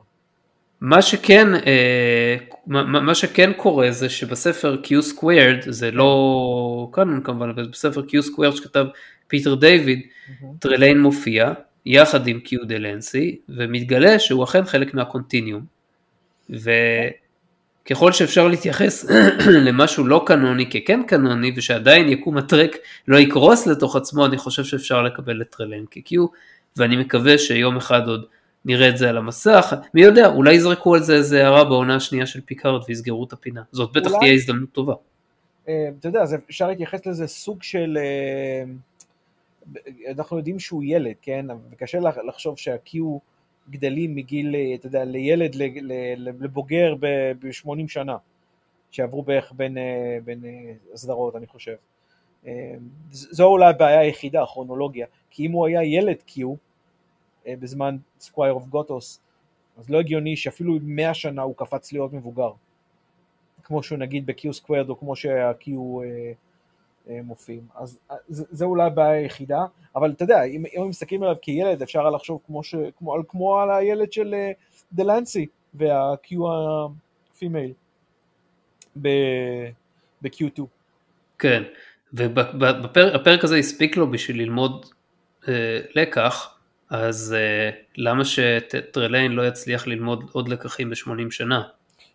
[0.82, 2.36] מה שכן, אה,
[2.68, 8.56] מה, שכן קורה זה שבספר Q squared, זה לא קאנון כמובן, אבל בספר Q squared
[8.56, 8.86] שכתב
[9.28, 10.00] פיטר דיוויד,
[10.60, 11.54] טרליין מופיע
[11.86, 15.62] יחד עם Q דלנסי, ומתגלה שהוא אכן חלק מה Continuum.
[17.86, 19.06] וככל שאפשר להתייחס
[19.68, 22.76] למשהו לא קנוני ככן קנוני, ושעדיין יקום הטרק
[23.08, 26.16] לא יקרוס לתוך עצמו, אני חושב שאפשר לקבל את טרליין כ-Q,
[26.78, 28.26] ואני מקווה שיום אחד עוד
[28.66, 32.26] נראה את זה על המסך, מי יודע, אולי יזרקו על זה איזה הערה בעונה השנייה
[32.26, 34.20] של פיקארד ויסגרו את הפינה, זאת בטח אולי.
[34.20, 34.94] תהיה הזדמנות טובה.
[35.70, 37.98] אה, אתה יודע, אפשר להתייחס לזה סוג של...
[37.98, 38.64] אה,
[40.12, 41.46] אנחנו יודעים שהוא ילד, כן?
[41.72, 42.98] וקשה לח- לחשוב שה-Q
[43.70, 45.56] גדלים מגיל, אה, אתה יודע, לילד
[46.18, 48.18] לבוגר ב-80 שנה,
[48.92, 51.76] שעברו בערך בין, אה, בין אה, סדרות, אני חושב.
[53.12, 56.18] זו אולי הבעיה היחידה, הכרונולוגיה, כי אם הוא היה ילד
[57.48, 59.20] אה, בזמן Squire of Gothos,
[59.78, 62.52] אז לא הגיוני שאפילו 100 שנה הוא קפץ להיות מבוגר.
[63.64, 65.72] כמו שהוא נגיד ב-Q squared או כמו שה-Q
[67.08, 67.68] מופיעים.
[67.76, 69.66] אז אה, זה, זה אולי הבעיה היחידה,
[69.96, 73.72] אבל אתה יודע, אם, אם מסתכלים עליו כילד, אפשר לחשוב כמו, ש, כמו, כמו על
[73.72, 74.52] הילד של אה,
[74.94, 76.36] דלנסי וה-Q
[77.36, 77.74] ה female
[78.96, 80.62] ב-Q2.
[81.40, 81.64] כן,
[82.14, 84.86] והפרק הזה הספיק לו בשביל ללמוד
[85.48, 86.58] אה, לקח,
[86.90, 91.64] אז אה, למה שטרליין לא יצליח ללמוד עוד לקחים ב-80 שנה?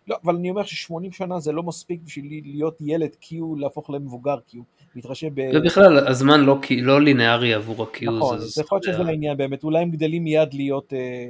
[0.09, 4.37] לא, אבל אני אומר ש-80 שנה זה לא מספיק בשביל להיות ילד Q להפוך למבוגר
[4.53, 4.57] Q.
[4.95, 5.51] מתחשב ב...
[5.55, 9.81] ובכלל הזמן לא, לא לינארי עבור ה-Q, נכון, זה- יכול להיות שזה העניין באמת, אולי
[9.81, 11.25] הם גדלים מיד להיות אה,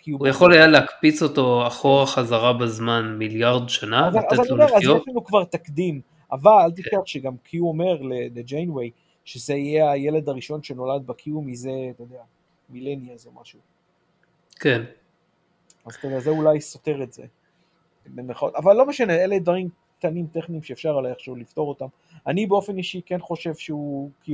[0.00, 0.04] Q.
[0.18, 4.54] הוא יכול היה להקפיץ אותו אחורה חזרה בזמן מיליארד שנה, אז, אז לתת אני לו
[4.54, 6.00] אומר, אז לחיות, יש לנו כבר תקדים,
[6.32, 7.98] אבל אל תשכח שגם Q אומר
[8.34, 8.90] לג'יינווי,
[9.24, 12.20] שזה יהיה הילד הראשון שנולד ב-Q מזה, אתה יודע,
[12.70, 13.58] מילניאז או משהו.
[14.60, 14.82] כן,
[15.86, 17.22] אז אתה יודע, זה אולי סותר את זה.
[18.14, 18.54] במרכאות.
[18.54, 19.68] אבל לא משנה, אלה דברים
[19.98, 21.86] קטנים טכניים שאפשר עליי איכשהו לפתור אותם.
[22.26, 24.30] אני באופן אישי כן חושב שהוא Q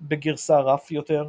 [0.00, 1.28] בגרסה רף יותר.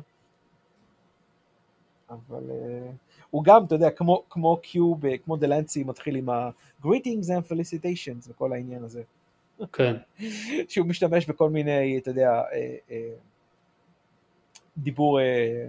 [2.10, 2.92] אבל uh,
[3.30, 4.58] הוא גם, אתה יודע, כמו, כמו
[5.00, 9.04] ב- כמו דלנסי מתחיל עם ה-greetings and felicitations וכל העניין הזה.
[9.74, 9.96] כן,
[10.70, 13.14] שהוא משתמש בכל מיני, אתה יודע, אה, אה,
[14.78, 15.68] דיבור אה,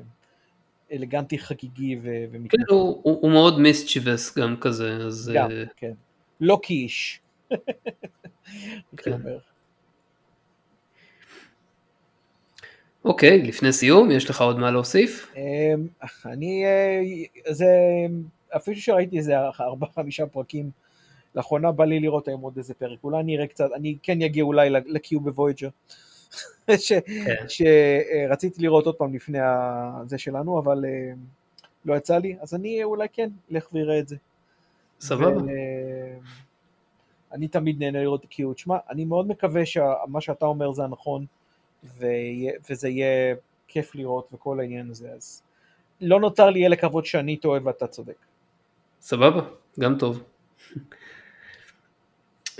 [0.92, 2.64] אלגנטי חגיגי ו- כן ומתנשא.
[2.68, 5.92] הוא, הוא, הוא מאוד מיסצ'יבס גם כזה, אז גם, אה, כן.
[6.40, 6.60] לא.
[6.68, 7.18] הייתי
[8.96, 9.20] כן.
[13.04, 15.34] אוקיי, לפני סיום, יש לך עוד מה להוסיף?
[15.36, 15.86] אמ,
[16.26, 17.00] אני, אה,
[17.52, 17.66] זה,
[18.56, 20.70] אפילו שראיתי איזה ארבעה חמישה פרקים,
[21.34, 24.44] לאחרונה בא לי לראות היום עוד איזה פרק, אולי אני אראה קצת, אני כן אגיע
[24.44, 25.68] אולי ל-Q בוויג'ר,
[26.66, 27.44] כן.
[27.48, 29.38] שרציתי לראות עוד פעם לפני
[30.06, 31.12] זה שלנו, אבל אה,
[31.84, 34.16] לא יצא לי, אז אני אולי כן אלך ואראה את זה.
[35.00, 35.36] סבבה.
[35.36, 35.50] ו-
[37.32, 38.54] אני תמיד נהנה לראות את Q.
[38.54, 41.26] תשמע, אני מאוד מקווה שמה שאתה אומר זה הנכון,
[42.70, 43.34] וזה יהיה
[43.68, 45.42] כיף לראות וכל העניין הזה, אז
[46.00, 48.16] לא נותר לי אלא לקוות שאני טועה ואתה צודק.
[49.00, 49.40] סבבה,
[49.80, 50.22] גם טוב.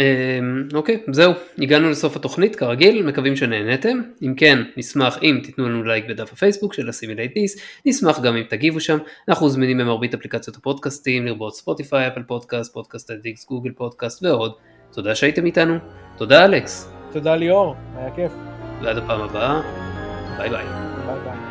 [0.00, 4.00] אמ, אוקיי, זהו, הגענו לסוף התוכנית כרגיל, מקווים שנהנתם.
[4.22, 7.56] אם כן, נשמח אם תיתנו לנו לייק בדף הפייסבוק של Assimilate This,
[7.86, 8.98] נשמח גם אם תגיבו שם.
[9.28, 14.52] אנחנו זמינים במרבית אפליקציות הפודקאסטים, לרבות Spotify, Apple Podcast, Podcast Addict, Google Podcast ועוד.
[14.92, 15.74] תודה שהייתם איתנו.
[16.16, 16.92] תודה אלכס.
[17.12, 18.32] תודה ליאור, היה כיף.
[18.82, 19.60] ועד הפעם הבאה,
[20.38, 21.41] ביי ביי.